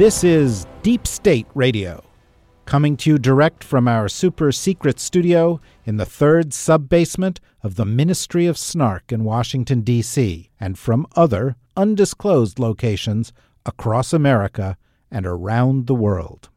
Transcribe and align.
This 0.00 0.24
is 0.24 0.66
Deep 0.82 1.06
State 1.06 1.46
Radio, 1.54 2.02
coming 2.64 2.96
to 2.96 3.10
you 3.10 3.18
direct 3.18 3.62
from 3.62 3.86
our 3.86 4.08
super 4.08 4.50
secret 4.50 4.98
studio 4.98 5.60
in 5.84 5.98
the 5.98 6.06
third 6.06 6.54
sub 6.54 6.88
basement 6.88 7.38
of 7.62 7.74
the 7.74 7.84
Ministry 7.84 8.46
of 8.46 8.56
Snark 8.56 9.12
in 9.12 9.24
Washington, 9.24 9.82
D.C., 9.82 10.48
and 10.58 10.78
from 10.78 11.06
other 11.16 11.56
undisclosed 11.76 12.58
locations 12.58 13.34
across 13.66 14.14
America 14.14 14.78
and 15.10 15.26
around 15.26 15.86
the 15.86 15.94
world. 15.94 16.48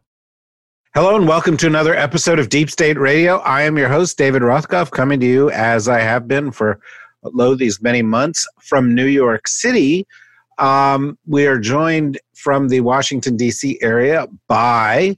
Hello 0.96 1.18
and 1.18 1.28
welcome 1.28 1.58
to 1.58 1.68
another 1.68 1.96
episode 1.96 2.40
of 2.40 2.48
Deep 2.48 2.70
State 2.70 2.98
Radio. 2.98 3.40
I 3.40 3.64
am 3.64 3.78
your 3.78 3.90
host, 3.90 4.18
David 4.18 4.42
Rothkopf, 4.42 4.92
coming 4.92 5.20
to 5.20 5.26
you 5.26 5.50
as 5.50 5.90
I 5.90 6.00
have 6.00 6.30
been 6.30 6.50
for 6.50 6.80
oh, 7.24 7.32
lo 7.34 7.56
these 7.56 7.82
many 7.82 8.04
months 8.04 8.48
from 8.62 8.96
New 8.96 9.08
York 9.08 9.50
City. 9.50 10.08
Um, 10.58 11.18
we 11.28 11.48
are 11.48 11.60
joined 11.60 12.20
from 12.36 12.70
the 12.70 12.82
Washington, 12.82 13.38
D.C. 13.38 13.80
area 13.82 14.28
by 14.48 15.18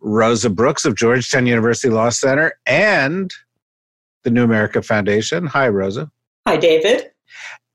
Rosa 0.00 0.50
Brooks 0.50 0.84
of 0.84 0.96
Georgetown 0.96 1.46
University 1.46 1.88
Law 1.88 2.10
Center 2.10 2.58
and 2.66 3.32
the 4.22 4.30
New 4.30 4.44
America 4.44 4.82
Foundation. 4.82 5.46
Hi, 5.46 5.68
Rosa. 5.68 6.10
Hi, 6.46 6.56
David. 6.56 7.10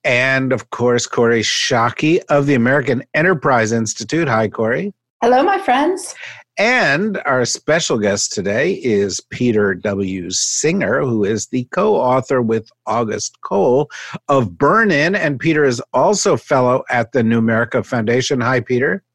And 0.03 0.53
of 0.53 0.69
course, 0.69 1.05
Kori 1.05 1.41
Schake 1.41 2.21
of 2.29 2.45
the 2.45 2.55
American 2.55 3.03
Enterprise 3.13 3.71
Institute. 3.71 4.27
Hi, 4.27 4.47
Kori. 4.47 4.93
Hello, 5.21 5.43
my 5.43 5.59
friends. 5.59 6.15
And 6.59 7.21
our 7.25 7.45
special 7.45 7.97
guest 7.97 8.33
today 8.33 8.73
is 8.73 9.21
Peter 9.29 9.73
W. 9.73 10.29
Singer, 10.29 10.99
who 10.99 11.23
is 11.23 11.47
the 11.47 11.63
co 11.71 11.95
author 11.95 12.41
with 12.41 12.69
August 12.85 13.39
Cole 13.39 13.89
of 14.27 14.57
Burn 14.57 14.91
In. 14.91 15.15
And 15.15 15.39
Peter 15.39 15.63
is 15.63 15.81
also 15.93 16.35
fellow 16.35 16.83
at 16.89 17.13
the 17.13 17.23
New 17.23 17.37
America 17.37 17.81
Foundation. 17.81 18.41
Hi, 18.41 18.59
Peter. 18.59 19.05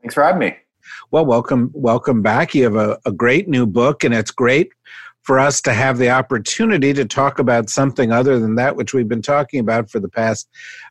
Thanks 0.00 0.14
for 0.14 0.24
having 0.24 0.38
me. 0.38 0.56
Well, 1.10 1.26
welcome, 1.26 1.70
welcome 1.74 2.22
back. 2.22 2.54
You 2.54 2.64
have 2.64 2.76
a, 2.76 2.98
a 3.04 3.12
great 3.12 3.48
new 3.48 3.66
book, 3.66 4.02
and 4.02 4.14
it's 4.14 4.30
great 4.30 4.72
for 5.20 5.38
us 5.38 5.60
to 5.60 5.74
have 5.74 5.98
the 5.98 6.08
opportunity 6.08 6.94
to 6.94 7.04
talk 7.04 7.38
about 7.38 7.68
something 7.68 8.12
other 8.12 8.38
than 8.38 8.54
that 8.54 8.76
which 8.76 8.94
we've 8.94 9.08
been 9.08 9.22
talking 9.22 9.60
about 9.60 9.90
for 9.90 9.98
the 10.00 10.08
past 10.08 10.48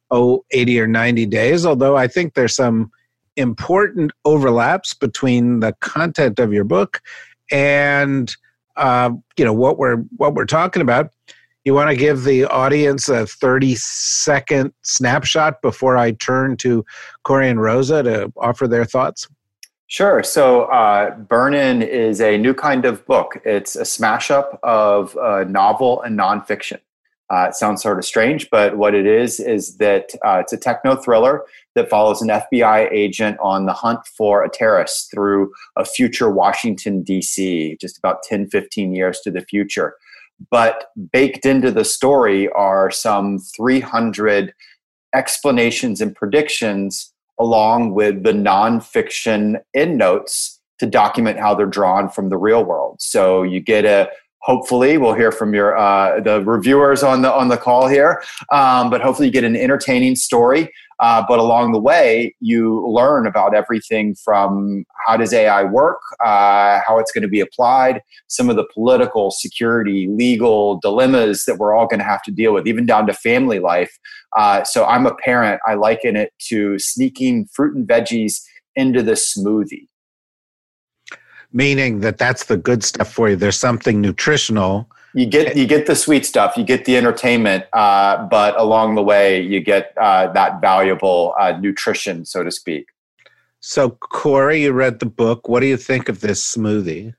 oh 0.09 0.43
80 0.49 0.81
or 0.81 0.87
90 0.87 1.27
days 1.27 1.67
although 1.67 1.95
i 1.95 2.07
think 2.07 2.33
there's 2.33 2.55
some 2.55 2.89
important 3.35 4.11
overlaps 4.25 4.93
between 4.93 5.59
the 5.59 5.73
content 5.79 6.39
of 6.39 6.53
your 6.53 6.63
book 6.63 7.01
and 7.51 8.35
uh, 8.75 9.11
you 9.37 9.45
know 9.45 9.53
what 9.53 9.77
we're 9.77 9.97
what 10.17 10.33
we're 10.33 10.45
talking 10.45 10.81
about 10.81 11.11
you 11.63 11.73
want 11.73 11.89
to 11.89 11.95
give 11.95 12.23
the 12.23 12.43
audience 12.45 13.07
a 13.07 13.25
30 13.25 13.75
second 13.75 14.73
snapshot 14.81 15.61
before 15.61 15.97
i 15.97 16.11
turn 16.11 16.57
to 16.57 16.85
Kori 17.23 17.49
and 17.49 17.61
rosa 17.61 18.03
to 18.03 18.31
offer 18.37 18.67
their 18.67 18.85
thoughts 18.85 19.27
Sure. 19.87 20.23
So, 20.23 20.63
uh, 20.63 21.15
Burn 21.15 21.53
In 21.53 21.83
is 21.83 22.19
a 22.19 22.39
new 22.39 22.55
kind 22.55 22.83
of 22.83 23.05
book. 23.05 23.39
It's 23.45 23.75
a 23.75 23.85
smash 23.85 24.31
up 24.31 24.59
of 24.63 25.15
uh, 25.17 25.43
novel 25.43 26.01
and 26.01 26.17
nonfiction. 26.17 26.79
Uh, 27.29 27.47
it 27.49 27.55
sounds 27.55 27.83
sort 27.83 27.99
of 27.99 28.05
strange, 28.05 28.49
but 28.49 28.77
what 28.77 28.95
it 28.95 29.05
is 29.05 29.39
is 29.39 29.77
that 29.77 30.09
uh, 30.25 30.39
it's 30.41 30.51
a 30.51 30.57
techno 30.57 30.95
thriller 30.95 31.43
that 31.75 31.89
follows 31.89 32.21
an 32.21 32.29
FBI 32.29 32.91
agent 32.91 33.37
on 33.41 33.65
the 33.65 33.73
hunt 33.73 34.05
for 34.05 34.43
a 34.43 34.49
terrorist 34.49 35.09
through 35.11 35.51
a 35.77 35.85
future 35.85 36.29
Washington, 36.29 37.03
D.C., 37.03 37.77
just 37.79 37.97
about 37.97 38.23
10, 38.23 38.49
15 38.49 38.93
years 38.93 39.19
to 39.21 39.31
the 39.31 39.41
future. 39.41 39.95
But 40.51 40.85
baked 41.11 41.45
into 41.45 41.71
the 41.71 41.85
story 41.85 42.49
are 42.49 42.91
some 42.91 43.39
300 43.55 44.53
explanations 45.15 46.01
and 46.01 46.15
predictions, 46.15 47.13
along 47.39 47.93
with 47.93 48.23
the 48.23 48.33
nonfiction 48.33 49.61
endnotes 49.75 50.59
to 50.79 50.85
document 50.85 51.39
how 51.39 51.55
they're 51.55 51.65
drawn 51.65 52.09
from 52.09 52.29
the 52.29 52.37
real 52.37 52.63
world. 52.63 52.97
So 52.99 53.43
you 53.43 53.59
get 53.59 53.85
a 53.85 54.09
hopefully 54.43 54.97
we'll 54.97 55.13
hear 55.13 55.31
from 55.31 55.53
your 55.53 55.77
uh, 55.77 56.19
the 56.19 56.41
reviewers 56.43 57.01
on 57.01 57.21
the 57.21 57.33
on 57.33 57.47
the 57.47 57.57
call 57.57 57.87
here 57.87 58.21
um, 58.51 58.89
but 58.89 59.01
hopefully 59.01 59.27
you 59.27 59.31
get 59.31 59.43
an 59.43 59.55
entertaining 59.55 60.15
story 60.15 60.71
uh, 61.03 61.21
but 61.27 61.37
along 61.37 61.73
the 61.73 61.79
way 61.79 62.33
you 62.39 62.87
learn 62.87 63.27
about 63.27 63.53
everything 63.53 64.15
from 64.15 64.85
how 65.05 65.17
does 65.17 65.33
ai 65.33 65.63
work 65.63 65.99
uh, 66.23 66.79
how 66.85 66.97
it's 66.97 67.11
going 67.11 67.21
to 67.21 67.27
be 67.27 67.41
applied 67.41 68.01
some 68.27 68.49
of 68.49 68.55
the 68.55 68.65
political 68.73 69.29
security 69.29 70.07
legal 70.09 70.79
dilemmas 70.79 71.43
that 71.45 71.57
we're 71.57 71.75
all 71.75 71.87
going 71.87 71.99
to 71.99 72.05
have 72.05 72.23
to 72.23 72.31
deal 72.31 72.53
with 72.53 72.65
even 72.65 72.85
down 72.85 73.05
to 73.05 73.13
family 73.13 73.59
life 73.59 73.91
uh, 74.37 74.63
so 74.63 74.85
i'm 74.85 75.05
a 75.05 75.15
parent 75.15 75.59
i 75.67 75.73
liken 75.73 76.15
it 76.15 76.31
to 76.39 76.79
sneaking 76.79 77.45
fruit 77.53 77.75
and 77.75 77.87
veggies 77.87 78.41
into 78.75 79.03
the 79.03 79.13
smoothie 79.13 79.87
meaning 81.53 81.99
that 81.99 82.17
that's 82.17 82.45
the 82.45 82.57
good 82.57 82.83
stuff 82.83 83.13
for 83.13 83.29
you. 83.29 83.35
There's 83.35 83.59
something 83.59 84.01
nutritional. 84.01 84.89
You 85.15 85.27
get 85.27 85.55
you 85.55 85.67
get 85.67 85.85
the 85.85 85.95
sweet 85.95 86.25
stuff, 86.25 86.57
you 86.57 86.63
get 86.63 86.85
the 86.85 86.97
entertainment, 86.97 87.65
uh, 87.73 88.25
but 88.27 88.59
along 88.59 88.95
the 88.95 89.03
way 89.03 89.41
you 89.41 89.59
get 89.59 89.93
uh, 89.97 90.31
that 90.33 90.59
valuable 90.59 91.35
uh, 91.39 91.57
nutrition, 91.59 92.25
so 92.25 92.43
to 92.43 92.51
speak. 92.51 92.87
So, 93.59 93.91
Kori, 93.91 94.63
you 94.63 94.73
read 94.73 94.99
the 94.99 95.05
book. 95.05 95.47
What 95.47 95.61
do 95.61 95.67
you 95.67 95.77
think 95.77 96.09
of 96.09 96.19
this 96.19 96.55
smoothie? 96.55 97.13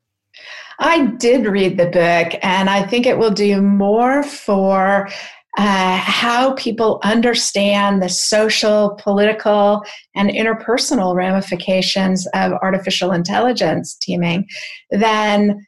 I 0.79 1.07
did 1.07 1.47
read 1.47 1.79
the 1.79 1.87
book, 1.87 2.39
and 2.43 2.69
I 2.69 2.83
think 2.83 3.07
it 3.07 3.17
will 3.17 3.31
do 3.31 3.63
more 3.63 4.23
for 4.23 5.09
uh, 5.57 5.97
how 5.97 6.53
people 6.55 7.01
understand 7.05 8.03
the 8.03 8.09
social, 8.09 8.99
political, 9.01 9.85
and 10.17 10.31
interpersonal 10.31 11.15
ramifications 11.15 12.27
of 12.35 12.53
artificial 12.55 13.13
intelligence 13.13 13.95
teaming 13.95 14.49
than 14.91 15.65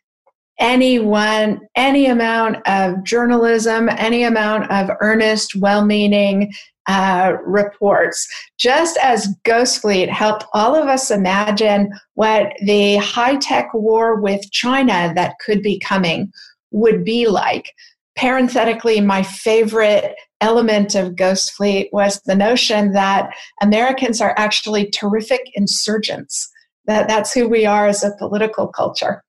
any 0.59 0.99
one 0.99 1.61
any 1.77 2.06
amount 2.06 2.56
of 2.67 3.03
journalism 3.05 3.89
any 3.99 4.22
amount 4.22 4.71
of 4.71 4.91
earnest 5.00 5.55
well-meaning 5.56 6.53
uh, 6.89 7.33
reports 7.44 8.27
just 8.59 8.97
as 9.03 9.34
ghost 9.44 9.81
fleet 9.81 10.09
helped 10.09 10.44
all 10.55 10.75
of 10.75 10.89
us 10.89 11.11
imagine 11.11 11.91
what 12.15 12.53
the 12.65 12.97
high-tech 12.97 13.69
war 13.75 14.21
with 14.21 14.41
china 14.53 15.12
that 15.15 15.34
could 15.44 15.62
be 15.62 15.78
coming 15.81 16.31
would 16.71 17.05
be 17.05 17.27
like 17.27 17.73
parenthetically, 18.17 19.00
my 19.00 19.23
favorite 19.23 20.17
element 20.41 20.94
of 20.94 21.17
Ghost 21.17 21.53
Fleet 21.53 21.88
was 21.93 22.21
the 22.23 22.34
notion 22.34 22.93
that 22.93 23.31
Americans 23.62 24.21
are 24.21 24.34
actually 24.37 24.91
terrific 24.91 25.43
insurgents. 25.55 26.50
That 26.87 27.09
that's 27.09 27.33
who 27.33 27.49
we 27.49 27.67
are 27.67 27.87
as 27.87 28.03
a 28.03 28.17
political 28.19 28.69
culture. 28.69 29.23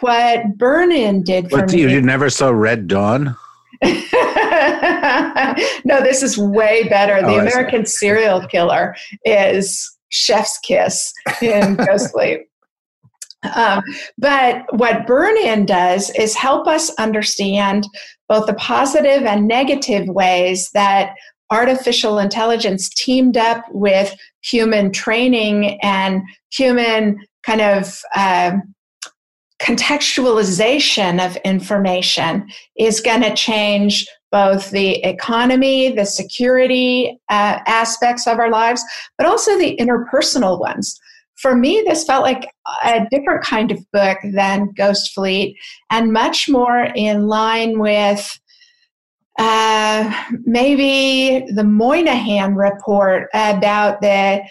What 0.00 0.58
Burn 0.58 0.92
In 0.92 1.22
did 1.22 1.50
for 1.50 1.60
what, 1.60 1.72
me. 1.72 1.80
You 1.82 2.02
never 2.02 2.28
saw 2.30 2.50
Red 2.50 2.86
Dawn? 2.88 3.36
no, 3.82 3.94
this 6.02 6.22
is 6.22 6.38
way 6.38 6.84
better. 6.88 7.20
The 7.20 7.34
Oh, 7.34 7.40
American 7.40 7.86
serial 7.86 8.46
killer 8.46 8.94
is 9.24 9.96
Chef's 10.08 10.58
Kiss 10.58 11.12
in 11.42 11.76
Ghost 11.86 12.12
Fleet. 12.12 12.40
Um, 13.54 13.82
but 14.18 14.64
what 14.76 15.06
Burn 15.06 15.36
In 15.38 15.66
does 15.66 16.10
is 16.10 16.34
help 16.34 16.66
us 16.66 16.90
understand 16.98 17.86
both 18.28 18.46
the 18.46 18.54
positive 18.54 19.22
and 19.22 19.46
negative 19.46 20.08
ways 20.08 20.70
that 20.72 21.14
artificial 21.50 22.18
intelligence 22.18 22.88
teamed 22.88 23.36
up 23.36 23.64
with 23.70 24.14
human 24.42 24.90
training 24.90 25.78
and 25.82 26.22
human 26.50 27.18
kind 27.44 27.60
of 27.60 28.00
um, 28.16 28.74
contextualization 29.60 31.24
of 31.24 31.36
information 31.36 32.46
is 32.76 33.00
going 33.00 33.22
to 33.22 33.34
change 33.34 34.06
both 34.30 34.70
the 34.70 34.96
economy, 35.04 35.92
the 35.92 36.04
security 36.04 37.18
uh, 37.30 37.58
aspects 37.66 38.26
of 38.26 38.38
our 38.38 38.50
lives, 38.50 38.84
but 39.16 39.26
also 39.26 39.56
the 39.56 39.76
interpersonal 39.80 40.60
ones. 40.60 40.98
For 41.36 41.54
me, 41.54 41.82
this 41.86 42.04
felt 42.04 42.22
like 42.22 42.50
a 42.84 43.06
different 43.10 43.44
kind 43.44 43.70
of 43.70 43.78
book 43.92 44.18
than 44.32 44.72
Ghost 44.76 45.12
Fleet 45.14 45.56
and 45.90 46.12
much 46.12 46.48
more 46.48 46.88
in 46.94 47.26
line 47.26 47.78
with 47.78 48.38
uh, 49.38 50.24
maybe 50.44 51.46
the 51.52 51.64
Moynihan 51.64 52.54
report 52.54 53.28
about 53.34 54.00
the 54.00 54.42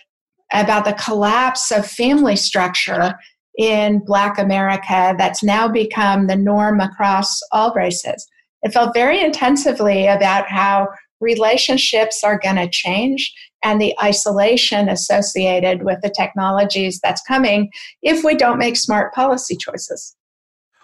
about 0.53 0.85
the 0.85 0.93
collapse 0.93 1.71
of 1.71 1.87
family 1.87 2.35
structure 2.35 3.15
in 3.57 3.99
Black 3.99 4.37
America 4.37 5.15
that's 5.17 5.43
now 5.43 5.67
become 5.67 6.27
the 6.27 6.35
norm 6.35 6.79
across 6.79 7.39
all 7.51 7.73
races. 7.73 8.27
It 8.63 8.73
felt 8.73 8.93
very 8.93 9.21
intensively 9.21 10.07
about 10.07 10.49
how 10.49 10.89
relationships 11.21 12.23
are 12.23 12.39
going 12.39 12.57
to 12.57 12.69
change 12.69 13.33
and 13.63 13.81
the 13.81 13.95
isolation 14.01 14.89
associated 14.89 15.83
with 15.83 15.99
the 16.01 16.09
technologies 16.09 16.99
that's 17.01 17.21
coming 17.21 17.71
if 18.01 18.23
we 18.23 18.35
don't 18.35 18.59
make 18.59 18.75
smart 18.75 19.13
policy 19.13 19.55
choices. 19.55 20.15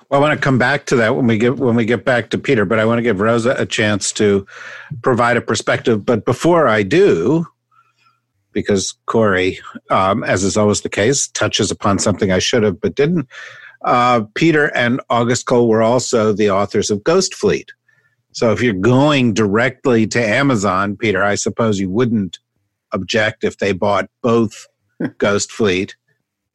Well, 0.10 0.20
I 0.20 0.28
want 0.28 0.38
to 0.38 0.44
come 0.44 0.58
back 0.58 0.86
to 0.88 0.96
that 0.98 1.16
when 1.16 1.26
we 1.26 1.38
get 1.38 1.58
when 1.58 1.76
we 1.76 1.86
get 1.86 2.04
back 2.04 2.32
to 2.32 2.38
Peter, 2.38 2.66
but 2.66 2.80
I 2.80 2.86
want 2.86 2.98
to 2.98 3.02
give 3.02 3.22
Rosa 3.22 3.56
a 3.58 3.66
chance 3.66 4.12
to 4.14 4.46
provide 5.02 5.38
a 5.38 5.42
perspective. 5.42 6.06
But 6.06 6.26
before 6.26 6.68
I 6.68 6.84
do, 6.84 7.46
because 8.52 8.96
Kori, 9.06 9.60
um, 9.90 10.24
as 10.24 10.44
is 10.44 10.58
always 10.58 10.82
the 10.82 10.90
case, 10.90 11.28
touches 11.30 11.72
upon 11.72 12.00
something 12.00 12.32
I 12.32 12.40
should 12.40 12.64
have 12.64 12.80
but 12.80 12.96
didn't. 12.96 13.28
Uh, 13.84 14.22
Peter 14.36 14.76
and 14.76 15.02
August 15.10 15.46
Cole 15.46 15.68
were 15.68 15.82
also 15.82 16.34
the 16.34 16.52
authors 16.52 16.92
of 16.92 17.04
Ghost 17.04 17.34
Fleet. 17.34 17.72
So 18.34 18.52
if 18.52 18.62
you're 18.62 18.74
going 18.74 19.34
directly 19.34 20.08
to 20.08 20.24
Amazon, 20.24 20.96
Peter, 20.96 21.24
I 21.24 21.36
suppose 21.36 21.80
you 21.80 21.90
wouldn't 21.90 22.40
object 22.94 23.44
if 23.44 23.58
they 23.58 23.74
bought 23.74 24.10
both 24.22 24.68
Ghost 25.18 25.52
Fleet 25.52 25.96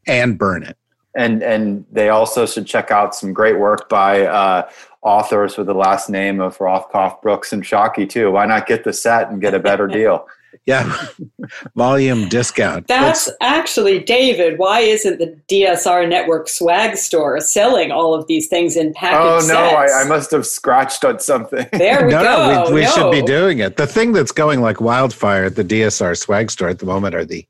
and 0.06 0.38
Burn 0.38 0.64
In. 0.64 0.74
And 1.16 1.42
and 1.42 1.86
they 1.90 2.10
also 2.10 2.44
should 2.44 2.66
check 2.66 2.90
out 2.90 3.14
some 3.14 3.32
great 3.32 3.58
work 3.58 3.88
by 3.88 4.26
uh, 4.26 4.68
authors 5.00 5.56
with 5.56 5.66
the 5.66 5.74
last 5.74 6.10
name 6.10 6.40
of 6.40 6.58
Rothkopf, 6.58 7.22
Brooks, 7.22 7.54
and 7.54 7.64
Schake 7.64 8.08
too. 8.10 8.32
Why 8.32 8.44
not 8.44 8.66
get 8.66 8.84
the 8.84 8.92
set 8.92 9.30
and 9.30 9.40
get 9.40 9.54
a 9.54 9.58
better 9.58 9.86
deal? 9.86 10.28
Yeah, 10.64 11.06
volume 11.76 12.28
discount. 12.28 12.86
That's, 12.86 13.26
That's, 13.26 13.36
actually 13.40 14.00
David. 14.00 14.58
Why 14.58 14.80
isn't 14.80 15.18
the 15.18 15.36
DSR 15.48 16.08
Network 16.08 16.48
swag 16.48 16.96
store 16.96 17.40
selling 17.40 17.90
all 17.92 18.14
of 18.14 18.26
these 18.26 18.48
things 18.48 18.76
in 18.76 18.94
package? 18.94 19.44
Oh 19.44 19.46
no, 19.48 19.60
I, 19.60 20.02
I, 20.02 20.08
must 20.08 20.30
have 20.30 20.46
scratched 20.46 21.04
on 21.04 21.18
something. 21.18 21.66
There 21.72 22.06
we 22.06 22.12
no, 22.12 22.22
go. 22.22 22.64
No, 22.64 22.70
we, 22.70 22.74
we 22.76 22.82
no. 22.82 22.90
should 22.90 23.12
be 23.12 23.22
doing 23.22 23.58
it. 23.58 23.76
The 23.76 23.86
thing 23.86 24.12
that's 24.12 24.32
going 24.32 24.60
like 24.60 24.80
wildfire 24.80 25.44
at 25.44 25.56
the 25.56 25.64
DSR 25.64 26.16
swag 26.16 26.50
store 26.50 26.68
at 26.68 26.78
the 26.78 26.86
moment 26.86 27.14
are 27.14 27.24
the 27.24 27.46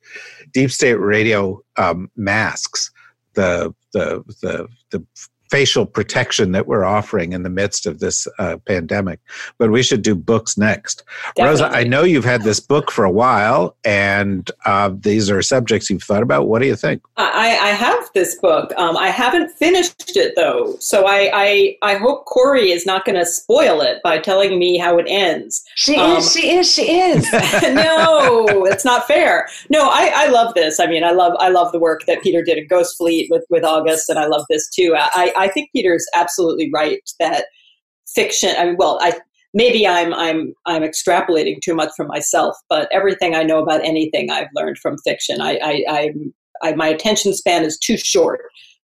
deep 0.53 0.71
state 0.71 0.95
radio 0.95 1.63
um, 1.77 2.11
masks. 2.17 2.91
The 3.35 3.75
the 3.93 4.25
the 4.43 4.69
the 4.91 5.05
facial 5.51 5.87
protection 5.87 6.53
that 6.53 6.67
we're 6.67 6.85
offering 6.85 7.33
in 7.33 7.43
the 7.43 7.51
midst 7.51 7.87
of 7.87 8.01
this 8.01 8.27
uh, 8.39 8.57
pandemic. 8.67 9.21
But 9.59 9.71
we 9.71 9.83
should 9.83 10.03
do 10.03 10.15
books 10.15 10.57
next. 10.57 11.05
Definitely. 11.35 11.63
Rosa, 11.63 11.77
I 11.77 11.85
know 11.85 12.03
you've 12.03 12.25
had 12.25 12.43
this 12.43 12.61
book 12.61 12.91
for 12.91 13.05
a 13.05 13.11
while, 13.11 13.77
and 13.85 14.51
uh, 14.65 14.91
these 14.95 15.31
are 15.31 15.43
subjects 15.43 15.91
you've 15.91 16.03
thought 16.03 16.23
about. 16.23 16.49
What 16.49 16.61
do 16.63 16.69
you 16.69 16.77
think? 16.77 17.03
I, 17.17 17.59
I 17.61 17.69
have 17.69 18.11
this 18.15 18.37
book. 18.37 18.73
Um, 18.77 18.97
I 18.97 19.09
haven't 19.09 19.51
finished 19.51 20.17
it 20.17 20.35
though, 20.37 20.77
so 20.81 21.07
I 21.07 21.31
I, 21.33 21.77
I 21.83 21.95
hope 21.97 22.25
Kori 22.27 22.71
is 22.71 22.87
not 22.87 23.05
going 23.05 23.17
to 23.17 23.27
spoil 23.27 23.81
it 23.81 24.03
by 24.03 24.19
telling 24.19 24.59
me 24.59 24.79
how 24.79 24.99
it 24.99 25.07
ends. 25.09 25.65
She 25.75 25.97
um, 25.97 26.19
is. 26.19 26.33
She 26.33 26.51
is. 26.53 26.73
She 26.73 26.83
is. 26.83 27.31
no, 27.63 28.65
it's 28.67 28.85
not 28.85 29.07
fair. 29.07 29.49
No, 29.71 29.89
I, 29.89 30.13
I 30.15 30.29
love 30.29 30.55
this. 30.55 30.81
I 30.81 30.87
mean, 30.87 31.05
I 31.05 31.13
love 31.13 31.35
I 31.39 31.49
love 31.49 31.73
the 31.73 31.79
work 31.79 32.07
that 32.07 32.23
Peter 32.23 32.43
did 32.43 32.59
at 32.59 32.69
Ghost 32.69 32.97
Fleet 32.97 33.31
with 33.31 33.45
with 33.51 33.65
August, 33.65 34.09
and 34.09 34.19
I 34.19 34.27
love 34.27 34.45
this 34.49 34.69
too. 34.69 34.95
I, 34.97 35.33
I 35.37 35.49
think 35.49 35.71
Peter's 35.73 36.07
absolutely 36.15 36.71
right 36.73 37.01
that 37.21 37.47
fiction. 38.15 38.55
I 38.57 38.67
mean, 38.67 38.77
well, 38.79 38.99
I 39.01 39.19
maybe 39.55 39.87
I'm 39.87 40.13
I'm 40.15 40.55
I'm 40.67 40.83
extrapolating 40.83 41.61
too 41.61 41.75
much 41.75 41.91
from 41.97 42.07
myself, 42.09 42.57
but 42.69 42.89
everything 42.93 43.35
I 43.35 43.43
know 43.43 43.63
about 43.63 43.85
anything 43.85 44.31
I've 44.31 44.49
learned 44.55 44.79
from 44.79 44.99
fiction. 44.99 45.41
I, 45.41 45.59
I, 45.63 45.85
I, 45.89 46.11
I 46.63 46.75
my 46.75 46.89
attention 46.89 47.35
span 47.35 47.65
is 47.65 47.79
too 47.79 47.97
short 47.97 48.43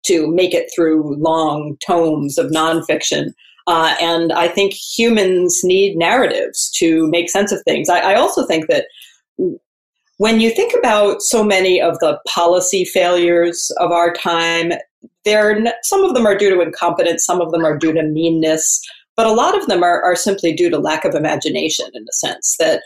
to 0.06 0.28
make 0.28 0.54
it 0.54 0.70
through 0.76 1.16
long 1.16 1.78
tomes 1.86 2.38
of 2.38 2.52
nonfiction. 2.52 3.34
Uh, 3.66 3.96
and 4.00 4.32
I 4.32 4.48
think 4.48 4.74
humans 4.74 5.62
need 5.64 5.98
narratives 5.98 6.72
to 6.78 7.08
make 7.08 7.30
sense 7.30 7.52
of 7.52 7.62
things. 7.64 7.90
I, 7.90 8.00
I 8.00 8.16
also 8.16 8.46
think 8.46 8.68
that 8.68 8.86
when 10.18 10.40
you 10.40 10.50
think 10.50 10.74
about 10.78 11.22
so 11.22 11.44
many 11.44 11.80
of 11.80 11.98
the 12.00 12.19
policy 12.28 12.84
failures 12.86 13.72
of 13.80 13.92
our 13.92 14.14
time, 14.14 14.74
they're 15.25 15.74
some 15.84 16.04
of 16.04 16.14
them 16.14 16.25
are 16.25 16.38
due 16.38 16.50
to 16.50 16.62
incompetence, 16.62 17.25
some 17.25 17.42
of 17.42 17.52
them 17.52 17.64
are 17.64 17.78
due 17.78 17.94
to 17.94 18.04
meanness, 18.04 18.81
but 19.16 19.28
a 19.28 19.34
lot 19.34 19.58
of 19.58 19.68
them 19.68 19.84
are, 19.84 20.02
are 20.04 20.16
simply 20.16 20.54
due 20.54 20.69
to 20.69 20.78
lack 20.78 21.06
of 21.06 21.16
imagination 21.16 21.88
in 21.94 22.04
the 22.06 22.14
sense 22.14 22.56
that 22.60 22.81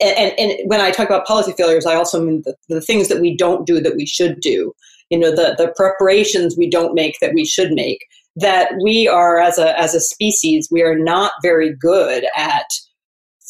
and, 0.00 0.32
and, 0.38 0.52
when 0.68 0.80
I 0.80 0.92
talk 0.92 1.08
about 1.08 1.26
policy 1.26 1.52
failures, 1.56 1.84
I 1.84 1.96
also 1.96 2.22
mean 2.22 2.42
the, 2.44 2.54
the 2.68 2.80
things 2.80 3.08
that 3.08 3.20
we 3.20 3.36
don't 3.36 3.66
do 3.66 3.80
that 3.80 3.96
we 3.96 4.06
should 4.06 4.40
do. 4.40 4.72
You 5.10 5.18
know, 5.18 5.30
the, 5.30 5.56
the 5.58 5.72
preparations 5.74 6.56
we 6.56 6.70
don't 6.70 6.94
make 6.94 7.18
that 7.20 7.34
we 7.34 7.44
should 7.44 7.72
make. 7.72 8.06
That 8.36 8.70
we 8.80 9.08
are, 9.08 9.40
as 9.40 9.58
a, 9.58 9.76
as 9.76 9.96
a 9.96 10.00
species, 10.00 10.68
we 10.70 10.82
are 10.82 10.96
not 10.96 11.32
very 11.42 11.74
good 11.74 12.26
at 12.36 12.66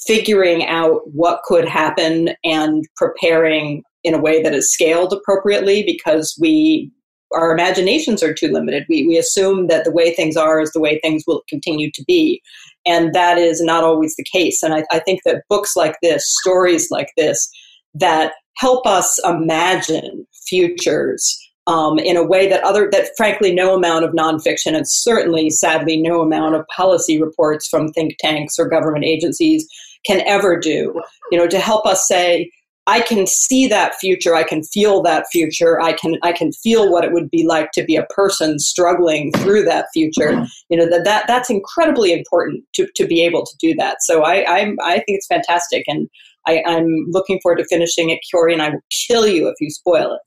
figuring 0.08 0.66
out 0.66 1.02
what 1.12 1.42
could 1.44 1.68
happen 1.68 2.30
and 2.42 2.84
preparing 2.96 3.82
in 4.02 4.14
a 4.14 4.20
way 4.20 4.42
that 4.42 4.54
is 4.54 4.72
scaled 4.72 5.12
appropriately 5.12 5.84
because 5.84 6.36
we 6.40 6.90
our 7.34 7.52
imaginations 7.52 8.22
are 8.22 8.32
too 8.32 8.48
limited. 8.48 8.86
We, 8.88 9.06
we 9.06 9.18
assume 9.18 9.66
that 9.66 9.84
the 9.84 9.92
way 9.92 10.14
things 10.14 10.34
are 10.34 10.62
is 10.62 10.72
the 10.72 10.80
way 10.80 10.98
things 10.98 11.24
will 11.26 11.42
continue 11.46 11.90
to 11.92 12.02
be. 12.06 12.40
And 12.86 13.12
that 13.12 13.36
is 13.36 13.60
not 13.60 13.84
always 13.84 14.16
the 14.16 14.24
case. 14.24 14.62
And 14.62 14.72
I, 14.72 14.84
I 14.90 15.00
think 15.00 15.20
that 15.26 15.42
books 15.50 15.76
like 15.76 15.96
this, 16.02 16.24
stories 16.40 16.90
like 16.90 17.10
this, 17.18 17.50
that 17.92 18.32
help 18.56 18.86
us 18.86 19.20
imagine 19.26 20.26
futures 20.46 21.38
um, 21.66 21.98
in 21.98 22.16
a 22.16 22.24
way 22.24 22.48
that 22.48 22.64
other 22.64 22.88
that 22.92 23.10
frankly 23.14 23.54
no 23.54 23.74
amount 23.74 24.06
of 24.06 24.12
nonfiction 24.12 24.74
and 24.74 24.88
certainly 24.88 25.50
sadly 25.50 26.00
no 26.00 26.22
amount 26.22 26.54
of 26.54 26.66
policy 26.74 27.20
reports 27.20 27.68
from 27.68 27.92
think 27.92 28.16
tanks 28.18 28.58
or 28.58 28.70
government 28.70 29.04
agencies 29.04 29.68
can 30.06 30.22
ever 30.26 30.58
do. 30.58 31.00
You 31.30 31.38
know, 31.38 31.46
to 31.46 31.58
help 31.58 31.86
us 31.86 32.06
say, 32.06 32.50
I 32.88 33.02
can 33.02 33.26
see 33.26 33.66
that 33.66 33.96
future. 33.96 34.34
I 34.34 34.44
can 34.44 34.62
feel 34.62 35.02
that 35.02 35.26
future. 35.30 35.78
I 35.78 35.92
can 35.92 36.16
I 36.22 36.32
can 36.32 36.52
feel 36.52 36.90
what 36.90 37.04
it 37.04 37.12
would 37.12 37.30
be 37.30 37.46
like 37.46 37.70
to 37.72 37.84
be 37.84 37.96
a 37.96 38.04
person 38.04 38.58
struggling 38.58 39.30
through 39.32 39.64
that 39.64 39.88
future. 39.92 40.46
You 40.70 40.78
know 40.78 40.88
that, 40.88 41.04
that 41.04 41.26
that's 41.26 41.50
incredibly 41.50 42.14
important 42.14 42.64
to, 42.76 42.88
to 42.96 43.06
be 43.06 43.20
able 43.20 43.44
to 43.44 43.52
do 43.60 43.74
that. 43.74 43.98
So 44.00 44.22
I 44.22 44.44
I'm, 44.46 44.76
I 44.82 44.94
think 44.94 45.18
it's 45.18 45.26
fantastic, 45.26 45.84
and 45.86 46.08
I, 46.46 46.62
I'm 46.66 47.04
looking 47.10 47.38
forward 47.42 47.58
to 47.58 47.66
finishing 47.66 48.08
it, 48.08 48.20
Kori. 48.32 48.54
And 48.54 48.62
I 48.62 48.70
will 48.70 48.80
kill 49.06 49.26
you 49.26 49.48
if 49.48 49.54
you 49.60 49.70
spoil 49.70 50.18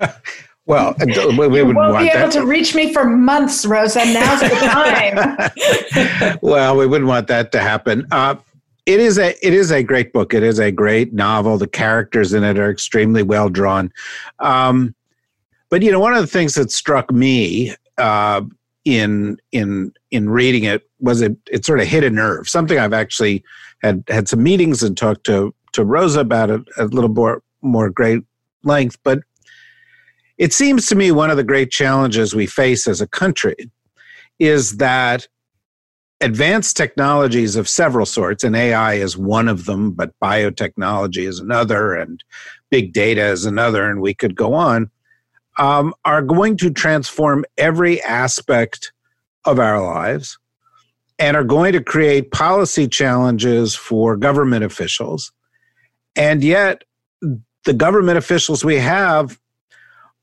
it. 0.00 0.10
Well, 0.64 0.94
we, 1.00 1.48
we 1.48 1.58
you 1.58 1.74
won't 1.74 1.98
be 1.98 2.08
able 2.08 2.20
that. 2.20 2.32
to 2.34 2.46
reach 2.46 2.72
me 2.72 2.92
for 2.92 3.04
months, 3.04 3.66
Rosa. 3.66 4.04
Now's 4.04 4.40
the 4.40 4.48
time. 4.48 6.38
well, 6.40 6.76
we 6.76 6.86
wouldn't 6.86 7.08
want 7.08 7.26
that 7.26 7.50
to 7.50 7.60
happen. 7.60 8.06
Uh, 8.12 8.36
it 8.86 9.00
is 9.00 9.18
a 9.18 9.30
it 9.46 9.54
is 9.54 9.70
a 9.70 9.82
great 9.82 10.12
book. 10.12 10.34
It 10.34 10.42
is 10.42 10.58
a 10.58 10.72
great 10.72 11.12
novel. 11.12 11.58
The 11.58 11.68
characters 11.68 12.32
in 12.32 12.42
it 12.44 12.58
are 12.58 12.70
extremely 12.70 13.22
well 13.22 13.48
drawn. 13.48 13.92
Um, 14.40 14.94
but 15.70 15.82
you 15.82 15.92
know, 15.92 16.00
one 16.00 16.14
of 16.14 16.20
the 16.20 16.26
things 16.26 16.54
that 16.54 16.70
struck 16.70 17.10
me 17.12 17.74
uh, 17.98 18.42
in 18.84 19.38
in 19.52 19.92
in 20.10 20.28
reading 20.28 20.64
it 20.64 20.88
was 20.98 21.22
it 21.22 21.36
it 21.50 21.64
sort 21.64 21.80
of 21.80 21.86
hit 21.86 22.04
a 22.04 22.10
nerve. 22.10 22.48
Something 22.48 22.78
I've 22.78 22.92
actually 22.92 23.44
had 23.82 24.02
had 24.08 24.28
some 24.28 24.42
meetings 24.42 24.82
and 24.82 24.96
talked 24.96 25.24
to 25.26 25.54
to 25.72 25.84
Rosa 25.84 26.20
about 26.20 26.50
it 26.50 26.62
a 26.76 26.86
little 26.86 27.10
more 27.10 27.42
more 27.62 27.88
great 27.88 28.22
length. 28.64 28.98
But 29.04 29.20
it 30.38 30.52
seems 30.52 30.86
to 30.86 30.96
me 30.96 31.12
one 31.12 31.30
of 31.30 31.36
the 31.36 31.44
great 31.44 31.70
challenges 31.70 32.34
we 32.34 32.46
face 32.46 32.88
as 32.88 33.00
a 33.00 33.06
country 33.06 33.54
is 34.40 34.78
that 34.78 35.28
advanced 36.22 36.76
technologies 36.76 37.56
of 37.56 37.68
several 37.68 38.06
sorts, 38.06 38.44
and 38.44 38.56
AI 38.56 38.94
is 38.94 39.16
one 39.16 39.48
of 39.48 39.66
them, 39.66 39.90
but 39.90 40.18
biotechnology 40.22 41.26
is 41.26 41.40
another, 41.40 41.94
and 41.94 42.22
big 42.70 42.92
data 42.92 43.26
is 43.26 43.44
another, 43.44 43.88
and 43.88 44.00
we 44.00 44.14
could 44.14 44.34
go 44.34 44.54
on, 44.54 44.90
um, 45.58 45.92
are 46.04 46.22
going 46.22 46.56
to 46.56 46.70
transform 46.70 47.44
every 47.58 48.00
aspect 48.02 48.92
of 49.44 49.58
our 49.58 49.82
lives 49.82 50.38
and 51.18 51.36
are 51.36 51.44
going 51.44 51.72
to 51.72 51.82
create 51.82 52.30
policy 52.30 52.88
challenges 52.88 53.74
for 53.74 54.16
government 54.16 54.64
officials. 54.64 55.32
And 56.16 56.42
yet, 56.42 56.84
the 57.64 57.74
government 57.74 58.18
officials 58.18 58.64
we 58.64 58.76
have 58.76 59.38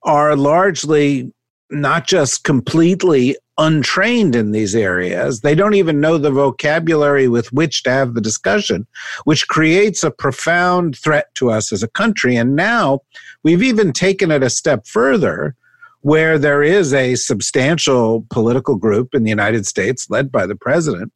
are 0.04 0.36
largely 0.36 1.34
not 1.72 2.08
just 2.08 2.44
completely 2.44 3.38
untrained 3.58 4.36
in 4.36 4.52
these 4.52 4.76
areas. 4.76 5.42
They 5.42 5.54
don't 5.54 5.74
even 5.74 6.00
know 6.00 6.18
the 6.18 6.32
vocabulary 6.32 7.28
with 7.28 7.52
which 7.52 7.84
to 7.84 7.92
have 7.92 8.14
the 8.14 8.22
discussion, 8.22 8.88
which 9.26 9.48
creates 9.48 10.04
a 10.04 10.12
profound 10.12 10.98
threat 10.98 11.34
to 11.36 11.52
us 11.52 11.72
as 11.72 11.84
a 11.84 11.90
country. 11.90 12.38
And 12.38 12.56
now 12.56 13.02
we've 13.44 13.62
even 13.62 13.92
taken 13.92 14.32
it 14.32 14.44
a 14.44 14.50
step 14.50 14.88
further 14.88 15.56
where 16.02 16.40
there 16.40 16.64
is 16.64 16.94
a 16.94 17.16
substantial 17.16 18.26
political 18.30 18.76
group 18.76 19.14
in 19.14 19.24
the 19.24 19.30
United 19.30 19.66
States 19.66 20.10
led 20.10 20.32
by 20.32 20.46
the 20.46 20.56
president 20.56 21.12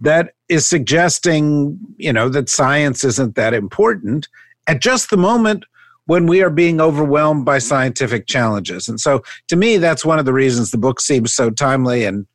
that 0.00 0.34
is 0.48 0.66
suggesting, 0.66 1.78
you 1.96 2.12
know, 2.12 2.28
that 2.28 2.48
science 2.48 3.02
isn't 3.02 3.34
that 3.34 3.54
important 3.54 4.28
at 4.66 4.80
just 4.80 5.10
the 5.10 5.16
moment 5.16 5.64
when 6.06 6.26
we 6.26 6.42
are 6.42 6.50
being 6.50 6.80
overwhelmed 6.80 7.44
by 7.44 7.58
scientific 7.58 8.26
challenges. 8.26 8.88
And 8.88 9.00
so 9.00 9.22
to 9.48 9.56
me, 9.56 9.78
that's 9.78 10.04
one 10.04 10.18
of 10.18 10.24
the 10.24 10.32
reasons 10.32 10.70
the 10.70 10.78
book 10.78 11.00
seems 11.00 11.34
so 11.34 11.50
timely. 11.50 12.04
And 12.04 12.26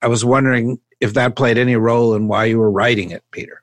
I 0.00 0.06
was 0.06 0.24
wondering 0.24 0.78
if 1.00 1.14
that 1.14 1.36
played 1.36 1.58
any 1.58 1.76
role 1.76 2.14
in 2.14 2.28
why 2.28 2.44
you 2.44 2.58
were 2.58 2.70
writing 2.70 3.10
it, 3.10 3.24
Peter. 3.32 3.62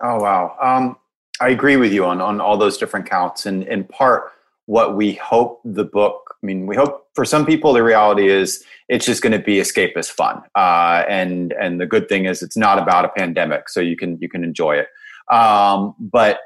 Oh, 0.00 0.20
wow. 0.20 0.56
Um, 0.60 0.96
I 1.40 1.50
agree 1.50 1.76
with 1.76 1.92
you 1.92 2.04
on, 2.04 2.20
on 2.20 2.40
all 2.40 2.56
those 2.56 2.78
different 2.78 3.08
counts. 3.08 3.46
And 3.46 3.62
in 3.64 3.84
part, 3.84 4.32
what 4.66 4.96
we 4.96 5.12
hope 5.14 5.60
the 5.64 5.84
book, 5.84 6.34
I 6.42 6.46
mean, 6.46 6.66
we 6.66 6.74
hope 6.74 7.08
for 7.14 7.24
some 7.24 7.46
people, 7.46 7.72
the 7.72 7.82
reality 7.82 8.28
is 8.28 8.64
it's 8.88 9.06
just 9.06 9.22
going 9.22 9.32
to 9.32 9.38
be 9.38 9.56
escapist 9.56 10.10
fun. 10.10 10.42
Uh, 10.56 11.04
and, 11.08 11.52
and 11.60 11.80
the 11.80 11.86
good 11.86 12.08
thing 12.08 12.24
is 12.24 12.42
it's 12.42 12.56
not 12.56 12.78
about 12.78 13.04
a 13.04 13.08
pandemic, 13.08 13.68
so 13.68 13.80
you 13.80 13.96
can, 13.96 14.18
you 14.20 14.28
can 14.28 14.42
enjoy 14.42 14.76
it. 14.76 14.88
Um, 15.32 15.94
but 15.98 16.40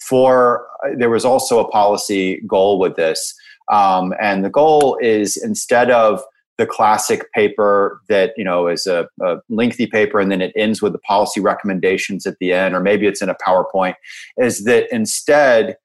for 0.00 0.66
there 0.96 1.10
was 1.10 1.24
also 1.24 1.60
a 1.60 1.68
policy 1.68 2.42
goal 2.46 2.78
with 2.78 2.96
this. 2.96 3.34
Um, 3.70 4.14
and 4.20 4.44
the 4.44 4.50
goal 4.50 4.98
is 5.00 5.36
instead 5.36 5.90
of 5.90 6.22
the 6.58 6.66
classic 6.66 7.32
paper 7.32 8.02
that 8.10 8.32
you 8.36 8.44
know 8.44 8.68
is 8.68 8.86
a, 8.86 9.08
a, 9.22 9.38
lengthy 9.48 9.86
paper 9.86 10.20
and 10.20 10.30
then 10.30 10.42
it 10.42 10.52
ends 10.54 10.82
with 10.82 10.92
the 10.92 10.98
policy 10.98 11.40
recommendations 11.40 12.26
at 12.26 12.36
the 12.38 12.52
end 12.52 12.74
or 12.74 12.80
maybe 12.80 13.06
it's 13.06 13.22
in 13.22 13.30
a 13.30 13.36
powerpoint 13.36 13.94
is 14.36 14.64
that 14.64 14.86
instead 14.92 15.76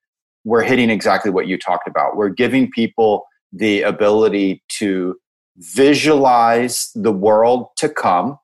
we're 0.44 0.62
hitting 0.62 0.90
exactly 0.90 1.30
what 1.30 1.48
you 1.48 1.58
talked 1.58 1.88
about. 1.88 2.16
We're 2.16 2.28
giving 2.28 2.70
people 2.70 3.26
the 3.52 3.82
ability 3.82 4.62
to 4.78 5.16
visualize 5.56 6.90
the 6.94 7.10
world 7.10 7.68
to 7.78 7.88
come 7.88 8.38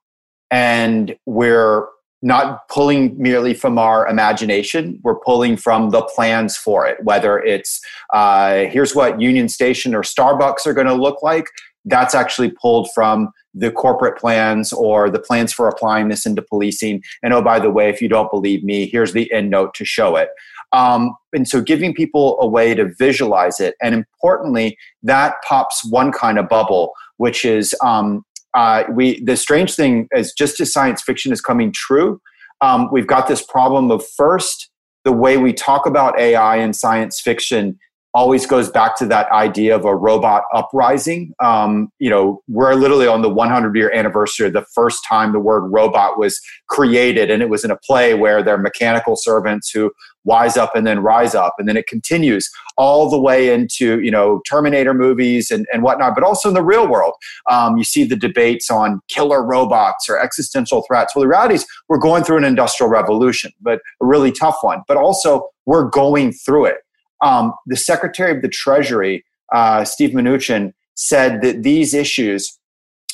and 0.51 1.15
we're 1.27 1.87
not 2.23 2.69
pulling 2.69 3.21
merely 3.21 3.53
from 3.53 3.79
our 3.79 4.07
imagination. 4.07 4.99
We're 5.03 5.19
pulling 5.19 5.57
from 5.57 5.91
the 5.91 6.03
plans 6.03 6.57
for 6.57 6.87
it, 6.87 6.99
whether 7.03 7.39
it's 7.41 7.81
uh, 8.13 8.65
here's 8.67 8.95
what 8.95 9.21
Union 9.21 9.49
Station 9.49 9.95
or 9.95 10.03
Starbucks 10.03 10.65
are 10.67 10.73
going 10.73 10.87
to 10.87 10.95
look 10.95 11.23
like. 11.23 11.47
That's 11.85 12.15
actually 12.15 12.51
pulled 12.51 12.89
from 12.95 13.33
the 13.55 13.73
corporate 13.73 14.17
plans 14.17 14.73
or 14.73 15.11
the 15.11 15.19
plans 15.19 15.53
for 15.53 15.69
applying 15.69 16.09
this 16.09 16.25
into 16.25 16.43
policing. 16.43 17.03
And 17.23 17.35
oh, 17.35 17.43
by 17.43 17.59
the 17.59 17.71
way, 17.71 17.91
if 17.91 18.01
you 18.01 18.09
don't 18.09 18.31
believe 18.31 18.63
me, 18.63 18.87
here's 18.87 19.13
the 19.13 19.31
end 19.33 19.51
note 19.51 19.75
to 19.75 19.85
show 19.85 20.17
it. 20.17 20.29
Um, 20.73 21.15
and 21.35 21.47
so 21.47 21.61
giving 21.61 21.93
people 21.93 22.39
a 22.41 22.47
way 22.47 22.75
to 22.75 22.93
visualize 22.99 23.61
it. 23.61 23.75
And 23.83 23.95
importantly, 23.95 24.79
that 25.03 25.35
pops 25.47 25.85
one 25.85 26.13
kind 26.13 26.39
of 26.39 26.49
bubble, 26.49 26.93
which 27.19 27.45
is 27.45 27.75
um, 27.83 28.25
uh, 28.55 28.85
we 28.91 29.23
the 29.25 29.37
strange 29.37 29.75
thing 29.75 30.09
is 30.15 30.33
just 30.33 30.61
as 30.61 30.73
science 30.73 31.03
fiction 31.03 31.33
is 31.33 31.41
coming 31.41 31.73
true, 31.73 32.21
um, 32.61 32.89
we've 32.93 33.07
got 33.07 33.29
this 33.29 33.45
problem 33.45 33.91
of 33.91 34.05
first 34.17 34.71
the 35.05 35.13
way 35.13 35.37
we 35.37 35.53
talk 35.53 35.87
about 35.87 36.19
AI 36.19 36.57
in 36.57 36.73
science 36.73 37.21
fiction 37.21 37.79
always 38.15 38.45
goes 38.47 38.69
back 38.69 38.97
to 38.99 39.07
that 39.07 39.31
idea 39.33 39.75
of 39.75 39.85
a 39.85 39.97
robot 39.97 40.45
uprising. 40.55 41.33
Um, 41.43 41.89
you 41.99 42.11
know, 42.11 42.43
we're 42.47 42.75
literally 42.75 43.07
on 43.07 43.23
the 43.23 43.29
100 43.31 43.75
year 43.75 43.91
anniversary 43.93 44.49
of 44.49 44.53
the 44.53 44.67
first 44.75 45.01
time 45.09 45.33
the 45.33 45.41
word 45.41 45.67
robot 45.69 46.19
was 46.19 46.39
created, 46.69 47.31
and 47.31 47.43
it 47.43 47.49
was 47.49 47.65
in 47.65 47.71
a 47.71 47.79
play 47.79 48.15
where 48.15 48.43
they're 48.43 48.59
mechanical 48.59 49.17
servants 49.17 49.71
who 49.71 49.91
wise 50.25 50.57
up 50.57 50.75
and 50.75 50.87
then 50.87 51.01
rise 51.01 51.35
up, 51.35 51.55
and 51.59 51.69
then 51.69 51.77
it 51.77 51.87
continues 51.87 52.51
all 52.77 53.11
the 53.11 53.21
way 53.21 53.53
into 53.53 54.01
you 54.01 54.11
know 54.11 54.41
Terminator 54.49 54.95
movies 54.95 55.51
and, 55.51 55.67
and 55.73 55.83
whatnot, 55.83 56.15
but 56.15 56.25
also 56.25 56.49
in 56.49 56.55
the 56.55 56.63
real 56.63 56.89
world. 56.89 57.15
Um, 57.51 57.77
you 57.77 57.85
see 57.85 58.05
the 58.05 58.17
debates 58.17 58.71
on 58.71 59.01
killer 59.09 59.45
robots 59.45 60.09
or 60.09 60.21
existential 60.21 60.83
threats. 60.87 61.15
Well, 61.15 61.23
the 61.23 61.29
reality 61.29 61.55
is 61.55 61.67
we're 61.89 61.99
going 61.99 62.25
through 62.25 62.39
an 62.39 62.45
industrial 62.45 62.91
revolution, 62.91 63.53
but 63.61 63.81
a 64.01 64.07
really 64.07 64.33
tough 64.33 64.57
one. 64.63 64.83
But 64.89 64.97
also 64.97 65.49
we're 65.67 65.89
going 65.89 66.33
through 66.33 66.67
it 66.67 66.79
um, 67.23 67.55
the 67.67 67.77
Secretary 67.77 68.33
of 68.33 68.43
the 68.43 68.49
Treasury, 68.49 69.25
uh, 69.55 69.85
Steve 69.85 70.11
Mnuchin, 70.11 70.73
said 70.95 71.41
that 71.43 71.63
these 71.63 71.95
issues 71.95 72.59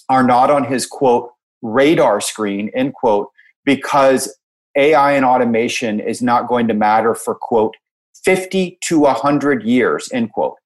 are 0.08 0.24
not 0.24 0.50
on 0.50 0.64
his 0.64 0.86
quote 0.86 1.30
radar 1.62 2.20
screen 2.20 2.70
end 2.74 2.94
quote 2.94 3.28
because 3.64 4.34
AI 4.78 5.12
and 5.12 5.24
automation 5.24 6.00
is 6.00 6.22
not 6.22 6.48
going 6.48 6.68
to 6.68 6.74
matter 6.74 7.14
for 7.14 7.34
quote 7.34 7.76
50 8.24 8.78
to 8.82 9.00
100 9.00 9.62
years 9.64 10.08
end 10.12 10.32
quote. 10.32 10.56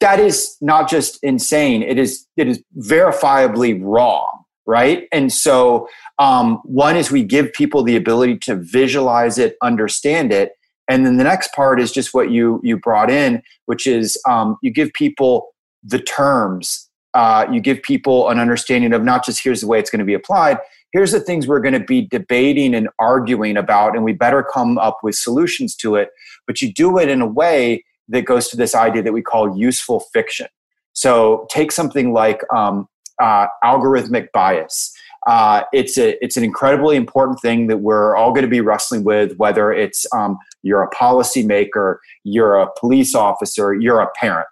That 0.00 0.18
is 0.18 0.56
not 0.60 0.88
just 0.88 1.18
insane; 1.22 1.82
it 1.82 1.98
is 1.98 2.26
it 2.36 2.48
is 2.48 2.62
verifiably 2.78 3.78
wrong, 3.82 4.44
right? 4.66 5.06
And 5.12 5.32
so, 5.32 5.88
um, 6.18 6.60
one 6.64 6.96
is 6.96 7.10
we 7.10 7.22
give 7.22 7.52
people 7.52 7.82
the 7.82 7.96
ability 7.96 8.38
to 8.38 8.56
visualize 8.56 9.36
it, 9.36 9.56
understand 9.62 10.32
it, 10.32 10.52
and 10.90 11.06
then 11.06 11.16
the 11.16 11.24
next 11.24 11.52
part 11.54 11.80
is 11.80 11.92
just 11.92 12.12
what 12.12 12.30
you 12.30 12.60
you 12.62 12.76
brought 12.76 13.10
in 13.10 13.42
which 13.66 13.86
is 13.86 14.20
um, 14.28 14.56
you 14.62 14.70
give 14.70 14.92
people 14.92 15.54
the 15.82 16.00
terms 16.00 16.88
uh, 17.14 17.46
you 17.50 17.60
give 17.60 17.82
people 17.82 18.28
an 18.28 18.38
understanding 18.38 18.92
of 18.92 19.02
not 19.02 19.24
just 19.24 19.42
here's 19.42 19.60
the 19.60 19.66
way 19.66 19.78
it's 19.78 19.90
going 19.90 20.00
to 20.00 20.04
be 20.04 20.14
applied 20.14 20.58
here's 20.92 21.12
the 21.12 21.20
things 21.20 21.46
we're 21.46 21.60
going 21.60 21.78
to 21.78 21.84
be 21.84 22.02
debating 22.02 22.74
and 22.74 22.88
arguing 22.98 23.56
about 23.56 23.94
and 23.94 24.04
we 24.04 24.12
better 24.12 24.42
come 24.42 24.78
up 24.78 24.98
with 25.02 25.14
solutions 25.14 25.74
to 25.76 25.96
it 25.96 26.10
but 26.46 26.60
you 26.60 26.72
do 26.72 26.98
it 26.98 27.08
in 27.08 27.20
a 27.20 27.26
way 27.26 27.84
that 28.08 28.22
goes 28.22 28.48
to 28.48 28.56
this 28.56 28.74
idea 28.74 29.02
that 29.02 29.12
we 29.12 29.22
call 29.22 29.56
useful 29.56 30.00
fiction 30.12 30.46
so 30.92 31.46
take 31.50 31.70
something 31.72 32.12
like 32.12 32.42
um, 32.52 32.88
uh, 33.20 33.46
algorithmic 33.64 34.28
bias 34.32 34.92
uh, 35.26 35.62
it's 35.72 35.98
a 35.98 36.22
it's 36.24 36.36
an 36.36 36.44
incredibly 36.44 36.96
important 36.96 37.40
thing 37.40 37.66
that 37.66 37.78
we're 37.78 38.16
all 38.16 38.32
going 38.32 38.44
to 38.44 38.48
be 38.48 38.60
wrestling 38.60 39.04
with. 39.04 39.36
Whether 39.36 39.72
it's 39.72 40.06
um, 40.14 40.38
you're 40.62 40.82
a 40.82 40.90
policymaker, 40.90 41.96
you're 42.24 42.56
a 42.56 42.68
police 42.78 43.14
officer, 43.14 43.74
you're 43.74 44.00
a 44.00 44.08
parent, 44.18 44.46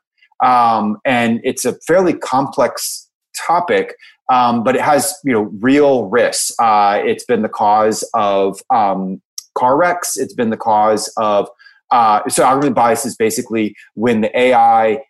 um, 0.45 0.99
and 1.05 1.41
it's 1.43 1.65
a 1.65 1.75
fairly 1.87 2.13
complex 2.13 3.09
topic. 3.47 3.95
Um, 4.31 4.63
but 4.63 4.77
it 4.77 4.83
has 4.83 5.15
you 5.25 5.33
know 5.33 5.51
real 5.61 6.05
risks. 6.07 6.53
Uh, 6.59 7.01
it's 7.05 7.25
been 7.25 7.43
the 7.43 7.49
cause 7.49 8.09
of 8.15 8.61
um, 8.75 9.23
car 9.57 9.77
wrecks. 9.77 10.17
It's 10.17 10.35
been 10.35 10.51
the 10.51 10.57
cause 10.57 11.13
of 11.17 11.49
uh, 11.91 12.29
so 12.29 12.45
algorithm 12.45 12.75
bias 12.75 13.07
is 13.07 13.17
basically 13.17 13.75
when 13.95 14.21
the 14.21 14.39
AI 14.39 15.03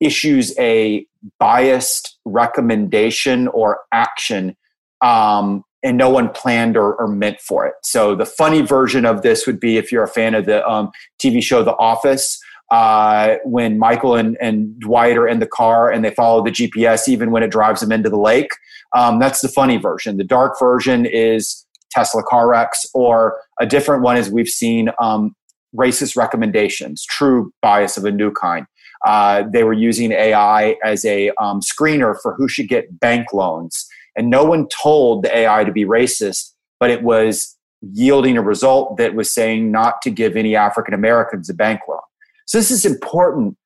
issues 0.00 0.56
a 0.58 1.06
biased 1.38 2.18
recommendation 2.24 3.48
or 3.48 3.80
action 3.92 4.56
um, 5.02 5.64
and 5.82 5.96
no 5.96 6.10
one 6.10 6.28
planned 6.30 6.76
or, 6.76 6.94
or, 6.94 7.08
meant 7.08 7.40
for 7.40 7.66
it. 7.66 7.74
So 7.82 8.14
the 8.14 8.26
funny 8.26 8.62
version 8.62 9.04
of 9.04 9.22
this 9.22 9.46
would 9.46 9.60
be 9.60 9.76
if 9.76 9.92
you're 9.92 10.04
a 10.04 10.08
fan 10.08 10.34
of 10.34 10.46
the 10.46 10.66
um, 10.68 10.90
TV 11.18 11.42
show 11.42 11.62
The 11.62 11.76
Office. 11.76 12.40
Uh, 12.70 13.36
when 13.44 13.78
Michael 13.78 14.16
and, 14.16 14.36
and 14.40 14.78
Dwight 14.80 15.16
are 15.16 15.28
in 15.28 15.38
the 15.38 15.46
car 15.46 15.90
and 15.90 16.04
they 16.04 16.10
follow 16.10 16.42
the 16.42 16.50
GPS, 16.50 17.08
even 17.08 17.30
when 17.30 17.42
it 17.42 17.50
drives 17.50 17.80
them 17.80 17.92
into 17.92 18.10
the 18.10 18.18
lake. 18.18 18.50
Um, 18.94 19.18
that's 19.18 19.40
the 19.40 19.48
funny 19.48 19.76
version. 19.76 20.16
The 20.16 20.24
dark 20.24 20.58
version 20.58 21.06
is 21.06 21.64
Tesla 21.90 22.22
car 22.22 22.48
wrecks, 22.48 22.84
or 22.92 23.38
a 23.60 23.66
different 23.66 24.02
one 24.02 24.16
is 24.16 24.30
we've 24.30 24.48
seen 24.48 24.90
um, 25.00 25.34
racist 25.76 26.16
recommendations, 26.16 27.04
true 27.04 27.52
bias 27.62 27.96
of 27.96 28.04
a 28.04 28.10
new 28.10 28.32
kind. 28.32 28.66
Uh, 29.06 29.44
they 29.52 29.62
were 29.62 29.72
using 29.72 30.10
AI 30.10 30.76
as 30.82 31.04
a 31.04 31.30
um, 31.40 31.60
screener 31.60 32.16
for 32.20 32.34
who 32.34 32.48
should 32.48 32.68
get 32.68 32.98
bank 32.98 33.32
loans 33.32 33.86
and 34.16 34.30
no 34.30 34.44
one 34.44 34.66
told 34.68 35.22
the 35.22 35.36
AI 35.36 35.64
to 35.64 35.72
be 35.72 35.84
racist, 35.84 36.52
but 36.80 36.90
it 36.90 37.02
was 37.02 37.56
yielding 37.92 38.36
a 38.36 38.42
result 38.42 38.96
that 38.96 39.14
was 39.14 39.30
saying 39.30 39.70
not 39.70 40.00
to 40.02 40.10
give 40.10 40.36
any 40.36 40.56
African 40.56 40.94
Americans 40.94 41.50
a 41.50 41.54
bank 41.54 41.80
loan. 41.88 42.00
So 42.46 42.58
this 42.58 42.70
is 42.70 42.84
important, 42.84 43.56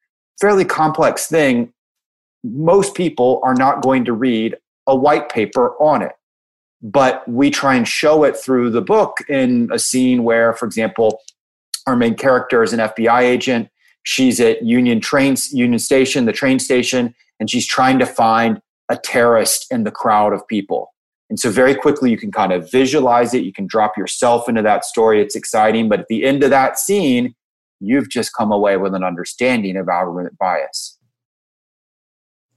fairly 0.40 0.64
complex 0.64 1.26
thing. 1.26 1.72
Most 2.42 2.94
people 2.94 3.40
are 3.44 3.54
not 3.54 3.82
going 3.82 4.04
to 4.06 4.12
read 4.12 4.56
a 4.86 4.96
white 4.96 5.28
paper 5.28 5.74
on 5.80 6.02
it. 6.02 6.12
But 6.82 7.28
we 7.28 7.50
try 7.50 7.74
and 7.74 7.86
show 7.86 8.24
it 8.24 8.36
through 8.36 8.70
the 8.70 8.80
book 8.80 9.18
in 9.28 9.68
a 9.70 9.78
scene 9.78 10.24
where, 10.24 10.54
for 10.54 10.64
example, 10.64 11.20
our 11.86 11.94
main 11.94 12.14
character 12.14 12.62
is 12.62 12.72
an 12.72 12.80
FBI 12.80 13.20
agent. 13.20 13.68
She's 14.02 14.40
at 14.40 14.62
Union 14.62 15.00
train 15.00 15.36
Union 15.52 15.78
Station, 15.78 16.24
the 16.24 16.32
train 16.32 16.58
station, 16.58 17.14
and 17.38 17.50
she's 17.50 17.66
trying 17.66 17.98
to 17.98 18.06
find 18.06 18.62
a 18.88 18.96
terrorist 18.96 19.66
in 19.70 19.84
the 19.84 19.90
crowd 19.90 20.32
of 20.32 20.46
people. 20.48 20.88
And 21.28 21.38
so 21.38 21.50
very 21.50 21.74
quickly 21.74 22.10
you 22.10 22.16
can 22.16 22.32
kind 22.32 22.52
of 22.52 22.70
visualize 22.70 23.34
it. 23.34 23.44
You 23.44 23.52
can 23.52 23.66
drop 23.66 23.96
yourself 23.96 24.48
into 24.48 24.62
that 24.62 24.84
story. 24.84 25.22
It's 25.22 25.36
exciting. 25.36 25.88
But 25.88 26.00
at 26.00 26.06
the 26.08 26.24
end 26.24 26.42
of 26.42 26.50
that 26.50 26.78
scene, 26.78 27.34
you've 27.80 28.08
just 28.08 28.32
come 28.34 28.52
away 28.52 28.76
with 28.76 28.94
an 28.94 29.02
understanding 29.02 29.76
of 29.76 29.86
algorithmic 29.86 30.36
bias. 30.38 30.98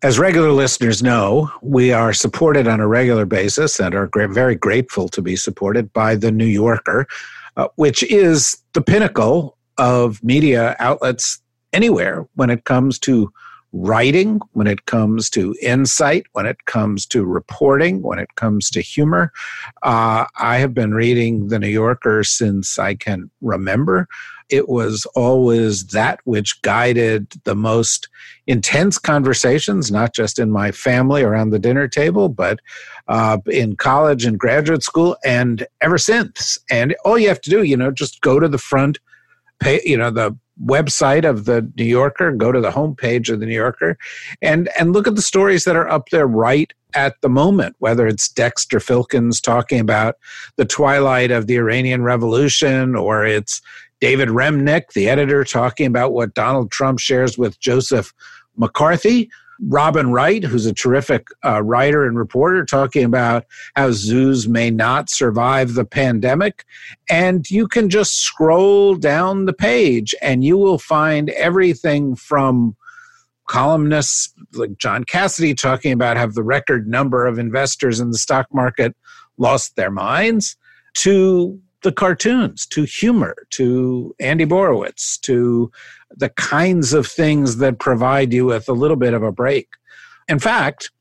As 0.03 0.20
regular 0.20 0.51
listeners 0.51 1.01
know, 1.01 1.50
we 1.62 1.94
are 1.94 2.12
supported 2.12 2.68
on 2.68 2.82
a 2.82 2.88
regular 2.88 3.25
basis 3.25 3.80
and 3.80 3.96
are 3.96 4.10
very 4.13 4.56
grateful 4.56 5.08
to 5.08 5.22
be 5.22 5.38
supported 5.38 5.94
by 5.94 6.15
The 6.15 6.30
New 6.30 6.46
Yorker, 6.46 7.08
uh, 7.56 7.70
which 7.75 8.03
is 8.03 8.58
the 8.74 8.82
pinnacle 8.82 9.58
of 9.77 10.22
media 10.22 10.75
outlets 10.80 11.42
anywhere 11.72 12.27
when 12.36 12.50
it 12.50 12.65
comes 12.65 13.00
to 13.00 13.32
writing, 13.72 14.39
when 14.51 14.68
it 14.68 14.86
comes 14.86 15.30
to 15.32 15.56
insight, 15.62 16.25
when 16.34 16.46
it 16.46 16.65
comes 16.65 17.06
to 17.08 17.25
reporting, 17.25 18.01
when 18.03 18.20
it 18.20 18.36
comes 18.36 18.70
to 18.70 18.82
humor. 18.82 19.32
Uh, 19.82 20.25
I 20.38 20.58
have 20.58 20.74
been 20.74 20.94
reading 20.94 21.48
The 21.48 21.60
New 21.60 21.70
Yorker 21.70 22.24
since 22.24 22.77
I 22.77 22.94
can 22.94 23.32
remember. 23.42 24.08
It 24.50 24.70
was 24.70 25.06
always 25.16 25.88
that 25.88 26.20
which 26.24 26.62
guided 26.62 27.34
the 27.44 27.56
most 27.56 28.10
intense 28.48 28.98
conversations, 28.98 29.92
not 29.92 30.14
just 30.14 30.40
in 30.40 30.52
my 30.52 30.72
family 30.72 31.24
around 31.24 31.50
the 31.50 31.60
dinner 31.60 31.88
table, 31.88 32.30
but 32.30 32.60
uh, 33.08 33.38
in 33.48 33.76
college 33.76 34.26
and 34.26 34.40
graduate 34.40 34.84
school, 34.84 35.18
and 35.26 35.66
ever 35.82 35.98
since. 35.98 36.58
And 36.70 36.96
all 37.06 37.18
you 37.18 37.28
have 37.28 37.42
to 37.42 37.50
do, 37.50 37.64
you 37.64 37.78
know, 37.78 37.92
just 37.92 38.22
go 38.22 38.40
to 38.40 38.48
the 38.48 38.58
front 38.58 39.00
pay, 39.60 39.82
you 39.86 39.98
know, 39.98 40.12
the 40.12 40.38
website 40.64 41.28
of 41.28 41.46
the 41.46 41.70
New 41.78 41.86
Yorker, 41.86 42.32
go 42.32 42.52
to 42.52 42.62
the 42.62 42.72
homepage 42.72 43.32
of 43.32 43.40
the 43.40 43.46
New 43.46 43.56
Yorker, 43.56 43.98
and 44.42 44.70
and 44.78 44.94
look 44.94 45.08
at 45.08 45.16
the 45.16 45.22
stories 45.22 45.64
that 45.64 45.76
are 45.76 45.90
up 45.90 46.10
there 46.10 46.28
right 46.28 46.72
at 46.96 47.20
the 47.22 47.30
moment. 47.30 47.76
Whether 47.80 48.08
it's 48.08 48.30
Dexter 48.30 48.80
Filkins 48.80 49.42
talking 49.42 49.80
about 49.80 50.16
the 50.58 50.66
twilight 50.66 51.32
of 51.32 51.48
the 51.48 51.58
Iranian 51.58 52.04
Revolution, 52.04 52.96
or 52.96 53.26
it's 53.26 53.62
David 54.03 54.27
Remnick, 54.27 54.91
the 54.91 55.07
editor, 55.07 55.45
talking 55.45 55.88
about 55.88 56.12
what 56.12 56.33
Donald 56.33 56.72
Trump 56.72 57.00
shares 57.00 57.38
with 57.38 57.57
Joseph 57.62 58.13
McCarthy, 58.57 59.29
Robin 59.62 60.12
Wright, 60.12 60.43
who's 60.43 60.65
a 60.65 60.74
terrific 60.74 61.29
uh, 61.45 61.63
writer 61.63 62.05
and 62.05 62.17
reporter, 62.17 62.65
talking 62.65 63.05
about 63.05 63.45
how 63.77 63.91
zoos 63.91 64.45
may 64.45 64.69
not 64.69 65.10
survive 65.10 65.75
the 65.75 65.86
pandemic. 65.86 66.65
And 67.10 67.50
you 67.50 67.65
can 67.65 67.89
just 67.89 68.19
scroll 68.19 68.95
down 68.95 69.45
the 69.45 69.53
page 69.53 70.13
and 70.22 70.43
you 70.43 70.57
will 70.57 70.79
find 70.79 71.29
everything 71.29 72.17
from 72.17 72.75
columnists 73.48 74.33
like 74.51 74.77
John 74.79 75.05
Cassidy 75.05 75.53
talking 75.53 75.93
about 75.93 76.17
have 76.17 76.33
the 76.33 76.43
record 76.43 76.89
number 76.89 77.25
of 77.25 77.39
investors 77.39 78.01
in 78.01 78.12
the 78.12 78.17
stock 78.17 78.48
market 78.53 78.98
lost 79.38 79.77
their 79.77 79.91
minds 79.91 80.57
to 80.95 81.62
the 81.84 81.92
cartoons, 81.92 82.66
to 82.68 82.84
humor, 82.84 83.36
to 83.52 84.16
Andy 84.20 84.46
Borowitz, 84.46 85.20
to 85.22 85.72
the 86.10 86.30
kinds 86.30 86.94
of 86.94 87.06
things 87.06 87.58
that 87.58 87.80
provide 87.80 88.34
you 88.34 88.46
with 88.46 88.68
a 88.68 88.74
little 88.74 88.98
bit 88.98 89.13
of 89.13 89.24
a 89.24 89.32
break. 89.32 89.70
In 90.28 90.40
fact, 90.40 90.92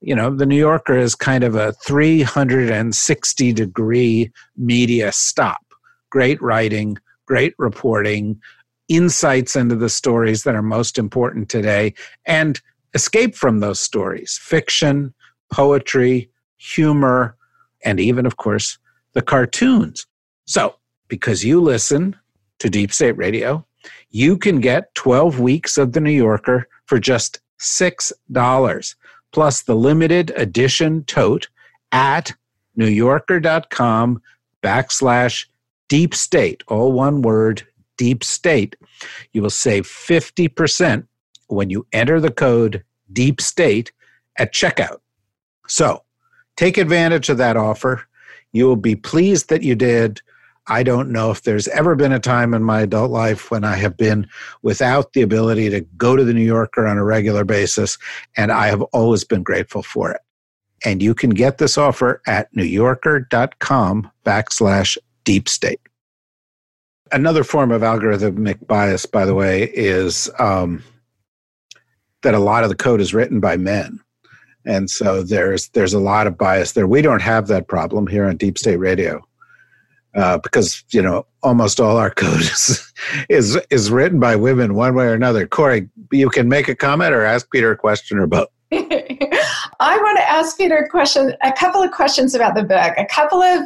you 0.00 0.14
know, 0.14 0.34
the 0.34 0.46
New 0.46 0.58
Yorker 0.58 0.96
is 0.96 1.14
kind 1.14 1.42
of 1.42 1.54
a 1.54 1.72
360 1.72 3.52
degree 3.52 4.30
media 4.56 5.10
stop. 5.12 5.62
Great 6.10 6.40
writing, 6.40 6.96
great 7.26 7.54
reporting, 7.58 8.40
insights 8.88 9.56
into 9.56 9.74
the 9.74 9.88
stories 9.88 10.44
that 10.44 10.54
are 10.54 10.62
most 10.62 10.98
important 10.98 11.48
today, 11.48 11.94
and 12.26 12.60
escape 12.94 13.34
from 13.34 13.60
those 13.60 13.80
stories 13.80 14.38
fiction, 14.40 15.12
poetry, 15.52 16.30
humor, 16.56 17.36
and 17.84 17.98
even, 18.00 18.26
of 18.26 18.36
course, 18.36 18.78
the 19.14 19.22
cartoons. 19.22 20.06
So, 20.46 20.76
because 21.08 21.44
you 21.44 21.60
listen 21.60 22.16
to 22.58 22.70
Deep 22.70 22.92
State 22.92 23.16
Radio, 23.16 23.66
you 24.10 24.36
can 24.36 24.60
get 24.60 24.94
12 24.94 25.40
weeks 25.40 25.76
of 25.76 25.92
The 25.92 26.00
New 26.00 26.10
Yorker 26.10 26.68
for 26.86 26.98
just 26.98 27.40
$6 27.60 28.94
plus 29.32 29.62
the 29.62 29.74
limited 29.74 30.32
edition 30.36 31.04
tote 31.04 31.48
at 31.92 32.32
newyorker.com 32.78 34.22
backslash 34.62 35.46
deep 35.88 36.14
state, 36.14 36.62
all 36.68 36.92
one 36.92 37.22
word, 37.22 37.66
deep 37.96 38.24
state. 38.24 38.76
You 39.32 39.42
will 39.42 39.50
save 39.50 39.86
50% 39.86 41.06
when 41.48 41.70
you 41.70 41.86
enter 41.92 42.20
the 42.20 42.30
code 42.30 42.82
deep 43.12 43.40
state 43.40 43.92
at 44.38 44.52
checkout. 44.52 44.98
So 45.68 46.02
take 46.56 46.78
advantage 46.78 47.28
of 47.28 47.38
that 47.38 47.56
offer. 47.56 48.06
You 48.52 48.66
will 48.66 48.76
be 48.76 48.96
pleased 48.96 49.48
that 49.50 49.62
you 49.62 49.74
did. 49.74 50.20
I 50.68 50.82
don't 50.82 51.10
know 51.10 51.30
if 51.30 51.42
there's 51.42 51.68
ever 51.68 51.94
been 51.94 52.12
a 52.12 52.18
time 52.18 52.52
in 52.52 52.62
my 52.62 52.80
adult 52.80 53.10
life 53.10 53.50
when 53.50 53.62
I 53.62 53.76
have 53.76 53.96
been 53.96 54.28
without 54.62 55.12
the 55.12 55.22
ability 55.22 55.70
to 55.70 55.80
go 55.96 56.16
to 56.16 56.24
the 56.24 56.34
New 56.34 56.44
Yorker 56.44 56.86
on 56.86 56.98
a 56.98 57.04
regular 57.04 57.44
basis, 57.44 57.98
and 58.36 58.50
I 58.50 58.66
have 58.66 58.82
always 58.82 59.22
been 59.22 59.42
grateful 59.42 59.82
for 59.82 60.10
it. 60.10 60.20
And 60.84 61.02
you 61.02 61.14
can 61.14 61.30
get 61.30 61.58
this 61.58 61.78
offer 61.78 62.20
at 62.26 62.52
newyorker.com 62.54 64.10
backslash 64.24 64.98
deep 65.24 65.48
state. 65.48 65.80
Another 67.12 67.44
form 67.44 67.70
of 67.70 67.82
algorithmic 67.82 68.66
bias, 68.66 69.06
by 69.06 69.24
the 69.24 69.34
way, 69.34 69.70
is 69.72 70.28
um, 70.40 70.82
that 72.22 72.34
a 72.34 72.40
lot 72.40 72.64
of 72.64 72.70
the 72.70 72.76
code 72.76 73.00
is 73.00 73.14
written 73.14 73.38
by 73.38 73.56
men. 73.56 74.00
And 74.64 74.90
so 74.90 75.22
there's 75.22 75.68
there's 75.70 75.94
a 75.94 76.00
lot 76.00 76.26
of 76.26 76.36
bias 76.36 76.72
there. 76.72 76.88
We 76.88 77.00
don't 77.00 77.22
have 77.22 77.46
that 77.46 77.68
problem 77.68 78.08
here 78.08 78.24
on 78.24 78.36
Deep 78.36 78.58
State 78.58 78.78
Radio 78.78 79.25
uh, 80.16 80.38
because 80.38 80.82
you 80.90 81.02
know 81.02 81.26
almost 81.42 81.80
all 81.80 81.96
our 81.96 82.10
code 82.14 82.40
is, 82.40 82.92
is 83.28 83.58
is 83.70 83.90
written 83.90 84.18
by 84.18 84.34
women 84.34 84.74
one 84.74 84.94
way 84.94 85.04
or 85.04 85.14
another. 85.14 85.46
Kori, 85.46 85.88
you 86.10 86.30
can 86.30 86.48
make 86.48 86.68
a 86.68 86.74
comment 86.74 87.14
or 87.14 87.22
ask 87.22 87.50
Peter 87.50 87.70
a 87.70 87.76
question 87.76 88.18
or 88.18 88.26
both. 88.26 88.48
I 88.72 89.98
want 89.98 90.18
to 90.18 90.28
ask 90.28 90.56
Peter 90.56 90.76
a 90.76 90.88
question, 90.88 91.34
a 91.42 91.52
couple 91.52 91.82
of 91.82 91.90
questions 91.92 92.34
about 92.34 92.54
the 92.54 92.64
book. 92.64 92.94
A 92.96 93.06
couple 93.06 93.42
of, 93.42 93.60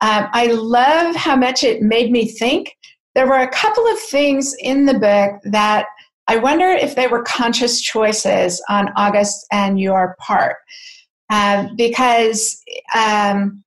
um, 0.00 0.28
I 0.32 0.46
love 0.46 1.14
how 1.14 1.36
much 1.36 1.62
it 1.62 1.82
made 1.82 2.10
me 2.10 2.26
think. 2.26 2.76
There 3.14 3.26
were 3.26 3.40
a 3.40 3.50
couple 3.50 3.86
of 3.86 3.98
things 3.98 4.54
in 4.60 4.86
the 4.86 4.94
book 4.94 5.40
that 5.44 5.86
I 6.26 6.36
wonder 6.36 6.68
if 6.68 6.94
they 6.94 7.06
were 7.06 7.22
conscious 7.22 7.80
choices 7.80 8.62
on 8.68 8.88
August 8.96 9.46
and 9.52 9.78
your 9.78 10.16
part, 10.18 10.56
um, 11.30 11.76
because 11.76 12.60
um, 12.96 13.62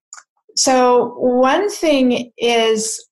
so, 0.56 1.16
one 1.18 1.70
thing 1.70 2.32
is 2.38 3.06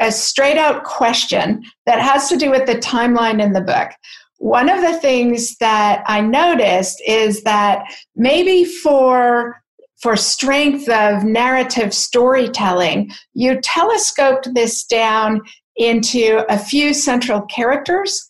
a 0.00 0.10
straight 0.10 0.58
out 0.58 0.84
question 0.84 1.62
that 1.86 2.00
has 2.00 2.28
to 2.28 2.36
do 2.36 2.50
with 2.50 2.66
the 2.66 2.74
timeline 2.74 3.42
in 3.42 3.52
the 3.52 3.60
book. 3.60 3.90
One 4.38 4.68
of 4.68 4.80
the 4.80 4.98
things 4.98 5.56
that 5.58 6.02
I 6.06 6.20
noticed 6.20 7.00
is 7.06 7.42
that 7.44 7.84
maybe 8.16 8.64
for 8.64 9.62
for 10.02 10.16
strength 10.16 10.86
of 10.90 11.24
narrative 11.24 11.94
storytelling, 11.94 13.10
you 13.32 13.58
telescoped 13.62 14.52
this 14.52 14.84
down 14.84 15.40
into 15.76 16.44
a 16.52 16.58
few 16.58 16.92
central 16.92 17.40
characters. 17.42 18.28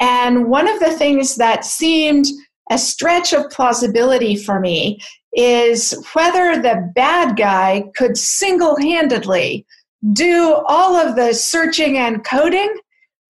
And 0.00 0.48
one 0.48 0.68
of 0.68 0.80
the 0.80 0.92
things 0.92 1.36
that 1.36 1.64
seemed 1.64 2.26
a 2.70 2.76
stretch 2.76 3.32
of 3.32 3.48
plausibility 3.50 4.36
for 4.36 4.60
me 4.60 4.98
is 5.34 5.94
whether 6.12 6.60
the 6.60 6.90
bad 6.94 7.36
guy 7.36 7.84
could 7.96 8.16
single 8.16 8.76
handedly 8.80 9.66
do 10.12 10.62
all 10.66 10.96
of 10.96 11.16
the 11.16 11.32
searching 11.32 11.98
and 11.98 12.24
coding 12.24 12.74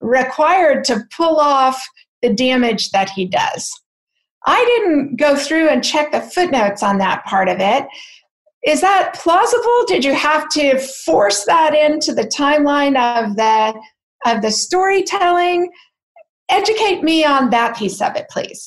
required 0.00 0.84
to 0.84 1.06
pull 1.16 1.38
off 1.38 1.82
the 2.22 2.32
damage 2.32 2.90
that 2.90 3.10
he 3.10 3.26
does. 3.26 3.72
I 4.46 4.62
didn't 4.64 5.16
go 5.16 5.36
through 5.36 5.68
and 5.68 5.82
check 5.82 6.12
the 6.12 6.20
footnotes 6.20 6.82
on 6.82 6.98
that 6.98 7.24
part 7.24 7.48
of 7.48 7.58
it. 7.60 7.86
Is 8.64 8.80
that 8.80 9.14
plausible? 9.14 9.84
Did 9.86 10.04
you 10.04 10.14
have 10.14 10.48
to 10.50 10.78
force 10.78 11.44
that 11.44 11.74
into 11.74 12.14
the 12.14 12.30
timeline 12.36 12.96
of 12.96 13.36
the 13.36 13.78
of 14.26 14.42
the 14.42 14.50
storytelling? 14.50 15.70
Educate 16.48 17.02
me 17.02 17.24
on 17.24 17.50
that 17.50 17.76
piece 17.76 18.00
of 18.00 18.16
it, 18.16 18.26
please. 18.30 18.66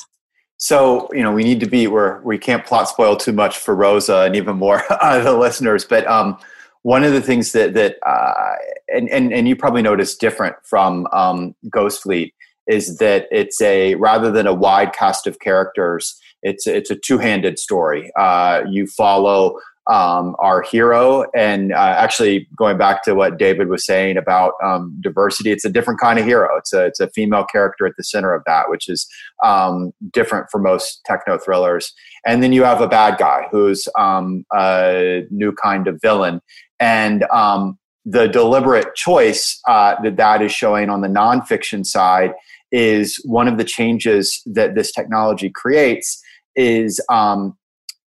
So 0.67 1.07
you 1.13 1.23
know 1.23 1.31
we 1.31 1.45
need 1.45 1.61
to 1.61 1.65
be 1.65 1.87
where 1.87 2.19
we 2.25 2.37
can't 2.37 2.65
plot 2.65 2.89
spoil 2.89 3.15
too 3.15 3.31
much 3.31 3.57
for 3.57 3.73
Rosa 3.73 4.23
and 4.23 4.35
even 4.35 4.57
more 4.57 4.83
the 5.01 5.31
listeners. 5.31 5.85
But 5.85 6.05
um, 6.07 6.37
one 6.81 7.05
of 7.05 7.13
the 7.13 7.21
things 7.21 7.53
that 7.53 7.73
that 7.75 7.95
uh, 8.05 8.55
and, 8.93 9.07
and 9.09 9.31
and 9.31 9.47
you 9.47 9.55
probably 9.55 9.81
noticed 9.81 10.19
different 10.19 10.57
from 10.65 11.07
um, 11.13 11.55
Ghost 11.69 12.03
Fleet 12.03 12.33
is 12.67 12.97
that 12.97 13.27
it's 13.31 13.61
a 13.61 13.95
rather 13.95 14.29
than 14.29 14.45
a 14.45 14.53
wide 14.53 14.91
cast 14.91 15.25
of 15.25 15.39
characters, 15.39 16.19
it's 16.43 16.67
it's 16.67 16.89
a 16.89 16.97
two 16.97 17.17
handed 17.17 17.59
story. 17.59 18.11
Uh, 18.19 18.63
you 18.69 18.87
follow 18.87 19.57
um, 19.89 20.35
our 20.39 20.61
hero. 20.61 21.25
And 21.35 21.71
uh, 21.71 21.95
actually, 21.97 22.47
going 22.57 22.77
back 22.77 23.03
to 23.03 23.13
what 23.13 23.37
David 23.37 23.69
was 23.69 23.85
saying 23.85 24.17
about 24.17 24.53
um, 24.63 24.97
diversity, 25.01 25.51
it's 25.51 25.65
a 25.65 25.69
different 25.69 25.99
kind 25.99 26.19
of 26.19 26.25
hero. 26.25 26.57
It's 26.57 26.73
a, 26.73 26.85
it's 26.85 26.99
a 26.99 27.09
female 27.09 27.45
character 27.45 27.85
at 27.85 27.93
the 27.97 28.03
center 28.03 28.33
of 28.33 28.43
that, 28.45 28.69
which 28.69 28.89
is 28.89 29.07
um, 29.43 29.91
different 30.11 30.47
for 30.51 30.59
most 30.59 31.01
techno 31.05 31.37
thrillers. 31.37 31.93
And 32.25 32.43
then 32.43 32.51
you 32.51 32.63
have 32.63 32.81
a 32.81 32.87
bad 32.87 33.17
guy 33.17 33.47
who's 33.51 33.87
um, 33.97 34.45
a 34.53 35.23
new 35.31 35.53
kind 35.53 35.87
of 35.87 35.99
villain. 36.01 36.41
And 36.79 37.23
um, 37.31 37.77
the 38.05 38.27
deliberate 38.27 38.95
choice 38.95 39.59
uh, 39.67 39.95
that 40.03 40.17
that 40.17 40.41
is 40.41 40.51
showing 40.51 40.89
on 40.89 41.01
the 41.01 41.07
nonfiction 41.07 41.85
side 41.85 42.33
is 42.71 43.21
one 43.25 43.47
of 43.47 43.57
the 43.57 43.63
changes 43.63 44.41
that 44.45 44.75
this 44.75 44.91
technology 44.91 45.49
creates 45.49 46.21
is 46.55 47.01
um, 47.09 47.57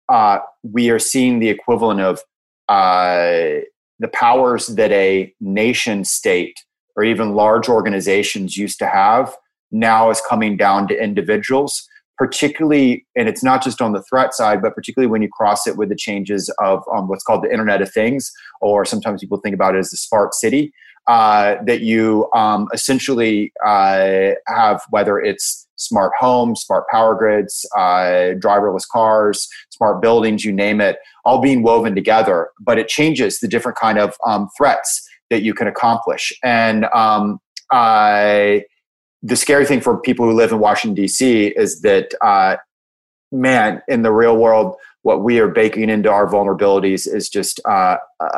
uh, 0.09 0.39
we 0.63 0.89
are 0.89 0.99
seeing 0.99 1.39
the 1.39 1.49
equivalent 1.49 1.99
of 2.01 2.19
uh, 2.69 3.61
the 3.99 4.07
powers 4.11 4.67
that 4.67 4.91
a 4.91 5.33
nation 5.39 6.03
state 6.03 6.63
or 6.95 7.03
even 7.03 7.33
large 7.33 7.69
organizations 7.69 8.57
used 8.57 8.79
to 8.79 8.87
have 8.87 9.35
now 9.71 10.09
is 10.09 10.21
coming 10.21 10.55
down 10.55 10.87
to 10.87 11.03
individuals 11.03 11.87
particularly 12.17 13.05
and 13.15 13.27
it's 13.27 13.43
not 13.43 13.63
just 13.63 13.81
on 13.81 13.91
the 13.91 14.03
threat 14.03 14.33
side 14.33 14.61
but 14.61 14.75
particularly 14.75 15.09
when 15.09 15.21
you 15.21 15.29
cross 15.29 15.65
it 15.65 15.77
with 15.77 15.89
the 15.89 15.95
changes 15.95 16.53
of 16.59 16.83
um, 16.95 17.07
what's 17.07 17.23
called 17.23 17.43
the 17.43 17.51
internet 17.51 17.81
of 17.81 17.91
things 17.91 18.31
or 18.61 18.85
sometimes 18.85 19.21
people 19.21 19.39
think 19.39 19.55
about 19.55 19.75
it 19.75 19.79
as 19.79 19.89
the 19.89 19.97
smart 19.97 20.33
city 20.35 20.71
uh, 21.07 21.55
that 21.65 21.81
you 21.81 22.29
um, 22.33 22.67
essentially 22.73 23.51
uh, 23.65 24.31
have, 24.47 24.81
whether 24.89 25.19
it's 25.19 25.62
smart 25.75 26.11
homes, 26.19 26.61
smart 26.61 26.85
power 26.89 27.15
grids, 27.15 27.65
uh, 27.75 28.33
driverless 28.39 28.87
cars, 28.87 29.47
smart 29.69 30.01
buildings, 30.01 30.45
you 30.45 30.51
name 30.51 30.81
it, 30.81 30.97
all 31.25 31.41
being 31.41 31.63
woven 31.63 31.95
together. 31.95 32.49
But 32.59 32.77
it 32.77 32.87
changes 32.87 33.39
the 33.39 33.47
different 33.47 33.77
kind 33.77 33.97
of 33.97 34.15
um, 34.25 34.49
threats 34.57 35.07
that 35.29 35.41
you 35.41 35.53
can 35.53 35.67
accomplish. 35.67 36.31
And 36.43 36.85
um, 36.93 37.39
I, 37.71 38.63
the 39.21 39.35
scary 39.35 39.65
thing 39.65 39.81
for 39.81 39.99
people 39.99 40.25
who 40.25 40.33
live 40.33 40.51
in 40.51 40.59
Washington 40.59 40.95
D.C. 40.95 41.47
is 41.55 41.81
that, 41.81 42.13
uh, 42.21 42.57
man, 43.31 43.81
in 43.87 44.03
the 44.03 44.11
real 44.11 44.37
world, 44.37 44.75
what 45.03 45.21
we 45.21 45.39
are 45.39 45.49
baking 45.49 45.89
into 45.89 46.09
our 46.09 46.27
vulnerabilities 46.27 47.13
is 47.13 47.29
just 47.29 47.59
uh, 47.67 47.97
uh, 48.19 48.29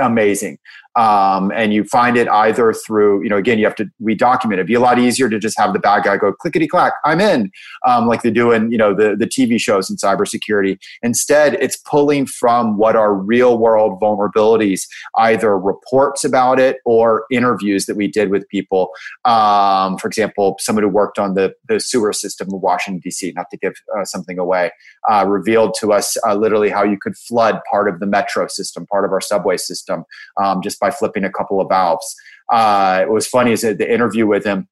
amazing. 0.00 0.58
Um, 0.96 1.52
and 1.54 1.72
you 1.72 1.84
find 1.84 2.16
it 2.16 2.28
either 2.28 2.72
through, 2.72 3.22
you 3.22 3.28
know, 3.28 3.36
again, 3.36 3.58
you 3.58 3.64
have 3.64 3.76
to 3.76 3.88
re-document. 4.00 4.58
it. 4.58 4.62
It'd 4.62 4.66
be 4.66 4.74
a 4.74 4.80
lot 4.80 4.98
easier 4.98 5.28
to 5.28 5.38
just 5.38 5.58
have 5.58 5.72
the 5.72 5.78
bad 5.78 6.04
guy 6.04 6.16
go 6.16 6.32
clickety 6.32 6.66
clack, 6.66 6.94
I'm 7.04 7.20
in, 7.20 7.50
um, 7.86 8.06
like 8.06 8.22
they 8.22 8.30
do 8.30 8.50
in, 8.50 8.72
you 8.72 8.78
know, 8.78 8.94
the, 8.94 9.14
the 9.16 9.26
TV 9.26 9.60
shows 9.60 9.88
in 9.88 9.96
cybersecurity. 9.96 10.78
Instead, 11.02 11.54
it's 11.54 11.76
pulling 11.76 12.26
from 12.26 12.76
what 12.76 12.96
are 12.96 13.14
real 13.14 13.58
world 13.58 14.00
vulnerabilities, 14.00 14.82
either 15.16 15.56
reports 15.56 16.24
about 16.24 16.58
it 16.58 16.78
or 16.84 17.24
interviews 17.30 17.86
that 17.86 17.96
we 17.96 18.08
did 18.08 18.30
with 18.30 18.48
people. 18.48 18.90
Um, 19.24 19.96
for 19.98 20.08
example, 20.08 20.56
someone 20.58 20.82
who 20.82 20.88
worked 20.88 21.18
on 21.18 21.34
the, 21.34 21.54
the 21.68 21.78
sewer 21.78 22.12
system 22.12 22.48
in 22.50 22.60
Washington, 22.60 23.00
D.C., 23.02 23.32
not 23.36 23.46
to 23.50 23.56
give 23.56 23.74
uh, 23.96 24.04
something 24.04 24.38
away, 24.38 24.72
uh, 25.08 25.24
revealed 25.28 25.74
to 25.80 25.92
us 25.92 26.16
uh, 26.26 26.34
literally 26.34 26.68
how 26.68 26.82
you 26.82 26.98
could 26.98 27.16
flood 27.16 27.60
part 27.70 27.88
of 27.88 28.00
the 28.00 28.06
metro 28.06 28.48
system, 28.48 28.86
part 28.86 29.04
of 29.04 29.12
our 29.12 29.20
subway 29.20 29.56
system, 29.56 30.04
um, 30.42 30.60
just 30.62 30.79
by 30.80 30.90
flipping 30.90 31.24
a 31.24 31.30
couple 31.30 31.60
of 31.60 31.68
valves. 31.68 32.14
Uh, 32.52 33.00
it 33.02 33.10
was 33.10 33.26
funny 33.26 33.52
is 33.52 33.62
the 33.62 33.92
interview 33.92 34.26
with 34.26 34.44
him. 34.44 34.68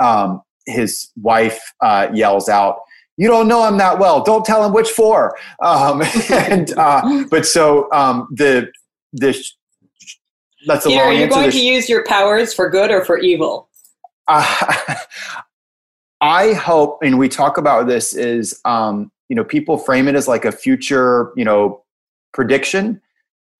Um, 0.00 0.42
his 0.66 1.10
wife 1.16 1.60
uh, 1.82 2.08
yells 2.12 2.48
out, 2.48 2.78
"You 3.16 3.28
don't 3.28 3.48
know 3.48 3.66
him 3.66 3.76
that 3.78 3.98
well. 3.98 4.22
Don't 4.22 4.44
tell 4.44 4.64
him 4.64 4.72
which 4.72 4.88
four. 4.88 5.36
Um, 5.62 6.02
and 6.32 6.72
uh, 6.78 7.24
but 7.30 7.46
so 7.46 7.92
um, 7.92 8.28
the 8.32 8.70
this 9.12 9.54
that's 10.66 10.86
a 10.86 10.88
Peter, 10.88 11.04
long 11.04 11.12
are 11.12 11.18
you 11.18 11.28
going 11.28 11.50
to 11.50 11.60
use 11.60 11.88
your 11.88 12.04
powers 12.04 12.54
for 12.54 12.70
good 12.70 12.90
or 12.90 13.04
for 13.04 13.18
evil? 13.18 13.68
Uh, 14.28 14.84
I 16.20 16.54
hope, 16.54 17.00
and 17.02 17.18
we 17.18 17.28
talk 17.28 17.58
about 17.58 17.86
this 17.86 18.14
is 18.14 18.58
um, 18.64 19.12
you 19.28 19.36
know 19.36 19.44
people 19.44 19.76
frame 19.76 20.08
it 20.08 20.14
as 20.14 20.26
like 20.26 20.44
a 20.44 20.52
future 20.52 21.32
you 21.36 21.44
know 21.44 21.82
prediction 22.32 23.00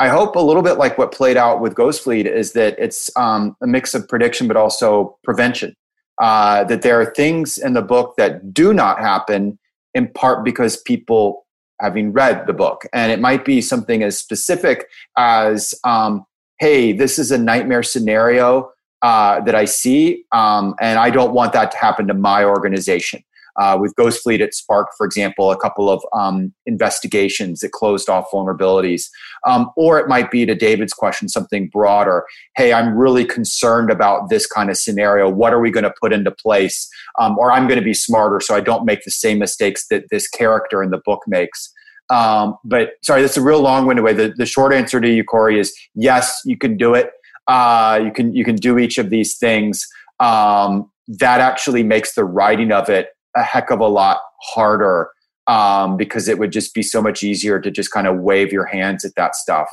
i 0.05 0.09
hope 0.09 0.37
a 0.37 0.41
little 0.41 0.63
bit 0.63 0.77
like 0.79 0.99
what 0.99 1.13
played 1.13 1.37
out 1.37 1.61
with 1.61 1.75
ghost 1.75 2.03
fleet 2.05 2.27
is 2.27 2.53
that 2.53 2.77
it's 2.79 3.11
um, 3.17 3.57
a 3.63 3.67
mix 3.67 3.95
of 3.95 4.07
prediction 4.09 4.47
but 4.47 4.57
also 4.57 5.19
prevention. 5.25 5.75
Uh, 6.23 6.63
that 6.63 6.83
there 6.83 7.01
are 7.01 7.13
things 7.13 7.59
in 7.59 7.73
the 7.73 7.83
book 7.83 8.15
that 8.17 8.55
do 8.55 8.73
not 8.73 9.01
happen 9.01 9.59
in 9.95 10.07
part 10.13 10.45
because 10.45 10.81
people 10.83 11.45
having 11.81 12.13
read 12.13 12.47
the 12.47 12.53
book. 12.53 12.87
And 12.93 13.11
it 13.11 13.19
might 13.19 13.45
be 13.45 13.61
something 13.61 14.05
as 14.05 14.17
specific 14.17 14.87
as 15.17 15.75
um, 15.83 16.25
hey 16.61 16.93
this 16.93 17.19
is 17.19 17.33
a 17.33 17.39
nightmare 17.39 17.83
scenario 17.83 18.71
uh, 19.03 19.41
that 19.41 19.55
i 19.55 19.65
see 19.65 20.25
um, 20.33 20.75
and 20.81 20.99
i 20.99 21.11
don't 21.11 21.35
want 21.35 21.53
that 21.53 21.73
to 21.73 21.79
happen 21.79 22.07
to 22.07 22.15
my 22.15 22.45
organization 22.45 23.23
uh, 23.57 23.77
with 23.81 23.95
Ghost 23.97 24.23
Fleet, 24.23 24.41
it 24.41 24.55
sparked, 24.55 24.95
for 24.97 25.07
example, 25.07 25.51
a 25.51 25.57
couple 25.57 25.91
of 25.91 26.03
um, 26.13 26.53
investigations 26.67 27.61
that 27.61 27.73
closed 27.73 28.09
off 28.09 28.31
vulnerabilities. 28.33 29.05
Um, 29.47 29.71
or 29.77 29.99
it 29.99 30.09
might 30.09 30.31
be 30.31 30.47
to 30.47 30.55
David's 30.55 30.93
question, 30.93 31.29
something 31.29 31.69
broader. 31.69 32.25
Hey, 32.57 32.73
I'm 32.73 32.97
really 32.97 33.25
concerned 33.25 33.91
about 33.91 34.29
this 34.31 34.47
kind 34.47 34.71
of 34.71 34.77
scenario. 34.77 35.29
What 35.29 35.53
are 35.53 35.61
we 35.61 35.71
going 35.71 35.85
to 35.85 35.95
put 36.01 36.13
into 36.13 36.31
place? 36.31 36.89
Um, 37.19 37.39
or 37.39 37.53
I'm 37.53 37.67
going 37.67 37.79
to 37.79 37.85
be 37.85 37.95
smarter 37.95 38.41
so 38.41 38.55
I 38.55 38.61
don't 38.61 38.85
make 38.85 39.05
the 39.05 39.11
same 39.11 39.39
mistakes 39.39 39.87
that 39.89 40.05
this 40.11 40.29
character 40.29 40.83
in 40.83 40.91
the 40.91 41.01
book 41.05 41.23
makes. 41.27 41.73
Um, 42.11 42.57
but 42.65 42.91
sorry, 43.03 43.23
that's 43.23 43.37
a 43.37 43.43
real 43.43 43.61
long-winded 43.61 44.05
way. 44.05 44.13
The, 44.13 44.35
the 44.37 44.47
short 44.47 44.75
answer 44.75 45.01
to 45.01 45.09
you, 45.09 45.25
Kori, 45.25 45.59
is 45.59 45.75
yes, 45.95 46.41
you 46.45 46.59
can 46.59 46.77
do 46.77 46.95
it. 46.95 47.11
Uh, 47.47 48.01
you 48.03 48.11
can 48.11 48.35
you 48.35 48.45
can 48.45 48.57
do 48.57 48.79
each 48.79 48.99
of 48.99 49.11
these 49.11 49.37
things. 49.37 49.87
Um, 50.21 50.91
that 51.09 51.41
actually 51.41 51.83
makes 51.83 52.15
the 52.15 52.25
writing 52.25 52.73
of 52.73 52.89
it 52.89 53.09
a 53.37 53.43
heck 53.43 53.71
of 53.71 53.81
a 53.81 53.87
lot 53.87 54.19
harder 54.43 55.11
um, 55.47 55.97
because 55.97 56.29
it 56.29 56.39
would 56.39 56.53
just 56.53 56.75
be 56.75 56.83
so 56.83 57.03
much 57.03 57.23
easier 57.23 57.61
to 57.61 57.71
just 57.71 57.91
kind 57.91 58.07
of 58.07 58.21
wave 58.21 58.53
your 58.53 58.67
hands 58.67 59.05
at 59.05 59.15
that 59.17 59.35
stuff. 59.35 59.69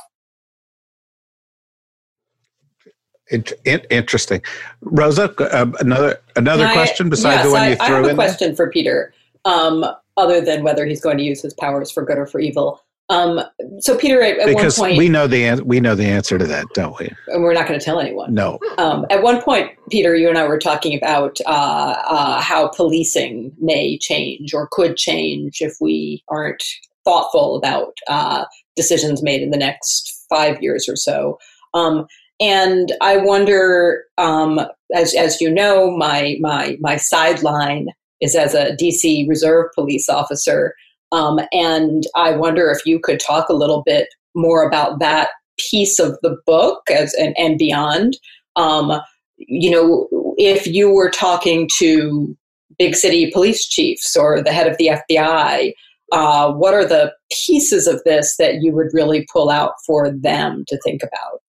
interesting, 3.64 4.42
Rosa. 4.82 5.34
Uh, 5.38 5.72
another 5.80 6.20
another 6.36 6.70
question 6.72 7.08
besides 7.08 7.36
yes, 7.36 7.46
the 7.46 7.50
one 7.50 7.68
you 7.70 7.76
I, 7.80 7.86
threw 7.86 7.96
in. 7.96 8.04
I 8.04 8.08
have 8.08 8.12
a 8.12 8.14
question 8.14 8.54
for 8.54 8.68
Peter. 8.68 9.14
Um, 9.44 9.84
other 10.16 10.40
than 10.40 10.62
whether 10.62 10.84
he's 10.86 11.00
going 11.00 11.18
to 11.18 11.24
use 11.24 11.42
his 11.42 11.54
powers 11.54 11.90
for 11.90 12.04
good 12.04 12.18
or 12.18 12.26
for 12.26 12.40
evil. 12.40 12.82
Um, 13.12 13.40
so 13.80 13.96
Peter, 13.98 14.22
at, 14.22 14.38
at 14.38 14.46
because 14.46 14.78
one 14.78 14.88
point, 14.88 14.98
we 14.98 15.08
know 15.10 15.26
the 15.26 15.60
we 15.64 15.80
know 15.80 15.94
the 15.94 16.06
answer 16.06 16.38
to 16.38 16.46
that, 16.46 16.64
don't 16.72 16.98
we? 16.98 17.10
And 17.28 17.42
we're 17.42 17.52
not 17.52 17.68
going 17.68 17.78
to 17.78 17.84
tell 17.84 18.00
anyone. 18.00 18.32
No. 18.32 18.58
Um, 18.78 19.04
at 19.10 19.22
one 19.22 19.42
point, 19.42 19.70
Peter, 19.90 20.16
you 20.16 20.30
and 20.30 20.38
I 20.38 20.48
were 20.48 20.58
talking 20.58 20.96
about 20.96 21.38
uh, 21.44 21.94
uh, 22.06 22.40
how 22.40 22.68
policing 22.68 23.52
may 23.60 23.98
change 23.98 24.54
or 24.54 24.66
could 24.72 24.96
change 24.96 25.60
if 25.60 25.76
we 25.78 26.24
aren't 26.28 26.62
thoughtful 27.04 27.56
about 27.56 27.94
uh, 28.08 28.46
decisions 28.76 29.22
made 29.22 29.42
in 29.42 29.50
the 29.50 29.58
next 29.58 30.24
five 30.30 30.62
years 30.62 30.88
or 30.88 30.96
so. 30.96 31.38
Um, 31.74 32.06
and 32.40 32.92
I 33.02 33.18
wonder, 33.18 34.04
um, 34.16 34.58
as 34.94 35.14
as 35.14 35.38
you 35.38 35.50
know, 35.50 35.94
my 35.94 36.38
my 36.40 36.78
my 36.80 36.96
sideline 36.96 37.88
is 38.22 38.34
as 38.34 38.54
a 38.54 38.74
DC 38.76 39.28
Reserve 39.28 39.66
Police 39.74 40.08
officer. 40.08 40.74
Um, 41.12 41.40
and 41.52 42.04
I 42.16 42.32
wonder 42.32 42.70
if 42.70 42.84
you 42.86 42.98
could 42.98 43.20
talk 43.20 43.48
a 43.48 43.54
little 43.54 43.82
bit 43.84 44.08
more 44.34 44.66
about 44.66 44.98
that 45.00 45.28
piece 45.70 45.98
of 45.98 46.18
the 46.22 46.36
book 46.46 46.82
as 46.90 47.14
and, 47.14 47.36
and 47.38 47.58
beyond. 47.58 48.16
Um, 48.56 49.00
you 49.36 49.70
know, 49.70 50.08
if 50.38 50.66
you 50.66 50.90
were 50.90 51.10
talking 51.10 51.68
to 51.78 52.36
big 52.78 52.94
city 52.94 53.30
police 53.30 53.66
chiefs 53.66 54.16
or 54.16 54.42
the 54.42 54.52
head 54.52 54.66
of 54.66 54.76
the 54.78 54.98
FBI, 55.10 55.72
uh, 56.12 56.52
what 56.52 56.74
are 56.74 56.84
the 56.84 57.12
pieces 57.46 57.86
of 57.86 58.02
this 58.04 58.36
that 58.38 58.62
you 58.62 58.72
would 58.72 58.88
really 58.92 59.26
pull 59.32 59.50
out 59.50 59.72
for 59.86 60.10
them 60.10 60.64
to 60.68 60.78
think 60.84 61.02
about? 61.02 61.40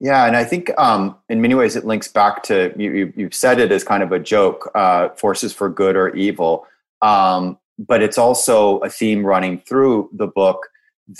Yeah, 0.00 0.26
and 0.26 0.36
I 0.36 0.44
think 0.44 0.70
um, 0.76 1.16
in 1.28 1.40
many 1.40 1.54
ways 1.54 1.76
it 1.76 1.86
links 1.86 2.08
back 2.08 2.42
to 2.44 2.74
you, 2.76 3.12
you. 3.16 3.24
have 3.24 3.34
said 3.34 3.58
it 3.58 3.72
as 3.72 3.84
kind 3.84 4.02
of 4.02 4.12
a 4.12 4.18
joke: 4.18 4.70
uh, 4.74 5.08
forces 5.10 5.52
for 5.52 5.70
good 5.70 5.96
or 5.96 6.10
evil. 6.10 6.66
Um, 7.00 7.58
but 7.78 8.02
it's 8.02 8.18
also 8.18 8.78
a 8.78 8.88
theme 8.88 9.24
running 9.24 9.60
through 9.60 10.10
the 10.12 10.26
book 10.26 10.68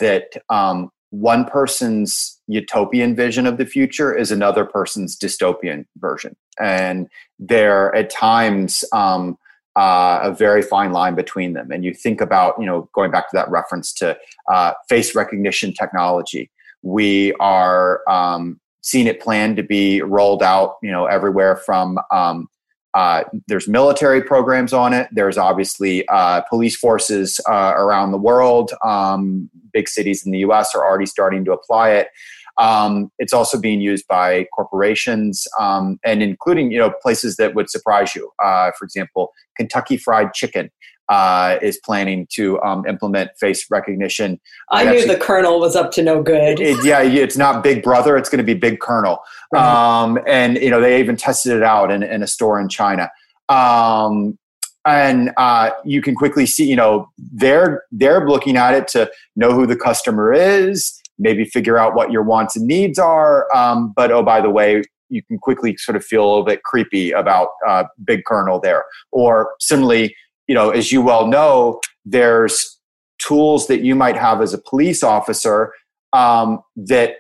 that 0.01 0.33
um, 0.49 0.91
one 1.11 1.45
person's 1.45 2.41
utopian 2.47 3.15
vision 3.15 3.47
of 3.47 3.59
the 3.59 3.67
future 3.67 4.15
is 4.17 4.31
another 4.31 4.65
person's 4.65 5.17
dystopian 5.17 5.85
version, 5.97 6.37
and 6.61 7.09
there 7.39 7.95
at 7.95 8.11
times 8.11 8.85
um, 8.93 9.37
uh, 9.77 10.21
a 10.23 10.33
very 10.33 10.63
fine 10.63 10.93
line 10.93 11.15
between 11.15 11.53
them. 11.53 11.71
And 11.71 11.85
you 11.85 11.93
think 11.93 12.21
about, 12.21 12.55
you 12.59 12.67
know, 12.67 12.89
going 12.95 13.11
back 13.11 13.29
to 13.31 13.37
that 13.37 13.51
reference 13.51 13.93
to 13.95 14.17
uh, 14.53 14.73
face 14.89 15.15
recognition 15.15 15.73
technology, 15.73 16.51
we 16.83 17.33
are 17.35 18.03
um, 18.09 18.61
seeing 18.83 19.07
it 19.07 19.21
planned 19.21 19.57
to 19.57 19.63
be 19.63 20.01
rolled 20.03 20.43
out, 20.43 20.77
you 20.83 20.91
know, 20.91 21.07
everywhere 21.07 21.57
from 21.57 21.99
um, 22.13 22.47
uh, 22.95 23.25
there's 23.49 23.67
military 23.69 24.23
programs 24.23 24.73
on 24.73 24.93
it. 24.93 25.09
There's 25.13 25.37
obviously 25.37 26.07
uh, 26.09 26.43
police 26.43 26.77
forces 26.77 27.41
uh, 27.49 27.75
around 27.77 28.13
the 28.13 28.19
world. 28.19 28.73
Um, 28.85 29.51
big 29.73 29.89
cities 29.89 30.25
in 30.25 30.33
the 30.33 30.39
U.S. 30.41 30.75
are 30.75 30.85
already 30.85 31.07
starting 31.07 31.45
to 31.47 31.53
apply 31.53 31.91
it. 31.91 32.09
Um, 32.57 33.11
it's 33.19 33.33
also 33.33 33.59
being 33.59 33.81
used 33.81 34.07
by 34.07 34.47
corporations 34.55 35.47
um, 35.59 35.99
and 36.05 36.23
including 36.23 36.71
you 36.71 36.79
know 36.79 36.93
places 37.03 37.37
that 37.37 37.55
would 37.55 37.69
surprise 37.69 38.15
you. 38.15 38.31
Uh, 38.43 38.71
for 38.79 38.85
example, 38.85 39.33
Kentucky 39.57 39.97
Fried 39.97 40.33
Chicken 40.35 40.71
uh, 41.09 41.59
is 41.63 41.79
planning 41.85 42.27
to 42.33 42.61
um, 42.63 42.87
implement 42.87 43.31
face 43.39 43.71
recognition. 43.71 44.41
I 44.71 44.85
knew 44.85 44.91
actually, 44.91 45.15
the 45.15 45.21
Colonel 45.21 45.61
was 45.61 45.77
up 45.77 45.93
to 45.93 46.03
no 46.03 46.23
good. 46.23 46.61
It, 46.61 46.85
yeah, 46.85 47.03
it's 47.03 47.37
not 47.37 47.63
Big 47.63 47.83
Brother; 47.83 48.17
it's 48.17 48.29
going 48.29 48.39
to 48.39 48.45
be 48.45 48.55
Big 48.55 48.81
Colonel. 48.81 49.21
Um, 49.57 50.19
and 50.27 50.57
you 50.57 50.71
know, 50.71 50.81
they 50.81 50.99
even 51.01 51.17
tested 51.17 51.53
it 51.53 51.63
out 51.63 51.91
in, 51.91 52.03
in 52.03 52.23
a 52.23 52.27
store 52.27 52.61
in 52.61 52.69
China. 52.69 53.11
Um, 53.49 54.39
and 54.87 55.31
uh, 55.37 55.71
you 55.85 56.03
can 56.03 56.15
quickly 56.15 56.47
see, 56.47 56.69
you 56.69 56.77
know, 56.77 57.09
they're 57.19 57.85
they're 57.91 58.27
looking 58.29 58.57
at 58.57 58.75
it 58.75 58.89
to 58.89 59.11
know 59.37 59.53
who 59.53 59.67
the 59.67 59.77
customer 59.77 60.33
is, 60.33 61.01
maybe 61.19 61.45
figure 61.45 61.79
out 61.79 61.95
what 61.95 62.11
your 62.13 62.23
wants 62.23 62.57
and 62.57 62.67
needs 62.67 62.99
are. 62.99 63.55
Um, 63.55 63.93
but 63.97 64.11
oh, 64.11 64.23
by 64.23 64.41
the 64.41 64.51
way, 64.51 64.83
you 65.09 65.23
can 65.23 65.39
quickly 65.39 65.77
sort 65.77 65.97
of 65.97 66.05
feel 66.05 66.25
a 66.25 66.29
little 66.29 66.45
bit 66.45 66.63
creepy 66.65 67.13
about 67.13 67.49
uh, 67.67 67.85
Big 68.05 68.25
Colonel 68.25 68.61
there. 68.61 68.85
Or 69.11 69.55
similarly, 69.61 70.15
you 70.47 70.55
know, 70.55 70.71
as 70.71 70.93
you 70.93 71.03
well 71.03 71.27
know, 71.27 71.81
there's 72.05 72.79
tools 73.19 73.67
that 73.69 73.83
you 73.83 73.95
might 73.95 74.17
have 74.17 74.41
as 74.41 74.53
a 74.53 74.59
police 74.59 75.03
officer 75.03 75.73
um, 76.13 76.61
that 76.77 77.17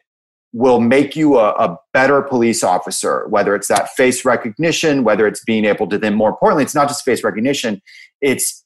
will 0.52 0.80
make 0.80 1.16
you 1.16 1.36
a, 1.38 1.50
a, 1.52 1.76
better 1.92 2.22
police 2.22 2.62
officer, 2.62 3.26
whether 3.28 3.56
it's 3.56 3.66
that 3.68 3.88
face 3.90 4.24
recognition, 4.24 5.02
whether 5.02 5.26
it's 5.26 5.42
being 5.44 5.64
able 5.64 5.88
to 5.88 5.98
then, 5.98 6.14
more 6.14 6.28
importantly, 6.28 6.62
it's 6.62 6.74
not 6.74 6.86
just 6.86 7.04
face 7.04 7.24
recognition, 7.24 7.82
it's 8.20 8.64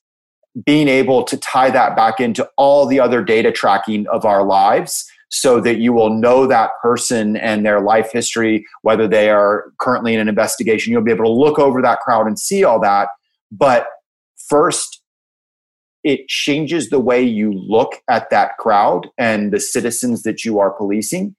being 0.65 0.89
able 0.89 1.25
to 1.25 1.37
tie 1.39 1.71
that 1.71 1.97
back 1.97 2.21
into 2.21 2.49
all 2.57 2.87
the 2.87 3.01
other 3.01 3.23
data 3.23 3.51
tracking 3.51 4.07
of 4.09 4.25
our 4.25 4.45
lives 4.45 5.07
so 5.31 5.61
that 5.61 5.79
you 5.79 5.93
will 5.93 6.11
know 6.11 6.47
that 6.47 6.71
person 6.83 7.37
and 7.37 7.65
their 7.65 7.81
life 7.81 8.11
history, 8.13 8.67
whether 8.83 9.07
they 9.07 9.31
are 9.31 9.73
currently 9.79 10.15
in 10.15 10.21
an 10.21 10.29
investigation. 10.29 10.93
You'll 10.93 11.03
be 11.03 11.13
able 11.13 11.27
to 11.27 11.31
look 11.31 11.59
over 11.59 11.83
that 11.83 12.01
crowd 12.01 12.27
and 12.27 12.39
see 12.39 12.65
all 12.65 12.81
that. 12.81 13.09
But 13.53 13.87
first, 14.49 15.03
it 16.05 16.29
changes 16.29 16.91
the 16.91 17.01
way 17.01 17.23
you 17.23 17.53
look 17.53 17.97
at 18.09 18.31
that 18.31 18.57
crowd 18.59 19.09
and 19.19 19.53
the 19.53 19.61
citizens 19.61 20.23
that 20.23 20.45
you 20.45 20.59
are 20.59 20.71
policing 20.71 21.35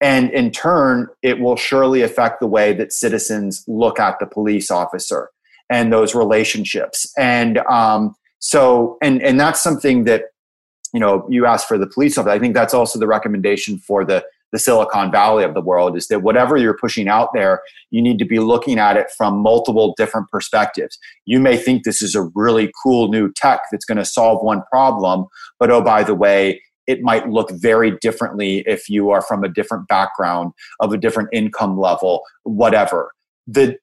and 0.00 0.30
in 0.30 0.50
turn, 0.50 1.08
it 1.22 1.40
will 1.40 1.56
surely 1.56 2.02
affect 2.02 2.40
the 2.40 2.46
way 2.46 2.72
that 2.72 2.92
citizens 2.92 3.64
look 3.68 4.00
at 4.00 4.18
the 4.18 4.26
police 4.26 4.70
officer 4.70 5.30
and 5.68 5.92
those 5.92 6.14
relationships. 6.14 7.12
And 7.18 7.58
um, 7.58 8.14
so, 8.38 8.96
and 9.02 9.22
and 9.22 9.38
that's 9.38 9.62
something 9.62 10.04
that 10.04 10.24
you 10.94 11.00
know 11.00 11.26
you 11.28 11.44
asked 11.44 11.68
for 11.68 11.76
the 11.76 11.86
police 11.86 12.16
officer. 12.16 12.32
I 12.32 12.38
think 12.38 12.54
that's 12.54 12.72
also 12.72 12.98
the 12.98 13.06
recommendation 13.06 13.78
for 13.78 14.04
the 14.04 14.24
the 14.52 14.58
Silicon 14.58 15.10
Valley 15.10 15.44
of 15.44 15.54
the 15.54 15.60
world 15.60 15.96
is 15.96 16.08
that 16.08 16.22
whatever 16.22 16.56
you're 16.56 16.76
pushing 16.76 17.08
out 17.08 17.30
there, 17.34 17.62
you 17.90 18.02
need 18.02 18.18
to 18.18 18.24
be 18.24 18.38
looking 18.38 18.78
at 18.78 18.96
it 18.96 19.06
from 19.16 19.38
multiple 19.38 19.94
different 19.96 20.28
perspectives. 20.28 20.98
You 21.24 21.40
may 21.40 21.56
think 21.56 21.84
this 21.84 22.02
is 22.02 22.14
a 22.14 22.28
really 22.34 22.70
cool 22.82 23.08
new 23.08 23.32
tech 23.32 23.60
that's 23.70 23.84
going 23.84 23.98
to 23.98 24.04
solve 24.04 24.42
one 24.42 24.62
problem, 24.70 25.26
but 25.58 25.70
oh, 25.70 25.82
by 25.82 26.02
the 26.02 26.14
way, 26.14 26.62
it 26.86 27.02
might 27.02 27.28
look 27.28 27.50
very 27.52 27.96
differently 28.00 28.64
if 28.66 28.88
you 28.88 29.10
are 29.10 29.22
from 29.22 29.44
a 29.44 29.48
different 29.48 29.86
background, 29.86 30.52
of 30.80 30.92
a 30.92 30.98
different 30.98 31.28
income 31.32 31.78
level, 31.78 32.22
whatever. 32.42 33.12
The 33.46 33.78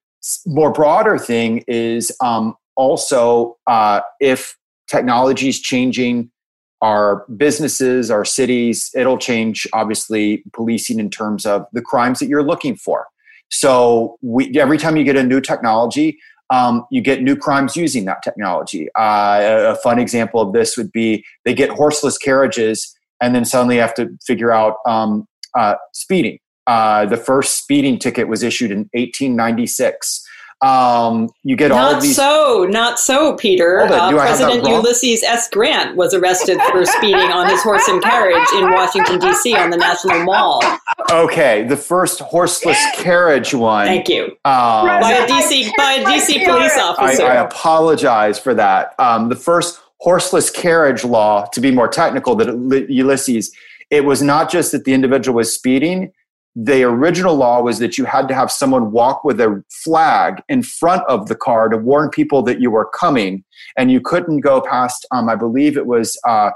more 0.46 0.74
broader 0.74 1.18
thing 1.18 1.64
is 1.68 2.12
um, 2.22 2.56
also 2.76 3.56
uh, 3.68 4.02
if 4.20 4.58
technology 4.90 5.48
is 5.48 5.60
changing 5.60 6.32
our 6.82 7.26
businesses, 7.36 8.12
our 8.12 8.26
cities, 8.26 8.92
it'll 8.94 9.18
change 9.18 9.68
obviously 9.74 10.44
policing 10.54 11.00
in 11.00 11.10
terms 11.10 11.46
of 11.46 11.66
the 11.74 11.82
crimes 11.82 12.20
that 12.20 12.28
you're 12.28 12.44
looking 12.44 12.76
for. 12.76 13.08
So 13.50 14.18
we, 14.22 14.58
every 14.60 14.78
time 14.78 14.98
you 14.98 15.04
get 15.04 15.16
a 15.16 15.24
new 15.24 15.42
technology, 15.42 16.18
um, 16.50 16.86
you 16.92 17.02
get 17.02 17.22
new 17.22 17.36
crimes 17.36 17.76
using 17.76 18.06
that 18.06 18.22
technology. 18.24 18.88
Uh, 18.98 19.74
a, 19.74 19.76
fun 19.76 20.00
example 20.00 20.40
of 20.40 20.54
this 20.54 20.78
would 20.78 20.92
be 20.92 21.26
they 21.44 21.54
get 21.54 21.70
horseless 21.70 22.18
carriages 22.18 22.96
and 23.22 23.36
then 23.36 23.44
suddenly 23.44 23.78
have 23.78 23.94
to 23.96 24.10
figure 24.26 24.52
out 24.52 24.76
um, 24.86 25.28
uh, 25.58 25.76
speeding. 25.94 26.40
Uh, 26.66 27.06
the 27.06 27.18
first 27.18 27.58
speeding 27.58 27.98
ticket 27.98 28.28
was 28.28 28.44
issued 28.44 28.72
in 28.72 28.80
1896. 28.94 30.27
Um, 30.62 31.30
you 31.44 31.56
get 31.56 31.70
not 31.70 31.80
all 31.80 31.96
of 31.96 32.02
these. 32.02 32.16
so, 32.16 32.66
not 32.70 33.00
so, 33.00 33.36
Peter. 33.36 33.82
Uh, 33.82 34.10
President 34.12 34.68
Ulysses 34.68 35.22
S. 35.24 35.48
Grant 35.50 35.96
was 35.96 36.14
arrested 36.16 36.60
for 36.72 36.84
speeding 36.86 37.32
on 37.32 37.48
his 37.48 37.62
horse 37.62 37.88
and 37.88 38.02
carriage 38.02 38.48
in 38.56 38.72
Washington 38.72 39.20
D.C. 39.20 39.56
on 39.56 39.70
the 39.70 39.78
National 39.78 40.24
Mall. 40.24 40.64
Okay, 41.12 41.64
the 41.64 41.78
first 41.78 42.20
horseless 42.22 42.84
carriage 42.96 43.54
one. 43.54 43.86
Thank 43.86 44.10
you. 44.10 44.26
Um, 44.46 44.88
by 45.00 45.14
a 45.14 45.28
DC 45.28 45.72
by 45.78 45.94
a 45.94 46.06
DC 46.06 46.44
police 46.44 46.78
officer. 46.78 47.24
I, 47.24 47.36
I 47.36 47.46
apologize 47.46 48.40
for 48.40 48.56
that. 48.56 48.96
Um, 49.00 49.30
the 49.30 49.36
first 49.36 49.80
horseless 50.00 50.50
carriage 50.50 51.04
law, 51.04 51.46
to 51.54 51.62
be 51.62 51.72
more 51.72 51.88
technical, 51.88 52.36
that 52.36 52.88
Ulysses, 52.90 53.52
it 53.90 54.06
was 54.06 54.22
not 54.22 54.50
just 54.52 54.72
that 54.72 54.86
the 54.86 54.94
individual 54.94 55.36
was 55.36 55.54
speeding. 55.54 56.12
The 56.60 56.82
original 56.82 57.36
law 57.36 57.62
was 57.62 57.78
that 57.78 58.00
you 58.00 58.06
had 58.06 58.28
to 58.30 58.34
have 58.34 58.52
someone 58.52 58.92
walk 58.92 59.24
with 59.24 59.40
a 59.40 59.64
flag 59.70 60.42
in 60.50 60.64
front 60.64 61.04
of 61.08 61.28
the 61.28 61.36
car 61.36 61.70
to 61.70 61.78
warn 61.78 62.10
people 62.10 62.42
that 62.44 62.60
you 62.60 62.72
were 62.72 62.90
coming, 62.90 63.44
and 63.78 63.92
you 63.92 64.02
couldn't 64.02 64.40
go 64.40 64.60
past. 64.60 65.06
Um, 65.12 65.30
I 65.30 65.36
believe 65.36 65.78
it 65.78 65.86
was 65.86 66.20
uh, 66.28 66.50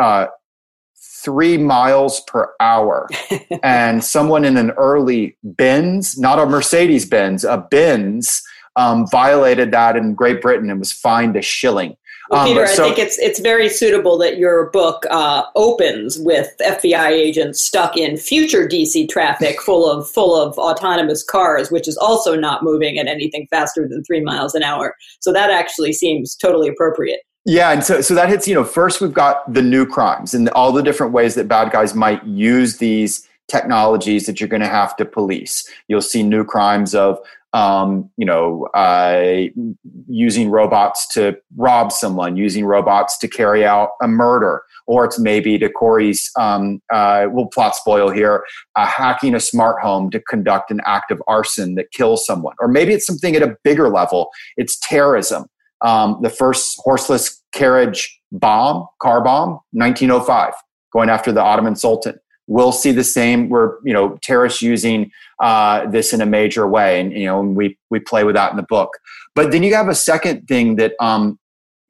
uh, 0.00 0.26
three 1.24 1.58
miles 1.58 2.22
per 2.26 2.54
hour. 2.58 3.08
and 3.62 4.02
someone 4.02 4.44
in 4.44 4.56
an 4.56 4.72
early 4.72 5.36
Benz, 5.44 6.18
not 6.18 6.40
a 6.40 6.46
Mercedes 6.46 7.06
Benz, 7.06 7.44
a 7.44 7.58
Benz, 7.70 8.42
um, 8.74 9.06
violated 9.08 9.70
that 9.70 9.96
in 9.96 10.14
Great 10.14 10.42
Britain 10.42 10.70
and 10.70 10.80
was 10.80 10.92
fined 10.92 11.36
a 11.36 11.42
shilling. 11.42 11.96
Well, 12.30 12.40
um, 12.40 12.48
Peter, 12.48 12.66
so, 12.66 12.84
I 12.84 12.86
think 12.86 12.98
it's 12.98 13.18
it's 13.18 13.38
very 13.38 13.68
suitable 13.68 14.18
that 14.18 14.36
your 14.38 14.70
book 14.70 15.04
uh, 15.10 15.44
opens 15.54 16.18
with 16.18 16.50
FBI 16.60 17.08
agents 17.08 17.60
stuck 17.60 17.96
in 17.96 18.16
future 18.16 18.66
DC 18.66 19.08
traffic, 19.08 19.60
full 19.60 19.88
of 19.88 20.08
full 20.08 20.40
of 20.40 20.58
autonomous 20.58 21.22
cars, 21.22 21.70
which 21.70 21.86
is 21.86 21.96
also 21.96 22.34
not 22.36 22.62
moving 22.62 22.98
at 22.98 23.06
anything 23.06 23.46
faster 23.50 23.86
than 23.88 24.02
three 24.04 24.20
miles 24.20 24.54
an 24.54 24.62
hour. 24.62 24.96
So 25.20 25.32
that 25.32 25.50
actually 25.50 25.92
seems 25.92 26.34
totally 26.34 26.68
appropriate. 26.68 27.20
Yeah, 27.44 27.70
and 27.70 27.84
so 27.84 28.00
so 28.00 28.14
that 28.14 28.28
hits. 28.28 28.48
You 28.48 28.54
know, 28.54 28.64
first 28.64 29.00
we've 29.00 29.14
got 29.14 29.52
the 29.52 29.62
new 29.62 29.86
crimes 29.86 30.34
and 30.34 30.48
all 30.50 30.72
the 30.72 30.82
different 30.82 31.12
ways 31.12 31.36
that 31.36 31.46
bad 31.46 31.70
guys 31.70 31.94
might 31.94 32.24
use 32.24 32.78
these 32.78 33.28
technologies 33.48 34.26
that 34.26 34.40
you're 34.40 34.48
going 34.48 34.62
to 34.62 34.68
have 34.68 34.96
to 34.96 35.04
police. 35.04 35.68
You'll 35.86 36.00
see 36.00 36.24
new 36.24 36.44
crimes 36.44 36.94
of 36.94 37.20
um, 37.56 38.10
you 38.18 38.26
know, 38.26 38.68
uh, 38.74 39.44
using 40.08 40.50
robots 40.50 41.08
to 41.14 41.38
rob 41.56 41.90
someone, 41.90 42.36
using 42.36 42.66
robots 42.66 43.16
to 43.16 43.26
carry 43.26 43.64
out 43.64 43.92
a 44.02 44.06
murder, 44.06 44.62
or 44.86 45.06
it's 45.06 45.18
maybe 45.18 45.58
to 45.58 45.70
Kori's, 45.70 46.30
um, 46.38 46.82
uh, 46.92 47.28
we'll 47.30 47.46
plot 47.46 47.74
spoil 47.74 48.10
here, 48.10 48.44
uh, 48.76 48.86
hacking 48.86 49.34
a 49.34 49.40
smart 49.40 49.80
home 49.80 50.10
to 50.10 50.20
conduct 50.20 50.70
an 50.70 50.82
act 50.84 51.10
of 51.10 51.22
arson 51.26 51.76
that 51.76 51.90
kills 51.92 52.26
someone. 52.26 52.54
Or 52.60 52.68
maybe 52.68 52.92
it's 52.92 53.06
something 53.06 53.34
at 53.34 53.42
a 53.42 53.56
bigger 53.64 53.88
level, 53.88 54.28
it's 54.58 54.78
terrorism. 54.80 55.46
Um, 55.80 56.18
the 56.20 56.30
first 56.30 56.78
horseless 56.84 57.42
carriage 57.52 58.20
bomb, 58.32 58.86
car 59.00 59.24
bomb, 59.24 59.60
1905, 59.70 60.52
going 60.92 61.08
after 61.08 61.32
the 61.32 61.40
Ottoman 61.40 61.76
Sultan 61.76 62.18
we'll 62.46 62.72
see 62.72 62.92
the 62.92 63.04
same. 63.04 63.48
We're 63.48 63.76
you 63.84 63.92
know 63.92 64.18
terrorists 64.22 64.62
using 64.62 65.10
uh, 65.40 65.86
this 65.86 66.12
in 66.12 66.20
a 66.20 66.26
major 66.26 66.66
way, 66.66 67.00
and 67.00 67.12
you 67.12 67.26
know 67.26 67.40
and 67.40 67.56
we 67.56 67.78
we 67.90 68.00
play 68.00 68.24
with 68.24 68.34
that 68.34 68.50
in 68.50 68.56
the 68.56 68.62
book. 68.62 68.98
But 69.34 69.52
then 69.52 69.62
you 69.62 69.74
have 69.74 69.88
a 69.88 69.94
second 69.94 70.46
thing 70.46 70.76
that 70.76 70.94
um, 71.00 71.38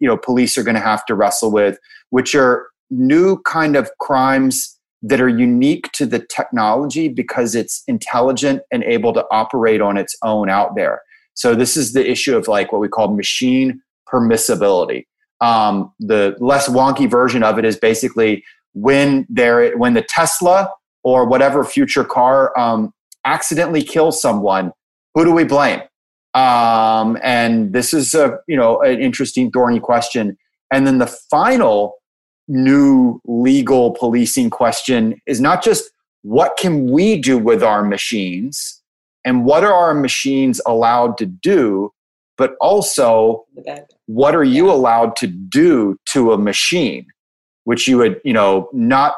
you 0.00 0.08
know 0.08 0.16
police 0.16 0.56
are 0.58 0.62
going 0.62 0.74
to 0.74 0.80
have 0.80 1.04
to 1.06 1.14
wrestle 1.14 1.52
with, 1.52 1.78
which 2.10 2.34
are 2.34 2.68
new 2.90 3.40
kind 3.42 3.76
of 3.76 3.90
crimes 3.98 4.78
that 5.02 5.20
are 5.20 5.28
unique 5.28 5.90
to 5.92 6.06
the 6.06 6.18
technology 6.18 7.08
because 7.08 7.54
it's 7.54 7.82
intelligent 7.86 8.62
and 8.72 8.82
able 8.84 9.12
to 9.12 9.24
operate 9.30 9.80
on 9.80 9.96
its 9.96 10.16
own 10.22 10.48
out 10.48 10.74
there. 10.74 11.02
So 11.34 11.54
this 11.54 11.76
is 11.76 11.92
the 11.92 12.08
issue 12.10 12.36
of 12.36 12.48
like 12.48 12.72
what 12.72 12.80
we 12.80 12.88
call 12.88 13.14
machine 13.14 13.82
permissibility. 14.08 15.04
Um, 15.40 15.92
the 16.00 16.34
less 16.40 16.66
wonky 16.68 17.08
version 17.08 17.42
of 17.42 17.58
it 17.58 17.64
is 17.64 17.76
basically 17.76 18.42
when 18.76 19.26
there 19.30 19.76
when 19.78 19.94
the 19.94 20.02
Tesla 20.02 20.70
or 21.02 21.26
whatever 21.26 21.64
future 21.64 22.04
car 22.04 22.56
um, 22.58 22.92
accidentally 23.24 23.82
kills 23.82 24.20
someone, 24.20 24.70
who 25.14 25.24
do 25.24 25.32
we 25.32 25.44
blame? 25.44 25.80
Um, 26.34 27.16
and 27.22 27.72
this 27.72 27.94
is 27.94 28.12
a 28.14 28.38
you 28.46 28.56
know 28.56 28.80
an 28.82 29.00
interesting 29.00 29.50
thorny 29.50 29.80
question. 29.80 30.36
And 30.70 30.86
then 30.86 30.98
the 30.98 31.06
final 31.06 31.94
new 32.48 33.20
legal 33.24 33.92
policing 33.92 34.50
question 34.50 35.20
is 35.26 35.40
not 35.40 35.64
just 35.64 35.90
what 36.22 36.56
can 36.58 36.90
we 36.90 37.18
do 37.18 37.38
with 37.38 37.62
our 37.62 37.82
machines 37.82 38.82
and 39.24 39.44
what 39.44 39.64
are 39.64 39.72
our 39.72 39.94
machines 39.94 40.60
allowed 40.66 41.16
to 41.18 41.26
do, 41.26 41.92
but 42.36 42.54
also 42.60 43.46
what 44.04 44.34
are 44.34 44.44
you 44.44 44.70
allowed 44.70 45.16
to 45.16 45.26
do 45.26 45.96
to 46.10 46.32
a 46.32 46.38
machine? 46.38 47.06
Which 47.66 47.86
you 47.86 47.98
would 47.98 48.20
you 48.24 48.32
know 48.32 48.70
not 48.72 49.14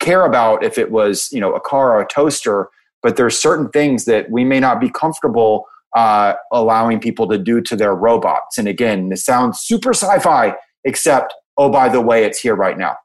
care 0.00 0.24
about 0.24 0.64
if 0.64 0.78
it 0.78 0.90
was 0.90 1.28
you 1.32 1.40
know 1.40 1.52
a 1.52 1.60
car 1.60 1.92
or 1.92 2.00
a 2.00 2.06
toaster 2.06 2.68
but 3.02 3.16
there's 3.16 3.38
certain 3.38 3.68
things 3.68 4.06
that 4.06 4.30
we 4.30 4.44
may 4.44 4.58
not 4.58 4.80
be 4.80 4.88
comfortable 4.88 5.66
uh, 5.94 6.32
allowing 6.50 6.98
people 6.98 7.28
to 7.28 7.36
do 7.36 7.60
to 7.60 7.76
their 7.76 7.94
robots. 7.94 8.56
And 8.56 8.66
again 8.66 9.10
this 9.10 9.24
sounds 9.24 9.60
super 9.60 9.90
sci-fi 9.90 10.54
except 10.84 11.34
oh 11.56 11.68
by 11.68 11.88
the 11.88 12.00
way 12.00 12.24
it's 12.24 12.40
here 12.40 12.54
right 12.54 12.78
now 12.78 12.96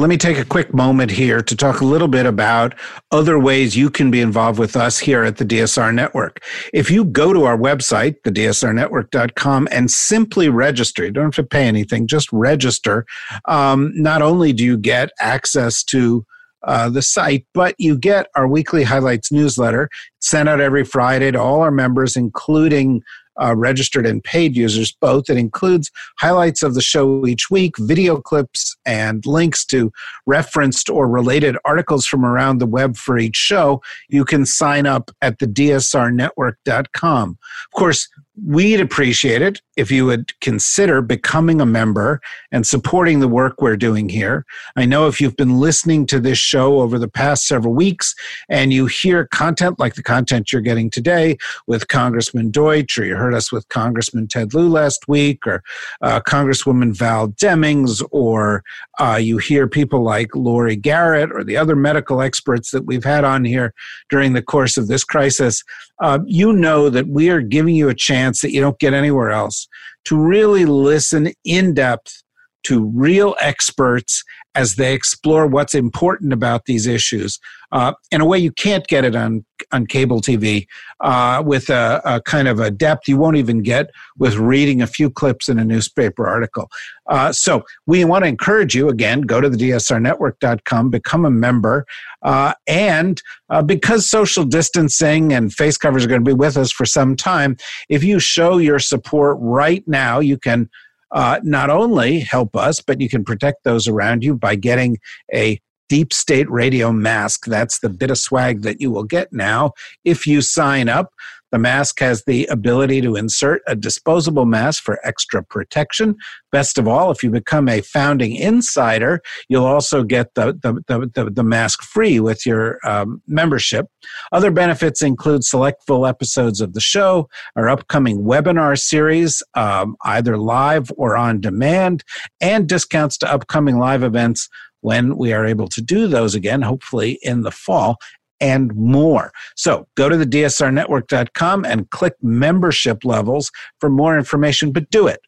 let 0.00 0.08
me 0.08 0.16
take 0.16 0.38
a 0.38 0.46
quick 0.46 0.72
moment 0.72 1.10
here 1.10 1.42
to 1.42 1.54
talk 1.54 1.82
a 1.82 1.84
little 1.84 2.08
bit 2.08 2.24
about 2.24 2.74
other 3.10 3.38
ways 3.38 3.76
you 3.76 3.90
can 3.90 4.10
be 4.10 4.22
involved 4.22 4.58
with 4.58 4.74
us 4.74 4.98
here 4.98 5.24
at 5.24 5.36
the 5.36 5.44
DSR 5.44 5.94
Network. 5.94 6.42
If 6.72 6.90
you 6.90 7.04
go 7.04 7.34
to 7.34 7.44
our 7.44 7.58
website, 7.58 8.16
thedsrnetwork.com, 8.22 9.68
and 9.70 9.90
simply 9.90 10.48
register, 10.48 11.04
you 11.04 11.10
don't 11.10 11.24
have 11.24 11.34
to 11.34 11.42
pay 11.42 11.68
anything, 11.68 12.06
just 12.06 12.32
register. 12.32 13.04
Um, 13.44 13.92
not 13.94 14.22
only 14.22 14.54
do 14.54 14.64
you 14.64 14.78
get 14.78 15.10
access 15.20 15.84
to 15.84 16.24
uh, 16.62 16.88
the 16.88 17.02
site, 17.02 17.46
but 17.52 17.74
you 17.78 17.96
get 17.96 18.28
our 18.34 18.48
weekly 18.48 18.84
highlights 18.84 19.30
newsletter 19.30 19.90
sent 20.20 20.48
out 20.48 20.60
every 20.60 20.84
Friday 20.84 21.30
to 21.30 21.40
all 21.40 21.60
our 21.60 21.70
members, 21.70 22.16
including 22.16 23.02
uh, 23.40 23.54
registered 23.56 24.06
and 24.06 24.22
paid 24.22 24.56
users 24.56 24.92
both. 24.92 25.28
It 25.28 25.36
includes 25.36 25.90
highlights 26.18 26.62
of 26.62 26.74
the 26.74 26.82
show 26.82 27.26
each 27.26 27.50
week, 27.50 27.74
video 27.78 28.20
clips, 28.20 28.76
and 28.84 29.24
links 29.26 29.64
to 29.66 29.92
referenced 30.26 30.90
or 30.90 31.08
related 31.08 31.56
articles 31.64 32.06
from 32.06 32.24
around 32.24 32.58
the 32.58 32.66
web 32.66 32.96
for 32.96 33.18
each 33.18 33.36
show. 33.36 33.82
You 34.08 34.24
can 34.24 34.46
sign 34.46 34.86
up 34.86 35.10
at 35.22 35.38
the 35.38 35.46
dsrnetwork.com. 35.46 37.30
Of 37.30 37.78
course, 37.78 38.08
we'd 38.46 38.80
appreciate 38.80 39.42
it 39.42 39.60
if 39.76 39.90
you 39.90 40.06
would 40.06 40.38
consider 40.40 41.00
becoming 41.02 41.60
a 41.60 41.66
member 41.66 42.20
and 42.52 42.66
supporting 42.66 43.20
the 43.20 43.28
work 43.28 43.60
we're 43.60 43.76
doing 43.76 44.08
here. 44.08 44.44
I 44.76 44.84
know 44.84 45.06
if 45.08 45.20
you've 45.20 45.36
been 45.36 45.58
listening 45.58 46.06
to 46.06 46.20
this 46.20 46.38
show 46.38 46.80
over 46.80 46.98
the 46.98 47.08
past 47.08 47.46
several 47.46 47.74
weeks 47.74 48.14
and 48.48 48.72
you 48.72 48.86
hear 48.86 49.26
content 49.26 49.78
like 49.78 49.94
the 49.94 50.02
content 50.02 50.52
you're 50.52 50.62
getting 50.62 50.90
today 50.90 51.38
with 51.66 51.88
Congressman 51.88 52.50
Deutch, 52.50 52.98
or 52.98 53.04
you 53.04 53.16
heard 53.16 53.34
us 53.34 53.50
with 53.50 53.68
Congressman 53.68 54.28
Ted 54.28 54.54
Lieu 54.54 54.68
last 54.68 55.08
week, 55.08 55.46
or 55.46 55.62
uh, 56.02 56.20
Congresswoman 56.20 56.96
Val 56.96 57.28
Demings, 57.28 58.02
or 58.10 58.62
uh, 58.98 59.18
you 59.20 59.38
hear 59.38 59.66
people 59.66 60.02
like 60.02 60.34
Laurie 60.36 60.76
Garrett 60.76 61.32
or 61.32 61.42
the 61.42 61.56
other 61.56 61.74
medical 61.76 62.20
experts 62.20 62.70
that 62.70 62.86
we've 62.86 63.04
had 63.04 63.24
on 63.24 63.44
here 63.44 63.74
during 64.08 64.34
the 64.34 64.42
course 64.42 64.76
of 64.76 64.88
this 64.88 65.04
crisis, 65.04 65.64
uh, 66.00 66.18
you 66.26 66.52
know 66.52 66.88
that 66.88 67.08
we 67.08 67.28
are 67.30 67.40
giving 67.40 67.74
you 67.74 67.88
a 67.88 67.94
chance 67.94 68.29
that 68.40 68.52
you 68.52 68.60
don't 68.60 68.78
get 68.78 68.94
anywhere 68.94 69.30
else. 69.30 69.68
To 70.06 70.16
really 70.16 70.64
listen 70.64 71.32
in 71.44 71.74
depth 71.74 72.22
to 72.64 72.84
real 72.94 73.36
experts 73.40 74.24
as 74.54 74.74
they 74.74 74.94
explore 74.94 75.46
what's 75.46 75.74
important 75.74 76.32
about 76.32 76.64
these 76.64 76.86
issues 76.86 77.38
uh, 77.72 77.92
in 78.10 78.20
a 78.20 78.24
way 78.24 78.38
you 78.38 78.50
can't 78.50 78.86
get 78.88 79.04
it 79.04 79.14
on 79.14 79.44
on 79.72 79.86
cable 79.86 80.20
TV 80.20 80.66
uh, 81.00 81.42
with 81.44 81.68
a, 81.68 82.00
a, 82.04 82.20
kind 82.22 82.48
of 82.48 82.58
a 82.58 82.70
depth 82.70 83.06
you 83.06 83.16
won't 83.16 83.36
even 83.36 83.62
get 83.62 83.90
with 84.18 84.34
reading 84.36 84.82
a 84.82 84.86
few 84.86 85.10
clips 85.10 85.48
in 85.48 85.58
a 85.58 85.64
newspaper 85.64 86.26
article. 86.26 86.70
Uh, 87.06 87.30
so 87.30 87.62
we 87.86 88.04
want 88.04 88.24
to 88.24 88.28
encourage 88.28 88.74
you 88.74 88.88
again 88.88 89.20
go 89.20 89.40
to 89.40 89.48
the 89.48 89.56
dsrnetwork.com, 89.56 90.90
become 90.90 91.24
a 91.24 91.30
member, 91.30 91.86
uh, 92.22 92.54
and 92.66 93.22
uh, 93.50 93.62
because 93.62 94.08
social 94.08 94.44
distancing 94.44 95.32
and 95.32 95.52
face 95.52 95.76
covers 95.76 96.04
are 96.04 96.08
going 96.08 96.24
to 96.24 96.28
be 96.28 96.34
with 96.34 96.56
us 96.56 96.72
for 96.72 96.86
some 96.86 97.14
time, 97.14 97.56
if 97.88 98.02
you 98.02 98.18
show 98.18 98.58
your 98.58 98.78
support 98.78 99.36
right 99.40 99.86
now, 99.86 100.18
you 100.20 100.38
can 100.38 100.68
uh, 101.12 101.40
not 101.42 101.70
only 101.70 102.20
help 102.20 102.56
us, 102.56 102.80
but 102.80 103.00
you 103.00 103.08
can 103.08 103.24
protect 103.24 103.64
those 103.64 103.88
around 103.88 104.22
you 104.22 104.34
by 104.36 104.54
getting 104.54 104.98
a 105.34 105.60
deep 105.88 106.12
state 106.12 106.48
radio 106.48 106.92
mask. 106.92 107.46
That's 107.46 107.80
the 107.80 107.88
bit 107.88 108.10
of 108.10 108.18
swag 108.18 108.62
that 108.62 108.80
you 108.80 108.90
will 108.90 109.04
get 109.04 109.32
now 109.32 109.72
if 110.04 110.26
you 110.26 110.40
sign 110.40 110.88
up. 110.88 111.12
The 111.52 111.58
mask 111.58 112.00
has 112.00 112.24
the 112.24 112.46
ability 112.46 113.00
to 113.02 113.16
insert 113.16 113.62
a 113.66 113.74
disposable 113.74 114.46
mask 114.46 114.82
for 114.82 114.98
extra 115.04 115.42
protection. 115.42 116.16
Best 116.52 116.78
of 116.78 116.86
all, 116.86 117.10
if 117.10 117.22
you 117.22 117.30
become 117.30 117.68
a 117.68 117.80
founding 117.80 118.34
insider, 118.36 119.20
you'll 119.48 119.66
also 119.66 120.02
get 120.02 120.34
the, 120.34 120.58
the, 120.62 120.82
the, 120.86 121.10
the, 121.14 121.30
the 121.30 121.42
mask 121.42 121.82
free 121.82 122.20
with 122.20 122.46
your 122.46 122.78
um, 122.84 123.22
membership. 123.26 123.86
Other 124.32 124.50
benefits 124.50 125.02
include 125.02 125.44
select 125.44 125.84
full 125.86 126.06
episodes 126.06 126.60
of 126.60 126.72
the 126.72 126.80
show, 126.80 127.28
our 127.56 127.68
upcoming 127.68 128.22
webinar 128.22 128.78
series, 128.78 129.42
um, 129.54 129.96
either 130.04 130.36
live 130.36 130.90
or 130.96 131.16
on 131.16 131.40
demand, 131.40 132.04
and 132.40 132.68
discounts 132.68 133.16
to 133.18 133.32
upcoming 133.32 133.78
live 133.78 134.02
events 134.02 134.48
when 134.82 135.16
we 135.16 135.32
are 135.32 135.44
able 135.44 135.68
to 135.68 135.82
do 135.82 136.06
those 136.06 136.34
again, 136.34 136.62
hopefully 136.62 137.18
in 137.22 137.42
the 137.42 137.50
fall 137.50 137.98
and 138.40 138.74
more. 138.74 139.32
So 139.56 139.86
go 139.96 140.08
to 140.08 140.16
the 140.16 140.26
dsrnetwork.com 140.26 141.64
and 141.64 141.90
click 141.90 142.14
membership 142.22 143.04
levels 143.04 143.50
for 143.80 143.90
more 143.90 144.16
information, 144.16 144.72
but 144.72 144.90
do 144.90 145.06
it. 145.06 145.20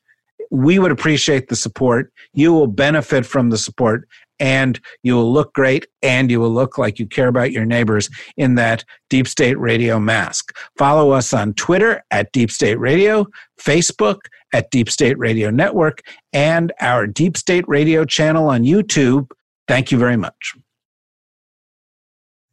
We 0.51 0.79
would 0.79 0.93
appreciate 0.93 1.49
the 1.49 1.57
support. 1.57 2.13
You 2.35 2.53
will 2.53 2.67
benefit 2.67 3.25
from 3.25 3.51
the 3.51 3.59
support 3.59 4.07
and 4.39 4.81
you 5.05 5.15
will 5.15 5.33
look 5.33 5.55
great 5.55 5.87
and 6.03 6.31
you 6.31 6.41
will 6.41 6.51
look 6.51 6.77
like 6.77 6.99
you 6.99 7.07
care 7.07 7.29
about 7.29 7.53
your 7.53 7.65
neighbors 7.65 8.11
in 8.37 8.57
that 8.57 8.85
Deep 9.09 9.29
State 9.29 9.59
Radio 9.59 10.01
mask. 10.01 10.55
Follow 10.77 11.13
us 11.13 11.33
on 11.33 11.55
Twitter 11.55 12.03
at 12.11 12.33
Deep 12.33 12.51
State 12.51 12.79
Radio, 12.79 13.27
Facebook 13.61 14.23
at 14.53 14.71
Deep 14.71 14.91
State 14.91 15.17
Radio 15.19 15.51
Network, 15.51 16.03
and 16.33 16.73
our 16.81 17.07
Deep 17.07 17.37
State 17.37 17.67
Radio 17.69 18.05
channel 18.05 18.49
on 18.49 18.65
YouTube. 18.65 19.31
Thank 19.69 19.93
you 19.93 19.99
very 19.99 20.17
much. 20.17 20.55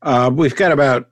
Uh, 0.01 0.31
we've 0.33 0.55
got 0.55 0.71
about 0.71 1.09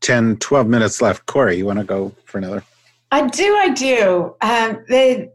10, 0.00 0.36
12 0.38 0.66
minutes 0.66 1.00
left. 1.00 1.26
Kori, 1.26 1.56
you 1.56 1.66
want 1.66 1.78
to 1.78 1.84
go 1.84 2.12
for 2.24 2.38
another? 2.38 2.62
I 3.10 3.26
do. 3.28 3.54
I 3.56 3.68
do. 3.70 4.34
Um, 4.40 4.84
they, 4.88 5.30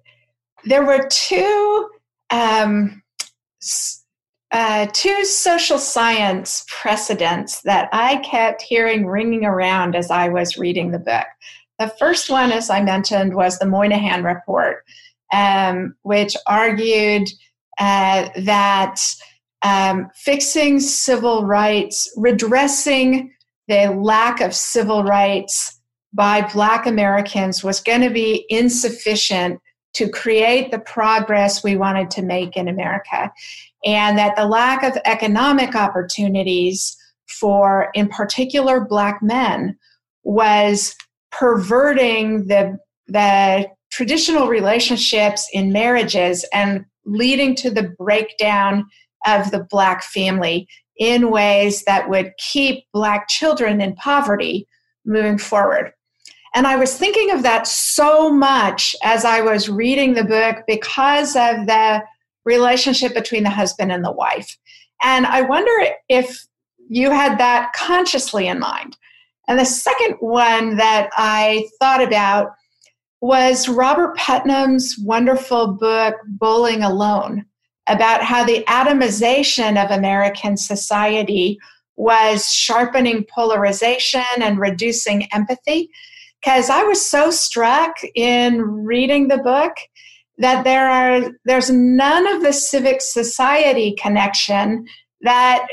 there 0.66 0.86
were 0.86 1.08
two 1.10 1.90
um, 2.30 3.02
uh, 4.52 4.88
two 4.94 5.26
social 5.26 5.78
science 5.78 6.66
precedents 6.68 7.62
that 7.62 7.88
I 7.94 8.18
kept 8.18 8.62
hearing 8.62 9.06
ringing 9.06 9.46
around 9.46 9.96
as 9.96 10.10
I 10.10 10.30
was 10.30 10.58
reading 10.58 10.92
the 10.92 11.00
book. 11.00 11.28
The 11.78 11.94
first 12.00 12.30
one, 12.30 12.52
as 12.52 12.70
I 12.70 12.82
mentioned, 12.82 13.36
was 13.36 13.60
the 13.60 13.68
Moynihan 13.68 14.24
Report, 14.24 14.84
um, 15.32 15.96
which 16.02 16.36
argued 16.48 17.30
uh, 17.80 18.30
that 18.38 19.00
um, 19.62 20.10
fixing 20.15 20.80
civil 20.80 21.45
rights, 21.45 22.12
redressing 22.15 23.34
the 23.67 23.89
lack 23.91 24.41
of 24.41 24.56
civil 24.56 25.04
rights 25.04 25.80
by 26.13 26.41
Black 26.54 26.88
Americans 26.88 27.63
was 27.63 27.80
going 27.80 28.02
to 28.02 28.10
be 28.10 28.45
insufficient 28.50 29.60
to 29.93 30.10
create 30.10 30.72
the 30.72 30.80
progress 30.80 31.63
we 31.63 31.76
wanted 31.76 32.10
to 32.12 32.22
make 32.22 32.56
in 32.56 32.67
America. 32.67 33.32
And 33.86 34.17
that 34.17 34.36
the 34.36 34.45
lack 34.45 34.84
of 34.84 34.98
economic 35.06 35.76
opportunities 35.76 36.98
for, 37.28 37.89
in 37.93 38.08
particular, 38.10 38.82
Black 38.82 39.22
men 39.22 39.78
was 40.24 40.95
perverting 41.32 42.48
the, 42.48 42.78
the 43.08 43.67
traditional 43.91 44.48
relationships 44.48 45.48
in 45.54 45.72
marriages 45.72 46.45
and 46.54 46.86
leading 47.06 47.56
to 47.56 47.72
the 47.72 47.93
breakdown 47.98 48.86
of 49.25 49.51
the 49.51 49.65
Black 49.69 50.03
family 50.03 50.67
in 50.97 51.32
ways 51.32 51.84
that 51.86 52.10
would 52.10 52.34
keep 52.38 52.86
Black 52.93 53.27
children 53.27 53.82
in 53.82 53.95
poverty 53.95 54.67
moving 55.05 55.38
forward. 55.38 55.93
And 56.55 56.65
I 56.65 56.75
was 56.75 56.97
thinking 56.97 57.32
of 57.32 57.43
that 57.43 57.67
so 57.67 58.32
much 58.32 58.95
as 59.03 59.23
I 59.23 59.41
was 59.41 59.69
reading 59.69 60.13
the 60.13 60.23
book 60.23 60.58
because 60.67 61.36
of 61.36 61.67
the 61.67 62.03
relationship 62.43 63.13
between 63.13 63.43
the 63.43 63.49
husband 63.49 63.91
and 63.91 64.03
the 64.03 64.12
wife. 64.12 64.58
And 65.01 65.25
I 65.25 65.41
wonder 65.41 65.71
if 66.10 66.45
you 66.89 67.12
had 67.12 67.38
that 67.38 67.71
consciously 67.73 68.47
in 68.47 68.60
mind. 68.60 68.97
And 69.47 69.60
the 69.60 69.65
second 69.65 70.15
one 70.19 70.77
that 70.77 71.10
I 71.13 71.67
thought 71.79 72.03
about 72.03 72.51
was 73.21 73.69
Robert 73.69 74.17
Putnam's 74.17 74.95
wonderful 75.03 75.73
book, 75.73 76.15
Bowling 76.27 76.84
Alone 76.84 77.45
about 77.89 78.23
how 78.23 78.43
the 78.45 78.63
atomization 78.65 79.84
of 79.84 79.91
American 79.91 80.56
society 80.56 81.60
was 81.95 82.49
sharpening 82.49 83.25
polarization 83.25 84.21
and 84.41 84.60
reducing 84.60 85.28
empathy. 85.34 85.89
Because 86.41 86.69
I 86.69 86.84
was 86.84 87.06
so 87.06 87.32
struck 87.32 87.95
in 88.15 88.62
reading 88.62 89.28
the 89.28 89.39
book 89.39 89.73
that 90.38 90.63
there 90.63 90.89
are 90.89 91.32
there's 91.43 91.69
none 91.69 92.25
of 92.25 92.41
the 92.41 92.54
civic 92.54 93.02
society 93.02 93.93
connection 94.02 94.88
that 95.21 95.67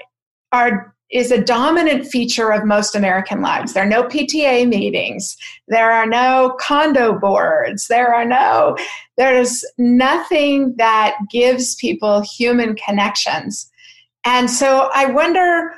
are 0.50 0.95
is 1.10 1.30
a 1.30 1.42
dominant 1.42 2.06
feature 2.06 2.50
of 2.50 2.64
most 2.64 2.94
American 2.94 3.40
lives. 3.40 3.72
There 3.72 3.84
are 3.84 3.88
no 3.88 4.04
PTA 4.04 4.68
meetings. 4.68 5.36
There 5.68 5.90
are 5.90 6.06
no 6.06 6.56
condo 6.60 7.18
boards. 7.18 7.86
There 7.86 8.12
are 8.12 8.24
no, 8.24 8.76
there's 9.16 9.64
nothing 9.78 10.74
that 10.78 11.16
gives 11.30 11.76
people 11.76 12.22
human 12.22 12.74
connections. 12.74 13.70
And 14.24 14.50
so 14.50 14.90
I 14.92 15.06
wonder 15.06 15.72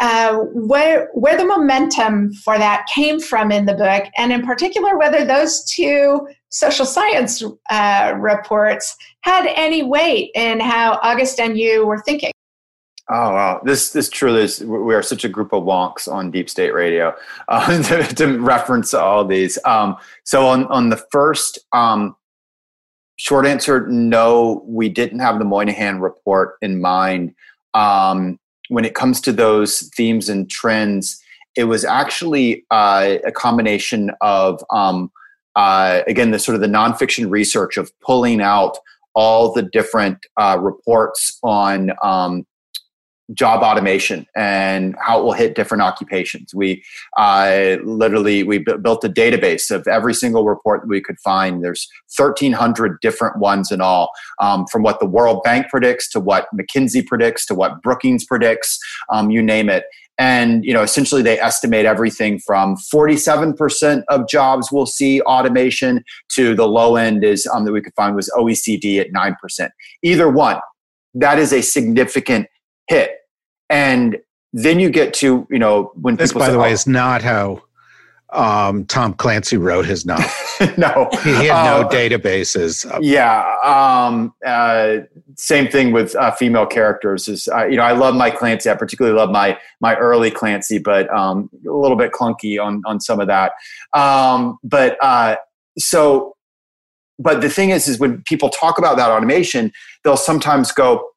uh, 0.00 0.36
where, 0.54 1.08
where 1.14 1.36
the 1.36 1.44
momentum 1.44 2.32
for 2.32 2.56
that 2.56 2.86
came 2.94 3.18
from 3.18 3.50
in 3.50 3.66
the 3.66 3.74
book, 3.74 4.04
and 4.16 4.32
in 4.32 4.46
particular, 4.46 4.96
whether 4.96 5.24
those 5.24 5.64
two 5.64 6.28
social 6.50 6.86
science 6.86 7.42
uh, 7.70 8.14
reports 8.16 8.96
had 9.22 9.46
any 9.56 9.82
weight 9.82 10.30
in 10.36 10.60
how 10.60 11.00
August 11.02 11.40
and 11.40 11.58
you 11.58 11.84
were 11.84 12.00
thinking. 12.02 12.30
Oh 13.10 13.30
wow! 13.32 13.60
This 13.64 13.90
this 13.92 14.10
truly 14.10 14.42
is. 14.42 14.60
We 14.60 14.94
are 14.94 15.02
such 15.02 15.24
a 15.24 15.30
group 15.30 15.54
of 15.54 15.62
wonks 15.62 16.12
on 16.12 16.30
Deep 16.30 16.50
State 16.50 16.74
Radio 16.74 17.14
uh, 17.48 17.82
to, 18.04 18.14
to, 18.14 18.38
reference 18.38 18.92
all 18.92 19.24
these. 19.24 19.58
Um, 19.64 19.96
so 20.24 20.46
on 20.46 20.66
on 20.66 20.90
the 20.90 21.02
first 21.10 21.58
um, 21.72 22.16
short 23.16 23.46
answer, 23.46 23.86
no, 23.88 24.62
we 24.66 24.90
didn't 24.90 25.20
have 25.20 25.38
the 25.38 25.46
Moynihan 25.46 26.00
report 26.00 26.56
in 26.60 26.82
mind. 26.82 27.34
Um, 27.72 28.38
when 28.68 28.84
it 28.84 28.94
comes 28.94 29.22
to 29.22 29.32
those 29.32 29.88
themes 29.96 30.28
and 30.28 30.50
trends, 30.50 31.18
it 31.56 31.64
was 31.64 31.86
actually 31.86 32.66
uh, 32.70 33.16
a 33.24 33.32
combination 33.32 34.10
of 34.20 34.62
um, 34.70 35.10
uh, 35.56 36.02
again, 36.06 36.30
the 36.30 36.38
sort 36.38 36.54
of 36.54 36.60
the 36.60 36.68
nonfiction 36.68 37.30
research 37.30 37.76
of 37.76 37.90
pulling 38.00 38.40
out 38.40 38.78
all 39.14 39.52
the 39.52 39.62
different 39.62 40.18
uh, 40.36 40.56
reports 40.60 41.36
on 41.42 41.90
um, 42.04 42.46
job 43.34 43.62
automation 43.62 44.26
and 44.36 44.96
how 45.00 45.20
it 45.20 45.24
will 45.24 45.32
hit 45.32 45.54
different 45.54 45.82
occupations. 45.82 46.54
We 46.54 46.82
uh, 47.16 47.76
literally 47.84 48.42
we 48.42 48.58
b- 48.58 48.76
built 48.80 49.04
a 49.04 49.08
database 49.08 49.70
of 49.70 49.86
every 49.86 50.14
single 50.14 50.44
report 50.44 50.82
that 50.82 50.88
we 50.88 51.00
could 51.00 51.18
find. 51.20 51.62
There's 51.62 51.88
1,300 52.16 53.00
different 53.00 53.38
ones 53.38 53.70
in 53.70 53.80
all, 53.80 54.10
um, 54.40 54.66
from 54.66 54.82
what 54.82 55.00
the 55.00 55.06
World 55.06 55.42
Bank 55.42 55.66
predicts 55.68 56.08
to 56.10 56.20
what 56.20 56.48
McKinsey 56.54 57.06
predicts 57.06 57.44
to 57.46 57.54
what 57.54 57.82
Brookings 57.82 58.24
predicts, 58.24 58.78
um, 59.10 59.30
you 59.30 59.42
name 59.42 59.68
it. 59.68 59.84
And 60.18 60.64
you 60.64 60.74
know, 60.74 60.82
essentially, 60.82 61.22
they 61.22 61.38
estimate 61.38 61.86
everything 61.86 62.40
from 62.40 62.76
47% 62.92 64.02
of 64.08 64.28
jobs 64.28 64.72
will 64.72 64.86
see 64.86 65.20
automation 65.22 66.02
to 66.32 66.54
the 66.54 66.66
low 66.66 66.96
end 66.96 67.22
is 67.22 67.46
um, 67.46 67.64
that 67.64 67.72
we 67.72 67.80
could 67.80 67.94
find 67.94 68.16
was 68.16 68.30
OECD 68.36 69.00
at 69.00 69.12
9%. 69.12 69.70
Either 70.02 70.28
one, 70.28 70.58
that 71.14 71.38
is 71.38 71.52
a 71.52 71.62
significant 71.62 72.48
hit. 72.88 73.17
And 73.70 74.18
then 74.52 74.80
you 74.80 74.90
get 74.90 75.12
to, 75.14 75.46
you 75.50 75.58
know, 75.58 75.92
when 75.94 76.16
this, 76.16 76.30
people 76.30 76.40
by 76.40 76.46
say, 76.46 76.52
the 76.52 76.58
way, 76.58 76.70
oh, 76.70 76.72
is 76.72 76.86
not 76.86 77.22
how 77.22 77.62
um, 78.30 78.84
Tom 78.86 79.14
Clancy 79.14 79.56
wrote 79.56 79.86
his 79.86 80.04
novel. 80.06 80.24
no, 80.76 81.08
he 81.22 81.32
had 81.32 81.64
no 81.64 81.82
Uh, 81.82 81.88
databases. 81.88 82.86
Yeah. 83.00 83.54
Um, 83.64 84.34
uh, 84.44 84.98
same 85.36 85.68
thing 85.68 85.92
with 85.92 86.14
uh, 86.16 86.30
female 86.32 86.66
characters. 86.66 87.28
Is 87.28 87.48
uh, 87.48 87.66
you 87.66 87.76
know 87.76 87.84
I 87.84 87.92
love 87.92 88.14
my 88.14 88.30
Clancy. 88.30 88.68
I 88.68 88.74
particularly 88.74 89.16
love 89.16 89.30
my 89.30 89.58
my 89.80 89.96
early 89.96 90.30
Clancy, 90.30 90.78
but 90.78 91.08
um, 91.14 91.48
a 91.66 91.72
little 91.72 91.96
bit 91.96 92.12
clunky 92.12 92.62
on 92.62 92.82
on 92.86 93.00
some 93.00 93.20
of 93.20 93.28
that. 93.28 93.52
Um, 93.94 94.58
but 94.62 94.96
uh, 95.02 95.36
so, 95.78 96.36
but 97.18 97.40
the 97.40 97.48
thing 97.48 97.70
is, 97.70 97.88
is 97.88 97.98
when 97.98 98.22
people 98.22 98.48
talk 98.50 98.78
about 98.78 98.96
that 98.96 99.10
automation, 99.10 99.72
they'll 100.04 100.16
sometimes 100.16 100.72
go, 100.72 101.08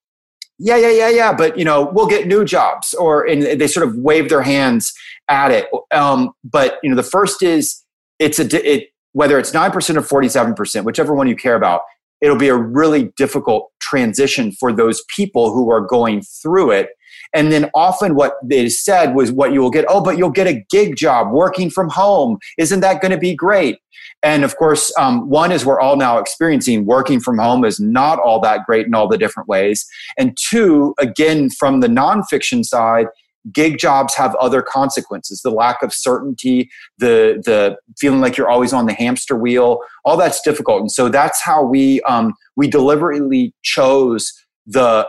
yeah, 0.64 0.78
yeah, 0.78 0.92
yeah, 0.92 1.10
yeah. 1.10 1.34
But 1.34 1.58
you 1.58 1.66
know, 1.66 1.90
we'll 1.92 2.08
get 2.08 2.28
new 2.28 2.46
jobs, 2.46 2.94
or 2.94 3.26
and 3.26 3.60
they 3.60 3.68
sort 3.68 3.88
of 3.88 3.96
wave 3.96 4.30
their 4.30 4.44
hands 4.44 4.94
at 5.28 5.52
it. 5.52 5.68
Um, 5.92 6.32
but 6.44 6.78
you 6.84 6.90
know, 6.90 6.96
the 6.96 7.04
first 7.04 7.42
is 7.42 7.84
it's 8.20 8.40
a 8.40 8.46
it 8.72 8.90
whether 9.14 9.40
it's 9.40 9.54
nine 9.54 9.72
percent 9.72 9.98
or 9.98 10.04
forty 10.04 10.30
seven 10.30 10.54
percent, 10.54 10.86
whichever 10.86 11.16
one 11.16 11.28
you 11.28 11.36
care 11.36 11.56
about. 11.56 11.82
It'll 12.22 12.38
be 12.38 12.50
a 12.50 12.56
really 12.56 13.12
difficult 13.18 13.72
transition 13.82 14.52
for 14.52 14.72
those 14.72 15.04
people 15.16 15.52
who 15.52 15.72
are 15.72 15.82
going 15.82 16.22
through 16.22 16.70
it. 16.72 16.90
And 17.34 17.52
then 17.52 17.70
often 17.74 18.16
what 18.16 18.36
they 18.44 18.70
said 18.70 19.16
was 19.16 19.32
what 19.32 19.54
you 19.54 19.62
will 19.62 19.70
get, 19.70 19.86
oh, 19.88 20.02
but 20.02 20.18
you'll 20.18 20.30
get 20.30 20.48
a 20.48 20.64
gig 20.70 20.96
job 20.96 21.32
working 21.32 21.70
from 21.70 21.90
home. 21.90 22.38
Isn't 22.58 22.82
that 22.82 23.02
going 23.02 23.12
to 23.12 23.18
be 23.18 23.34
great? 23.36 23.78
And 24.24 24.44
of 24.44 24.56
course, 24.58 24.94
um, 25.00 25.30
one 25.30 25.52
is 25.52 25.66
we're 25.66 25.80
all 25.80 25.96
now 25.96 26.18
experiencing 26.18 26.86
working 26.86 27.20
from 27.20 27.40
home 27.40 27.66
is 27.66 27.80
not 27.80 28.20
all 28.20 28.40
that 28.42 28.62
great 28.66 28.86
in 28.86 28.94
all 28.94 29.08
the 29.08 29.18
different 29.18 29.50
ways. 29.50 29.86
And 30.18 30.38
two, 30.38 30.94
again, 31.00 31.50
from 31.50 31.80
the 31.80 31.88
nonfiction 31.88 32.64
side, 32.64 33.08
gig 33.52 33.80
jobs 33.80 34.14
have 34.16 34.36
other 34.36 34.62
consequences 34.62 35.42
the 35.42 35.50
lack 35.50 35.82
of 35.82 35.92
certainty 35.92 36.70
the 37.00 37.42
the 37.44 37.76
feeling 37.98 38.22
like 38.22 38.38
you're 38.38 38.50
always 38.50 38.72
on 38.72 38.86
the 38.86 38.94
hamster 38.94 39.36
wheel 39.36 39.80
all 40.06 40.16
that's 40.16 40.42
difficult 40.42 40.80
and 40.80 40.92
so 40.92 41.10
that's 41.10 41.42
how 41.42 41.64
we 41.64 42.02
um, 42.02 42.36
we 42.56 42.68
deliberately 42.68 43.52
chose 43.64 44.32
the 44.68 45.08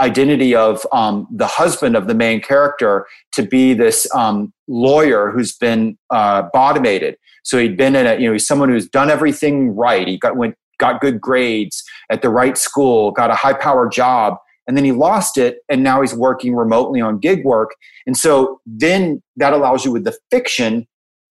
identity 0.00 0.54
of 0.54 0.86
um, 0.92 1.26
the 1.30 1.46
husband 1.46 1.96
of 1.96 2.06
the 2.06 2.14
main 2.14 2.40
character 2.40 3.06
to 3.32 3.42
be 3.42 3.74
this 3.74 4.12
um, 4.14 4.52
lawyer 4.68 5.30
who's 5.30 5.56
been 5.56 5.98
uh, 6.10 6.44
bottomated. 6.52 7.16
So 7.44 7.58
he'd 7.58 7.76
been 7.76 7.96
in 7.96 8.06
a 8.06 8.16
you 8.16 8.26
know 8.26 8.32
he's 8.32 8.46
someone 8.46 8.68
who's 8.68 8.88
done 8.88 9.10
everything 9.10 9.74
right. 9.74 10.06
He 10.06 10.18
got 10.18 10.36
went 10.36 10.56
got 10.78 11.00
good 11.00 11.20
grades 11.20 11.84
at 12.10 12.22
the 12.22 12.30
right 12.30 12.56
school 12.56 13.10
got 13.10 13.30
a 13.30 13.34
high 13.34 13.52
power 13.52 13.86
job 13.86 14.36
and 14.66 14.76
then 14.76 14.84
he 14.84 14.92
lost 14.92 15.36
it 15.36 15.58
and 15.68 15.82
now 15.82 16.00
he's 16.00 16.14
working 16.14 16.54
remotely 16.54 17.00
on 17.00 17.18
gig 17.18 17.44
work. 17.44 17.70
And 18.06 18.16
so 18.16 18.60
then 18.64 19.22
that 19.36 19.52
allows 19.52 19.84
you 19.84 19.92
with 19.92 20.04
the 20.04 20.16
fiction 20.30 20.86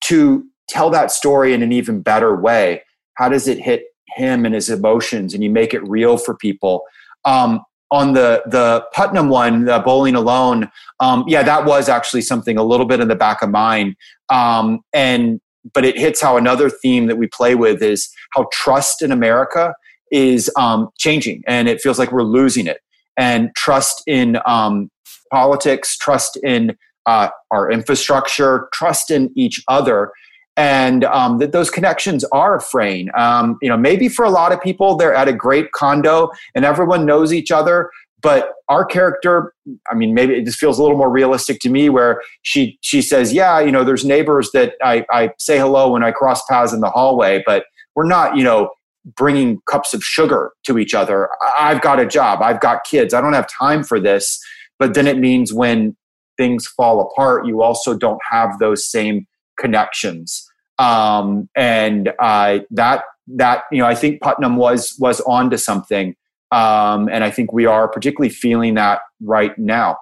to 0.06 0.46
tell 0.68 0.90
that 0.92 1.10
story 1.10 1.54
in 1.54 1.64
an 1.64 1.72
even 1.72 2.02
better 2.02 2.36
way. 2.36 2.84
How 3.16 3.30
does 3.30 3.48
it 3.48 3.58
hit 3.58 3.84
him 4.16 4.46
and 4.46 4.54
his 4.54 4.70
emotions 4.70 5.34
and 5.34 5.44
you 5.44 5.50
make 5.50 5.74
it 5.74 5.88
real 5.88 6.18
for 6.18 6.36
people? 6.36 6.84
Um, 7.26 7.62
on 7.92 8.14
the 8.14 8.44
the 8.46 8.86
putnam 8.94 9.30
one 9.30 9.66
the 9.66 9.80
bowling 9.80 10.16
alone 10.16 10.70
um, 11.00 11.24
yeah 11.28 11.44
that 11.44 11.66
was 11.66 11.90
actually 11.90 12.22
something 12.22 12.58
a 12.58 12.64
little 12.64 12.86
bit 12.86 13.00
in 13.00 13.08
the 13.08 13.16
back 13.16 13.42
of 13.42 13.50
mine 13.50 13.96
um, 14.30 14.80
and 14.94 15.42
but 15.74 15.84
it 15.84 15.98
hits 15.98 16.22
how 16.22 16.38
another 16.38 16.70
theme 16.70 17.08
that 17.08 17.18
we 17.18 17.28
play 17.28 17.56
with 17.56 17.82
is 17.82 18.10
how 18.34 18.48
trust 18.52 19.02
in 19.02 19.12
america 19.12 19.74
is 20.12 20.52
um, 20.58 20.90
changing 20.98 21.44
and 21.48 21.68
it 21.68 21.82
feels 21.82 22.00
like 22.00 22.12
we're 22.12 22.24
losing 22.24 22.68
it. 22.68 22.80
And 23.18 23.50
trust 23.56 24.04
in 24.08 24.40
um, 24.46 24.90
politics, 25.32 25.98
trust 25.98 26.38
in 26.44 26.78
uh, 27.06 27.30
our 27.52 27.70
infrastructure, 27.70 28.70
trust 28.74 29.12
in 29.12 29.32
each 29.36 29.62
other, 29.68 30.12
and 30.60 31.06
um, 31.06 31.38
that 31.38 31.54
those 31.54 31.70
connections 31.70 32.26
are 32.34 32.60
fraying. 32.60 33.08
Um, 33.18 33.58
you 33.62 33.70
know, 33.70 33.78
maybe 33.78 34.10
for 34.10 34.26
a 34.26 34.30
lot 34.30 34.52
of 34.52 34.60
people, 34.62 34.98
they're 34.98 35.14
at 35.14 35.30
a 35.30 35.34
great 35.34 35.72
condo 35.72 36.32
and 36.54 36.66
everyone 36.66 37.06
knows 37.06 37.32
each 37.32 37.50
other. 37.50 37.90
But 38.22 38.52
our 38.68 38.84
character, 38.84 39.54
I 39.90 39.96
mean, 39.96 40.14
maybe 40.14 40.34
it 40.34 40.44
just 40.44 40.60
feels 40.60 40.78
a 40.78 40.82
little 40.82 40.98
more 40.98 41.10
realistic 41.10 41.62
to 41.62 41.70
me, 41.70 41.88
where 41.88 42.22
she 42.42 42.78
she 42.82 43.02
says, 43.02 43.32
"Yeah, 43.32 43.62
you 43.62 43.72
know, 43.72 43.86
there's 43.86 44.04
neighbors 44.04 44.52
that 44.52 44.74
I, 44.84 45.06
I 45.10 45.32
say 45.40 45.58
hello 45.58 45.94
when 45.94 46.04
I 46.04 46.12
cross 46.12 46.46
paths 46.48 46.74
in 46.74 46.82
the 46.82 46.90
hallway, 46.90 47.42
but 47.46 47.64
we're 47.96 48.06
not, 48.06 48.36
you 48.36 48.44
know, 48.44 48.72
bringing 49.16 49.62
cups 49.70 49.94
of 49.94 50.04
sugar 50.04 50.52
to 50.66 50.78
each 50.78 50.94
other. 50.94 51.30
I've 51.58 51.82
got 51.82 52.02
a 52.02 52.06
job, 52.06 52.42
I've 52.42 52.60
got 52.60 52.84
kids, 52.84 53.14
I 53.14 53.22
don't 53.22 53.32
have 53.32 53.48
time 53.48 53.86
for 53.86 54.02
this. 54.02 54.38
But 54.78 54.94
then 54.94 55.08
it 55.08 55.18
means 55.18 55.54
when 55.54 55.96
things 56.38 56.68
fall 56.68 57.00
apart, 57.00 57.48
you 57.48 57.62
also 57.62 57.98
don't 57.98 58.20
have 58.30 58.60
those 58.60 58.86
same 58.86 59.26
connections. 59.58 60.49
Um, 60.80 61.50
and 61.56 62.12
uh, 62.20 62.60
that 62.72 63.04
that 63.28 63.64
you 63.72 63.80
know, 63.80 63.86
I 63.86 63.96
think 63.96 64.22
Putnam 64.22 64.56
was 64.56 64.96
was 64.98 65.22
on 65.22 65.50
to 65.52 65.58
something, 65.58 66.16
um, 66.52 67.10
and 67.10 67.24
I 67.24 67.30
think 67.30 67.54
we 67.54 67.66
are 67.66 67.88
particularly 67.88 68.30
feeling 68.30 68.76
that 68.76 69.02
right 69.22 69.56
now. 69.58 69.98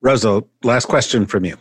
Rosa, 0.00 0.44
last 0.62 0.86
question 0.86 1.26
from 1.26 1.44
you. 1.44 1.56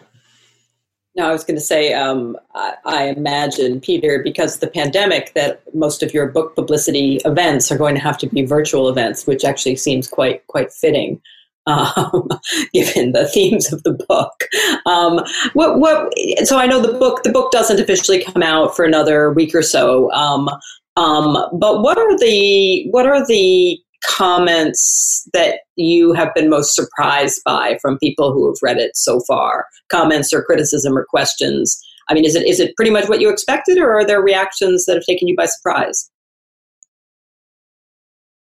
No, 1.15 1.27
I 1.27 1.31
was 1.31 1.43
going 1.43 1.57
to 1.57 1.65
say, 1.65 1.93
um, 1.93 2.37
I, 2.53 2.75
I, 2.85 3.03
imagine, 3.05 3.81
Peter, 3.81 4.21
because 4.23 4.59
the 4.59 4.67
pandemic, 4.67 5.33
that 5.33 5.63
most 5.73 6.03
of 6.03 6.13
your 6.13 6.27
book 6.27 6.53
publicity 6.53 7.19
events 7.25 7.71
are 7.71 7.77
going 7.77 7.95
to 7.95 8.01
have 8.01 8.19
to 8.19 8.27
be 8.27 8.45
virtual 8.45 8.87
events, 8.87 9.25
which 9.25 9.43
actually 9.43 9.77
seems 9.77 10.07
quite 10.07 10.45
quite 10.45 10.71
fitting, 10.71 11.19
um, 11.68 12.28
given 12.74 13.11
the 13.11 13.28
themes 13.28 13.72
of 13.72 13.84
the 13.84 13.93
book. 13.93 14.45
Um, 14.86 15.24
what 15.53 15.80
what? 15.80 16.13
So 16.45 16.57
I 16.57 16.65
know 16.65 16.82
the 16.82 16.97
book 16.97 17.24
the 17.24 17.32
book 17.32 17.51
doesn't 17.51 17.80
officially 17.80 18.24
come 18.24 18.41
out 18.41 18.76
for 18.76 18.86
another 18.86 19.32
week 19.32 19.53
or 19.53 19.61
so. 19.61 20.11
Um, 20.13 20.49
um, 20.95 21.38
but 21.53 21.84
what 21.84 21.97
are 21.97 22.18
the 22.18 22.88
what 22.89 23.05
are 23.05 23.26
the 23.26 23.80
comments 24.05 25.28
that 25.34 25.59
you 25.76 26.13
have 26.13 26.34
been 26.34 26.49
most 26.49 26.76
surprised 26.76 27.41
by 27.45 27.78
from 27.82 27.97
people 27.99 28.32
who 28.32 28.47
have 28.47 28.57
read 28.63 28.78
it 28.78 28.95
so 28.95 29.20
far? 29.28 29.65
Comments 29.89 30.32
or 30.34 30.43
criticism 30.43 30.97
or 30.97 31.05
questions? 31.09 31.80
I 32.09 32.13
mean, 32.13 32.26
is 32.26 32.36
it 32.36 32.47
is 32.47 32.59
it 32.59 32.76
pretty 32.76 32.91
much 32.91 33.09
what 33.09 33.22
you 33.22 33.30
expected, 33.30 33.78
or 33.78 33.93
are 33.93 34.05
there 34.05 34.22
reactions 34.22 34.86
that 34.86 34.95
have 34.95 35.03
taken 35.03 35.28
you 35.28 35.36
by 35.36 35.45
surprise? 35.45 36.09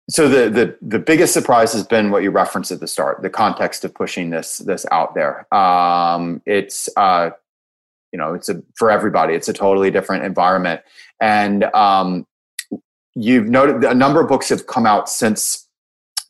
So 0.10 0.28
the 0.28 0.50
the 0.50 0.78
the 0.82 1.00
biggest 1.00 1.34
surprise 1.34 1.74
has 1.74 1.86
been 1.86 2.12
what 2.12 2.22
you 2.22 2.30
referenced 2.30 2.72
at 2.72 2.80
the 2.80 2.88
start, 2.88 3.24
the 3.24 3.30
context 3.30 3.84
of 3.84 3.94
pushing 3.94 4.30
this 4.30 4.60
this 4.60 4.86
out 4.92 5.16
there. 5.16 5.52
Um, 5.54 6.42
it's 6.46 6.90
uh, 6.96 7.32
you 8.12 8.20
know, 8.20 8.34
it's 8.34 8.48
a 8.48 8.62
for 8.76 8.92
everybody. 8.92 9.34
It's 9.34 9.48
a 9.48 9.54
totally 9.54 9.90
different 9.90 10.24
environment, 10.24 10.82
and 11.20 11.64
um, 11.76 12.28
you've 13.16 13.48
noted 13.48 13.84
a 13.84 13.96
number 13.96 14.22
of 14.22 14.28
books 14.28 14.50
have 14.50 14.68
come 14.68 14.86
out 14.86 15.10
since, 15.10 15.68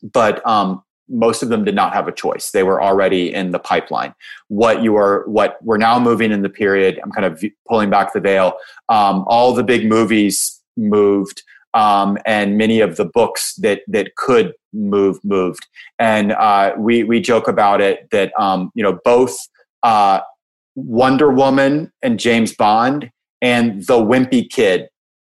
but 0.02 0.46
um, 0.48 0.82
most 1.10 1.44
of 1.44 1.50
them 1.50 1.64
did 1.64 1.76
not 1.76 1.94
have 1.94 2.08
a 2.08 2.12
choice. 2.12 2.52
They 2.52 2.64
were 2.64 2.82
already 2.82 3.34
in 3.34 3.52
the 3.52 3.60
pipeline. 3.60 4.16
What 4.48 4.82
you 4.84 4.96
are, 4.96 5.28
what 5.28 5.58
we're 5.62 5.78
now 5.78 6.00
moving 6.00 6.32
in 6.32 6.42
the 6.42 6.50
period. 6.50 7.00
I'm 7.04 7.12
kind 7.12 7.26
of 7.26 7.44
pulling 7.68 7.90
back 7.90 8.14
the 8.14 8.20
veil. 8.20 8.54
Um, 8.90 9.26
all 9.28 9.54
the 9.54 9.64
big 9.64 9.86
movies 9.86 10.62
moved. 10.78 11.44
Um, 11.76 12.18
and 12.26 12.58
many 12.58 12.80
of 12.80 12.96
the 12.96 13.06
books 13.06 13.54
that 13.56 13.82
that 13.88 14.16
could 14.16 14.54
move 14.74 15.20
moved. 15.24 15.68
And 16.00 16.32
uh, 16.32 16.74
we 16.78 17.04
we 17.04 17.20
joke 17.20 17.48
about 17.48 17.82
it 17.82 18.10
that 18.12 18.32
um, 18.40 18.72
you 18.74 18.84
know 18.84 19.00
both 19.04 19.38
uh, 19.84 20.22
Wonder 20.76 21.32
Woman 21.32 21.92
and 22.02 22.20
James 22.20 22.54
Bond 22.56 23.12
and 23.42 23.86
the 23.86 23.98
Wimpy 23.98 24.50
Kid 24.50 24.88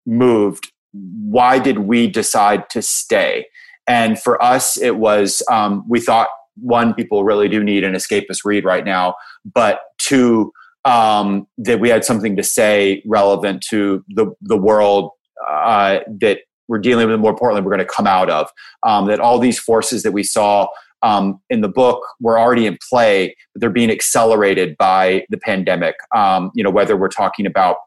moved 0.05 0.73
why 0.93 1.59
did 1.59 1.79
we 1.79 2.07
decide 2.07 2.69
to 2.69 2.81
stay? 2.81 3.47
And 3.87 4.19
for 4.19 4.41
us, 4.41 4.77
it 4.77 4.97
was 4.97 5.41
um, 5.51 5.83
we 5.89 5.99
thought 5.99 6.29
one, 6.55 6.93
people 6.93 7.23
really 7.23 7.49
do 7.49 7.63
need 7.63 7.83
an 7.83 7.93
escapist 7.93 8.45
read 8.45 8.63
right 8.63 8.85
now, 8.85 9.15
but 9.43 9.79
two, 9.97 10.53
um, 10.85 11.47
that 11.57 11.79
we 11.79 11.89
had 11.89 12.05
something 12.05 12.35
to 12.35 12.43
say 12.43 13.01
relevant 13.05 13.63
to 13.69 14.03
the 14.09 14.27
the 14.41 14.57
world 14.57 15.11
uh, 15.47 15.99
that 16.19 16.39
we're 16.67 16.79
dealing 16.79 17.09
with. 17.09 17.19
More 17.19 17.31
importantly, 17.31 17.63
we're 17.63 17.75
going 17.75 17.87
to 17.87 17.93
come 17.93 18.07
out 18.07 18.29
of 18.29 18.49
um, 18.83 19.07
that. 19.07 19.19
All 19.19 19.39
these 19.39 19.59
forces 19.59 20.03
that 20.03 20.11
we 20.11 20.23
saw 20.23 20.67
um, 21.01 21.39
in 21.49 21.61
the 21.61 21.67
book 21.67 22.01
were 22.19 22.39
already 22.39 22.65
in 22.65 22.77
play, 22.89 23.35
but 23.53 23.61
they're 23.61 23.69
being 23.69 23.91
accelerated 23.91 24.77
by 24.77 25.25
the 25.29 25.37
pandemic. 25.37 25.95
Um, 26.15 26.51
you 26.55 26.63
know, 26.63 26.69
whether 26.69 26.95
we're 26.95 27.09
talking 27.09 27.45
about 27.45 27.77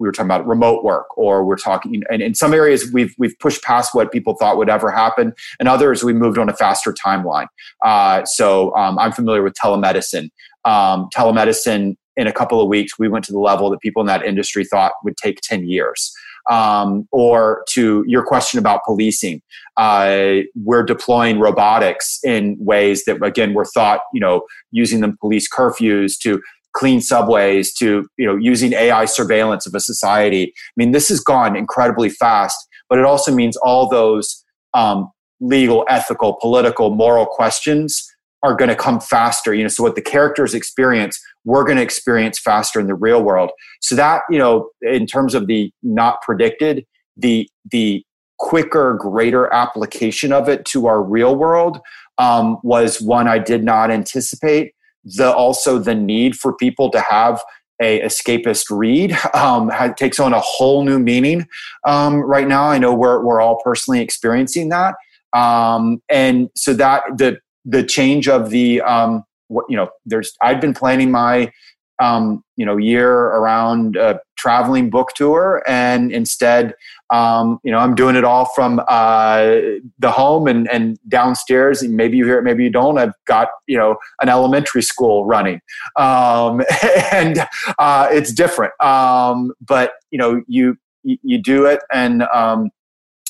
we 0.00 0.08
were 0.08 0.12
talking 0.12 0.28
about 0.28 0.46
remote 0.46 0.82
work 0.82 1.16
or 1.16 1.44
we're 1.44 1.56
talking 1.56 2.02
and 2.10 2.22
in 2.22 2.34
some 2.34 2.54
areas 2.54 2.90
we've 2.92 3.14
we've 3.18 3.38
pushed 3.38 3.62
past 3.62 3.94
what 3.94 4.10
people 4.10 4.34
thought 4.34 4.56
would 4.56 4.70
ever 4.70 4.90
happen 4.90 5.32
and 5.60 5.68
others 5.68 6.02
we 6.02 6.12
moved 6.12 6.38
on 6.38 6.48
a 6.48 6.56
faster 6.56 6.92
timeline 6.92 7.46
uh, 7.84 8.24
so 8.24 8.74
um, 8.76 8.98
i'm 8.98 9.12
familiar 9.12 9.42
with 9.42 9.52
telemedicine 9.54 10.30
um, 10.64 11.08
telemedicine 11.14 11.96
in 12.16 12.26
a 12.26 12.32
couple 12.32 12.60
of 12.60 12.66
weeks 12.66 12.98
we 12.98 13.08
went 13.08 13.24
to 13.24 13.32
the 13.32 13.38
level 13.38 13.70
that 13.70 13.80
people 13.80 14.00
in 14.00 14.06
that 14.06 14.24
industry 14.24 14.64
thought 14.64 14.92
would 15.04 15.16
take 15.18 15.38
10 15.42 15.68
years 15.68 16.12
um, 16.50 17.08
or 17.12 17.64
to 17.70 18.04
your 18.06 18.24
question 18.24 18.58
about 18.58 18.84
policing 18.84 19.40
uh, 19.76 20.40
we're 20.62 20.82
deploying 20.82 21.38
robotics 21.38 22.18
in 22.24 22.56
ways 22.60 23.04
that 23.04 23.22
again 23.24 23.54
were 23.54 23.64
thought 23.64 24.00
you 24.12 24.20
know 24.20 24.42
using 24.70 25.00
them 25.00 25.16
police 25.20 25.48
curfews 25.48 26.18
to 26.18 26.40
clean 26.72 27.00
subways 27.00 27.72
to 27.74 28.06
you 28.16 28.26
know 28.26 28.36
using 28.36 28.72
AI 28.72 29.04
surveillance 29.04 29.66
of 29.66 29.74
a 29.74 29.80
society. 29.80 30.52
I 30.54 30.72
mean, 30.76 30.92
this 30.92 31.08
has 31.08 31.20
gone 31.20 31.56
incredibly 31.56 32.10
fast, 32.10 32.56
but 32.88 32.98
it 32.98 33.04
also 33.04 33.34
means 33.34 33.56
all 33.58 33.88
those 33.88 34.44
um, 34.74 35.10
legal, 35.40 35.84
ethical, 35.88 36.36
political, 36.40 36.94
moral 36.94 37.26
questions 37.26 38.06
are 38.42 38.54
going 38.54 38.68
to 38.68 38.76
come 38.76 39.00
faster. 39.00 39.54
You 39.54 39.62
know, 39.62 39.68
so 39.68 39.82
what 39.82 39.94
the 39.94 40.02
characters 40.02 40.54
experience, 40.54 41.20
we're 41.44 41.64
going 41.64 41.76
to 41.76 41.82
experience 41.82 42.38
faster 42.38 42.80
in 42.80 42.86
the 42.86 42.94
real 42.94 43.22
world. 43.22 43.50
So 43.80 43.94
that 43.96 44.22
you 44.30 44.38
know, 44.38 44.70
in 44.82 45.06
terms 45.06 45.34
of 45.34 45.46
the 45.46 45.72
not 45.82 46.22
predicted, 46.22 46.84
the 47.16 47.48
the 47.70 48.04
quicker, 48.38 48.94
greater 48.94 49.52
application 49.52 50.32
of 50.32 50.48
it 50.48 50.64
to 50.64 50.86
our 50.86 51.02
real 51.02 51.36
world 51.36 51.78
um, 52.18 52.58
was 52.62 53.00
one 53.00 53.28
I 53.28 53.38
did 53.38 53.62
not 53.62 53.90
anticipate 53.90 54.72
the 55.04 55.32
also 55.32 55.78
the 55.78 55.94
need 55.94 56.36
for 56.36 56.54
people 56.54 56.90
to 56.90 57.00
have 57.00 57.42
a 57.80 58.00
escapist 58.02 58.66
read 58.70 59.16
um, 59.34 59.70
takes 59.96 60.20
on 60.20 60.32
a 60.32 60.40
whole 60.40 60.84
new 60.84 60.98
meaning 60.98 61.46
um, 61.86 62.16
right 62.16 62.48
now. 62.48 62.64
I 62.64 62.78
know 62.78 62.94
we're 62.94 63.24
we're 63.24 63.40
all 63.40 63.60
personally 63.62 64.00
experiencing 64.00 64.68
that, 64.70 64.94
um, 65.34 66.02
and 66.08 66.50
so 66.54 66.74
that 66.74 67.02
the 67.16 67.38
the 67.64 67.82
change 67.82 68.28
of 68.28 68.50
the 68.50 68.80
um, 68.82 69.24
what 69.48 69.64
you 69.68 69.76
know, 69.76 69.88
there's 70.06 70.32
I've 70.42 70.60
been 70.60 70.74
planning 70.74 71.10
my 71.10 71.52
um, 72.00 72.42
you 72.56 72.64
know 72.64 72.76
year 72.76 73.12
around 73.12 73.96
a 73.96 74.20
traveling 74.36 74.90
book 74.90 75.10
tour, 75.14 75.62
and 75.66 76.12
instead 76.12 76.74
um, 77.10 77.58
you 77.64 77.72
know, 77.72 77.78
I'm 77.78 77.94
doing 77.94 78.14
it 78.14 78.24
all 78.24 78.44
from 78.54 78.80
uh, 78.86 79.56
the 79.98 80.12
home 80.12 80.46
and, 80.46 80.70
and 80.70 80.96
downstairs. 81.08 81.82
And 81.82 81.96
maybe 81.96 82.16
you 82.16 82.24
hear 82.24 82.38
it, 82.38 82.44
maybe 82.44 82.62
you 82.62 82.70
don't. 82.70 82.98
I've 82.98 83.14
got 83.26 83.48
you 83.66 83.76
know 83.76 83.96
an 84.20 84.28
elementary 84.28 84.82
school 84.82 85.26
running, 85.26 85.60
um, 85.96 86.62
and 87.12 87.46
uh, 87.78 88.08
it's 88.10 88.32
different. 88.32 88.72
Um, 88.82 89.52
but 89.60 89.92
you 90.10 90.18
know, 90.18 90.42
you 90.46 90.76
you 91.02 91.42
do 91.42 91.66
it, 91.66 91.80
and 91.92 92.22
um, 92.32 92.70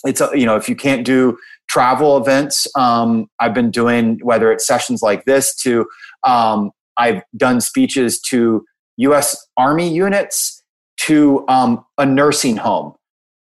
it's 0.05 0.21
you 0.35 0.47
know 0.47 0.57
if 0.57 0.69
you 0.69 0.77
can't 0.77 1.05
do 1.05 1.39
travel 1.71 2.17
events, 2.17 2.67
um, 2.75 3.31
I've 3.39 3.55
been 3.55 3.71
doing 3.71 4.19
whether 4.23 4.51
it's 4.51 4.67
sessions 4.67 5.03
like 5.03 5.25
this 5.25 5.55
to 5.57 5.87
um, 6.27 6.73
I've 6.99 7.23
done 7.37 7.61
speeches 7.61 8.21
to 8.23 8.65
U.S. 8.97 9.47
Army 9.57 9.89
units 9.89 10.63
to 10.99 11.45
a 11.49 12.05
nursing 12.05 12.57
home. 12.57 12.95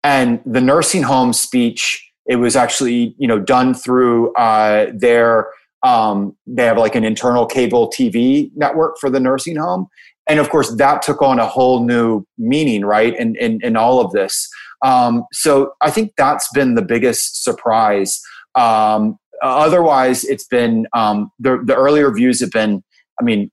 And 0.02 0.40
the 0.44 0.60
nursing 0.60 1.02
home 1.02 1.32
speech 1.32 2.02
it 2.26 2.36
was 2.36 2.56
actually 2.56 3.14
you 3.18 3.28
know 3.28 3.38
done 3.38 3.72
through 3.72 4.34
uh, 4.34 4.86
their 4.92 5.48
um, 5.84 6.36
they 6.46 6.64
have 6.64 6.78
like 6.78 6.96
an 6.96 7.04
internal 7.04 7.46
cable 7.46 7.88
tv 7.88 8.50
network 8.56 8.98
for 8.98 9.08
the 9.08 9.20
nursing 9.20 9.56
home. 9.56 9.86
And 10.28 10.40
of 10.40 10.50
course 10.50 10.74
that 10.76 11.02
took 11.02 11.22
on 11.22 11.38
a 11.38 11.46
whole 11.46 11.84
new 11.84 12.26
meaning 12.36 12.84
right 12.84 13.16
in, 13.16 13.36
in, 13.36 13.60
in 13.62 13.76
all 13.76 14.00
of 14.00 14.10
this 14.10 14.48
um, 14.84 15.24
so 15.32 15.72
i 15.80 15.90
think 15.90 16.12
that's 16.16 16.48
been 16.52 16.74
the 16.74 16.82
biggest 16.82 17.42
surprise. 17.44 18.20
Um, 18.54 19.18
otherwise 19.42 20.24
it's 20.24 20.46
been 20.46 20.86
um, 20.94 21.30
the, 21.38 21.62
the 21.64 21.74
earlier 21.74 22.10
views 22.12 22.40
have 22.40 22.50
been 22.50 22.82
i 23.20 23.24
mean 23.24 23.50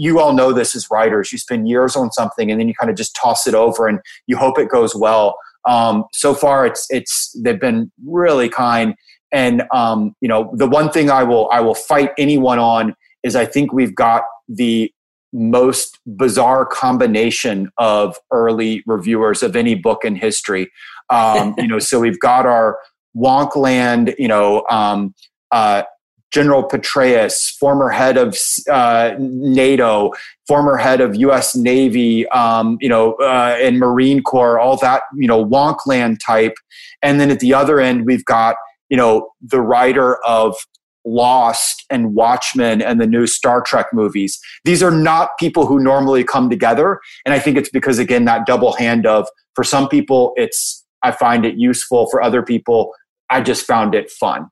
you 0.00 0.18
all 0.18 0.32
know 0.32 0.52
this 0.52 0.74
as 0.74 0.86
writers. 0.90 1.30
You 1.30 1.38
spend 1.38 1.68
years 1.68 1.94
on 1.94 2.10
something 2.12 2.50
and 2.50 2.58
then 2.58 2.68
you 2.68 2.74
kind 2.74 2.90
of 2.90 2.96
just 2.96 3.14
toss 3.14 3.46
it 3.46 3.54
over 3.54 3.86
and 3.86 3.98
you 4.26 4.36
hope 4.36 4.58
it 4.58 4.70
goes 4.70 4.94
well. 4.94 5.36
Um, 5.68 6.04
so 6.12 6.32
far, 6.32 6.64
it's 6.64 6.86
it's 6.88 7.36
they've 7.42 7.60
been 7.60 7.92
really 8.06 8.48
kind, 8.48 8.94
and 9.30 9.62
um, 9.74 10.14
you 10.22 10.28
know 10.28 10.50
the 10.54 10.66
one 10.66 10.90
thing 10.90 11.10
I 11.10 11.22
will 11.22 11.50
I 11.50 11.60
will 11.60 11.74
fight 11.74 12.12
anyone 12.16 12.58
on 12.58 12.94
is 13.22 13.36
I 13.36 13.44
think 13.44 13.72
we've 13.72 13.94
got 13.94 14.22
the 14.48 14.90
most 15.32 15.98
bizarre 16.16 16.66
combination 16.66 17.70
of 17.78 18.16
early 18.32 18.82
reviewers 18.86 19.42
of 19.42 19.56
any 19.56 19.74
book 19.74 20.04
in 20.04 20.16
history. 20.16 20.70
Um, 21.08 21.54
you 21.58 21.66
know, 21.66 21.78
so 21.78 22.00
we've 22.00 22.20
got 22.20 22.46
our 22.46 22.78
Wonkland, 23.16 24.14
you 24.18 24.28
know, 24.28 24.64
um, 24.70 25.14
uh, 25.50 25.82
General 26.30 26.62
Petraeus, 26.62 27.50
former 27.58 27.88
head 27.88 28.16
of 28.16 28.38
uh, 28.70 29.16
NATO, 29.18 30.12
former 30.46 30.76
head 30.76 31.00
of 31.00 31.16
U.S. 31.16 31.56
Navy, 31.56 32.28
um, 32.28 32.78
you 32.80 32.88
know, 32.88 33.14
uh, 33.14 33.56
and 33.60 33.80
Marine 33.80 34.22
Corps, 34.22 34.58
all 34.58 34.76
that, 34.76 35.02
you 35.16 35.26
know, 35.26 35.44
wonkland 35.44 36.18
type. 36.24 36.54
And 37.02 37.20
then 37.20 37.30
at 37.32 37.40
the 37.40 37.52
other 37.52 37.80
end, 37.80 38.06
we've 38.06 38.24
got, 38.24 38.54
you 38.88 38.96
know, 38.96 39.30
the 39.40 39.60
writer 39.60 40.24
of 40.24 40.56
Lost 41.04 41.84
and 41.90 42.14
Watchmen 42.14 42.82
and 42.82 43.00
the 43.00 43.06
new 43.06 43.26
Star 43.26 43.62
Trek 43.62 43.86
movies. 43.92 44.38
These 44.64 44.82
are 44.82 44.90
not 44.90 45.30
people 45.38 45.66
who 45.66 45.78
normally 45.78 46.24
come 46.24 46.50
together. 46.50 47.00
And 47.24 47.34
I 47.34 47.38
think 47.38 47.56
it's 47.56 47.70
because, 47.70 47.98
again, 47.98 48.24
that 48.26 48.46
double 48.46 48.72
hand 48.72 49.06
of, 49.06 49.26
for 49.54 49.64
some 49.64 49.88
people, 49.88 50.32
it's, 50.36 50.84
I 51.02 51.12
find 51.12 51.46
it 51.46 51.56
useful. 51.56 52.08
For 52.10 52.22
other 52.22 52.42
people, 52.42 52.92
I 53.30 53.40
just 53.40 53.66
found 53.66 53.94
it 53.94 54.10
fun. 54.10 54.48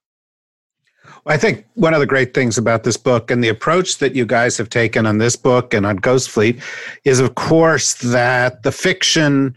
I 1.27 1.37
think 1.37 1.67
one 1.75 1.95
of 1.95 2.01
the 2.01 2.07
great 2.07 2.35
things 2.35 2.59
about 2.59 2.85
this 2.85 2.97
book 2.97 3.31
and 3.31 3.43
the 3.43 3.49
approach 3.49 3.99
that 3.99 4.15
you 4.15 4.25
guys 4.25 4.57
have 4.57 4.71
taken 4.71 5.07
on 5.07 5.19
this 5.19 5.37
book 5.37 5.75
and 5.75 5.85
on 5.85 5.97
Ghost 5.97 6.31
Fleet 6.31 6.61
is, 7.05 7.21
of 7.21 7.35
course, 7.35 7.95
that 7.95 8.63
the 8.63 8.73
fiction 8.73 9.57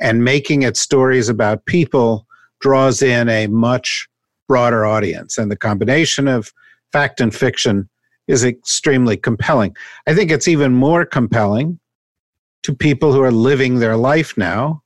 and 0.00 0.24
making 0.24 0.62
it 0.62 0.76
stories 0.76 1.28
about 1.28 1.66
people 1.66 2.26
draws 2.60 3.02
in 3.02 3.28
a 3.28 3.46
much 3.46 4.08
broader 4.50 4.84
audience. 4.84 5.38
And 5.38 5.48
the 5.48 5.56
combination 5.56 6.26
of 6.26 6.52
fact 6.90 7.20
and 7.20 7.32
fiction 7.32 7.88
is 8.26 8.42
extremely 8.44 9.16
compelling. 9.16 9.76
I 10.08 10.14
think 10.14 10.32
it's 10.32 10.48
even 10.48 10.72
more 10.72 11.06
compelling 11.06 11.78
to 12.64 12.74
people 12.74 13.12
who 13.12 13.22
are 13.22 13.30
living 13.30 13.78
their 13.78 13.96
life 13.96 14.36
now, 14.36 14.82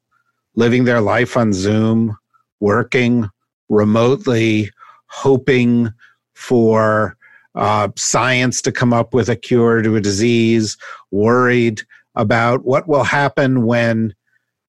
living 0.55 0.85
their 0.85 1.01
life 1.01 1.35
on 1.35 1.55
Zoom, 1.55 2.15
working 2.61 3.27
remotely, 3.71 4.71
hoping 5.07 5.91
for 6.35 7.17
uh, 7.55 7.89
science 7.97 8.61
to 8.61 8.71
come 8.71 8.93
up 8.93 9.15
with 9.15 9.31
a 9.31 9.37
cure 9.37 9.81
to 9.81 9.97
a 9.97 10.01
disease, 10.03 10.77
worried 11.11 11.81
about 12.17 12.67
what 12.67 12.87
will 12.87 13.05
happen 13.05 13.65
when 13.65 14.15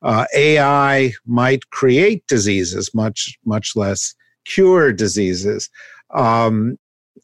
uh, 0.04 0.26
AI 0.34 1.12
might 1.26 1.70
create 1.72 2.26
diseases, 2.28 2.94
much 2.94 3.38
much 3.44 3.76
less 3.76 4.16
cure 4.46 4.94
diseases. 4.94 5.70
Um, 6.14 6.78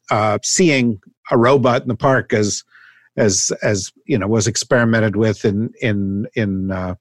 uh, 0.10 0.40
seeing 0.44 1.00
a 1.30 1.38
robot 1.38 1.82
in 1.82 1.88
the 1.88 1.96
park 1.96 2.34
as 2.34 2.64
as 3.18 3.52
as 3.62 3.92
you 4.06 4.18
know 4.18 4.28
was 4.28 4.48
experimented 4.48 5.16
with 5.16 5.46
in 5.46 5.72
in 5.82 6.28
in 6.36 6.72
uh, 6.72 6.96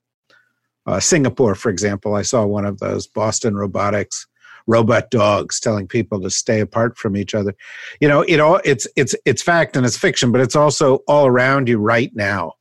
uh, 0.87 1.01
Singapore, 1.01 1.55
for 1.55 1.71
example. 1.71 2.15
I 2.15 2.23
saw 2.23 2.45
one 2.45 2.65
of 2.65 2.79
those 2.79 3.07
Boston 3.07 3.57
Robotics 3.57 4.27
robot 4.67 5.11
dogs 5.11 5.59
telling 5.59 5.89
people 5.89 6.21
to 6.21 6.31
stay 6.31 6.61
apart 6.61 6.97
from 6.97 7.17
each 7.17 7.35
other. 7.35 7.55
You 8.01 8.09
know, 8.09 8.23
it 8.23 8.41
all 8.41 8.61
it's 8.65 8.87
it's 8.97 9.15
it's 9.25 9.43
fact 9.43 9.77
and 9.77 9.85
it's 9.85 9.97
fiction, 9.97 10.33
but 10.33 10.41
it's 10.41 10.57
also 10.57 10.97
all 11.09 11.27
around 11.27 11.69
you 11.69 11.79
right 11.79 12.11
now. 12.15 12.55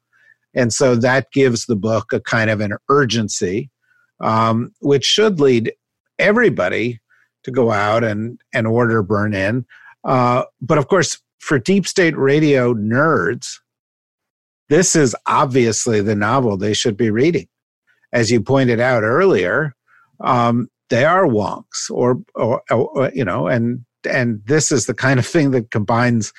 And 0.56 0.74
so 0.74 0.96
that 0.96 1.32
gives 1.32 1.66
the 1.66 1.76
book 1.76 2.12
a 2.12 2.20
kind 2.20 2.50
of 2.50 2.60
an 2.60 2.74
urgency, 2.90 3.70
um, 4.20 4.74
which 4.82 5.06
should 5.06 5.40
lead 5.40 5.74
everybody 6.18 7.00
to 7.44 7.52
go 7.52 7.72
out 7.72 8.04
and, 8.04 8.40
and 8.54 8.68
order 8.68 9.02
Burn 9.02 9.34
In. 9.34 9.66
Uh, 10.04 10.44
but 10.62 10.78
of 10.78 10.88
course, 10.88 11.20
for 11.40 11.60
deep 11.60 11.88
state 11.88 12.18
radio 12.18 12.74
nerds, 12.74 13.60
this 14.70 14.96
is 14.96 15.16
obviously 15.26 16.02
the 16.02 16.16
novel 16.16 16.58
they 16.58 16.74
should 16.74 16.96
be 16.96 17.10
reading. 17.10 17.48
As 18.14 18.32
you 18.32 18.42
pointed 18.42 18.80
out 18.80 19.04
earlier, 19.04 19.76
um, 20.20 20.70
they 20.90 21.06
are 21.06 21.26
wonks 21.26 21.90
or, 21.90 22.18
or, 22.36 22.62
or, 22.70 23.12
you 23.14 23.24
know 23.24 23.48
and 23.48 23.86
and 24.10 24.42
this 24.46 24.72
is 24.72 24.86
the 24.86 24.94
kind 24.94 25.20
of 25.20 25.26
thing 25.26 25.52
that 25.52 25.72
combines 25.72 26.32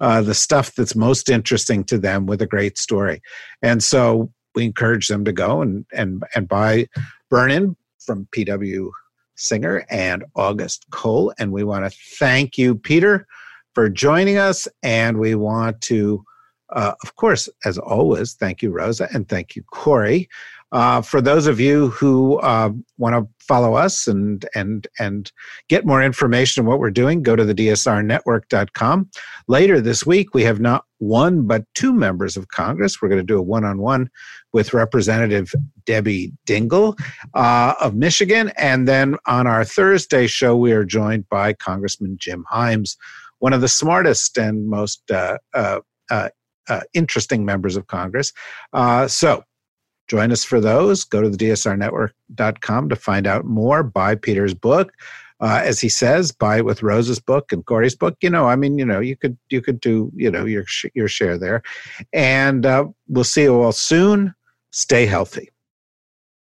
uh, 0.00 0.22
the 0.22 0.34
stuff 0.34 0.74
that's 0.74 0.94
most 0.94 1.28
interesting 1.28 1.84
to 1.84 1.98
them 1.98 2.26
with 2.26 2.40
a 2.40 2.46
great 2.46 2.78
story. 2.78 3.20
And 3.62 3.82
so 3.82 4.32
we 4.54 4.64
encourage 4.64 5.08
them 5.08 5.24
to 5.24 5.32
go 5.32 5.60
and 5.62 5.84
and 5.92 6.22
and 6.34 6.48
buy 6.48 6.86
Burn 7.28 7.50
In 7.50 7.76
from 7.98 8.26
PW 8.34 8.90
Singer 9.40 9.84
and 9.90 10.24
August 10.36 10.86
Cole. 10.90 11.32
And 11.38 11.52
we 11.52 11.64
want 11.64 11.90
to 11.90 11.98
thank 12.18 12.58
you, 12.58 12.74
Peter, 12.74 13.26
for 13.74 13.88
joining 13.88 14.38
us. 14.38 14.68
And 14.82 15.18
we 15.18 15.34
want 15.34 15.80
to, 15.82 16.24
uh, 16.70 16.92
of 17.02 17.16
course, 17.16 17.48
as 17.64 17.78
always, 17.78 18.34
thank 18.34 18.62
you, 18.62 18.70
Rosa, 18.70 19.08
and 19.12 19.28
thank 19.28 19.56
you, 19.56 19.62
Kori. 19.72 20.28
Uh, 20.72 21.02
for 21.02 21.20
those 21.20 21.48
of 21.48 21.58
you 21.58 21.88
who 21.90 22.38
uh, 22.40 22.70
want 22.96 23.14
to 23.14 23.28
follow 23.44 23.74
us 23.74 24.06
and 24.06 24.46
and 24.54 24.86
and 25.00 25.32
get 25.68 25.84
more 25.84 26.00
information 26.00 26.62
on 26.62 26.66
what 26.68 26.78
we're 26.78 26.92
doing, 26.92 27.22
go 27.22 27.34
to 27.34 27.44
the 27.44 27.54
dsrnetwork.com. 27.54 29.10
Later 29.48 29.80
this 29.80 30.06
week, 30.06 30.32
we 30.32 30.44
have 30.44 30.60
not 30.60 30.84
one 30.98 31.46
but 31.46 31.64
two 31.74 31.92
members 31.92 32.36
of 32.36 32.48
Congress. 32.48 33.02
We're 33.02 33.08
going 33.08 33.18
to 33.20 33.24
do 33.26 33.38
a 33.38 33.42
one-on-one 33.42 34.10
with 34.52 34.72
Representative 34.72 35.52
Debbie 35.90 36.32
Dingell 36.46 36.96
uh, 37.34 37.74
of 37.80 37.94
Michigan, 37.94 38.52
and 38.56 38.86
then 38.86 39.16
on 39.26 39.46
our 39.46 39.64
Thursday 39.64 40.26
show, 40.26 40.56
we 40.56 40.72
are 40.72 40.84
joined 40.84 41.28
by 41.28 41.52
Congressman 41.52 42.16
Jim 42.16 42.44
Himes, 42.52 42.96
one 43.40 43.52
of 43.52 43.60
the 43.60 43.68
smartest 43.68 44.38
and 44.38 44.68
most 44.68 45.10
uh, 45.10 45.38
uh, 45.52 45.80
uh, 46.10 46.80
interesting 46.94 47.44
members 47.44 47.76
of 47.76 47.86
Congress. 47.88 48.32
so 49.08 49.42
Join 50.10 50.32
us 50.32 50.42
for 50.42 50.60
those. 50.60 51.04
Go 51.04 51.22
to 51.22 51.30
the 51.30 51.36
dsrnetwork.com 51.36 52.88
to 52.88 52.96
find 52.96 53.28
out 53.28 53.44
more. 53.44 53.84
Buy 53.84 54.16
Peter's 54.16 54.54
book. 54.54 54.92
Uh, 55.38 55.62
as 55.64 55.80
he 55.80 55.88
says, 55.88 56.32
buy 56.32 56.58
it 56.58 56.64
with 56.64 56.82
Rose's 56.82 57.20
book 57.20 57.52
and 57.52 57.64
Kori's 57.64 57.94
book. 57.94 58.16
You 58.20 58.28
know, 58.28 58.46
I 58.46 58.56
mean, 58.56 58.76
you 58.76 58.84
know, 58.84 58.98
you 58.98 59.16
could 59.16 59.38
you 59.50 59.62
could 59.62 59.80
do 59.80 60.10
you 60.16 60.28
know 60.28 60.44
your 60.44 60.64
your 60.94 61.06
share 61.06 61.38
there, 61.38 61.62
and 62.12 62.66
uh, 62.66 62.86
we'll 63.06 63.22
see 63.22 63.44
you 63.44 63.62
all 63.62 63.70
soon. 63.70 64.34
Stay 64.72 65.06
healthy. 65.06 65.48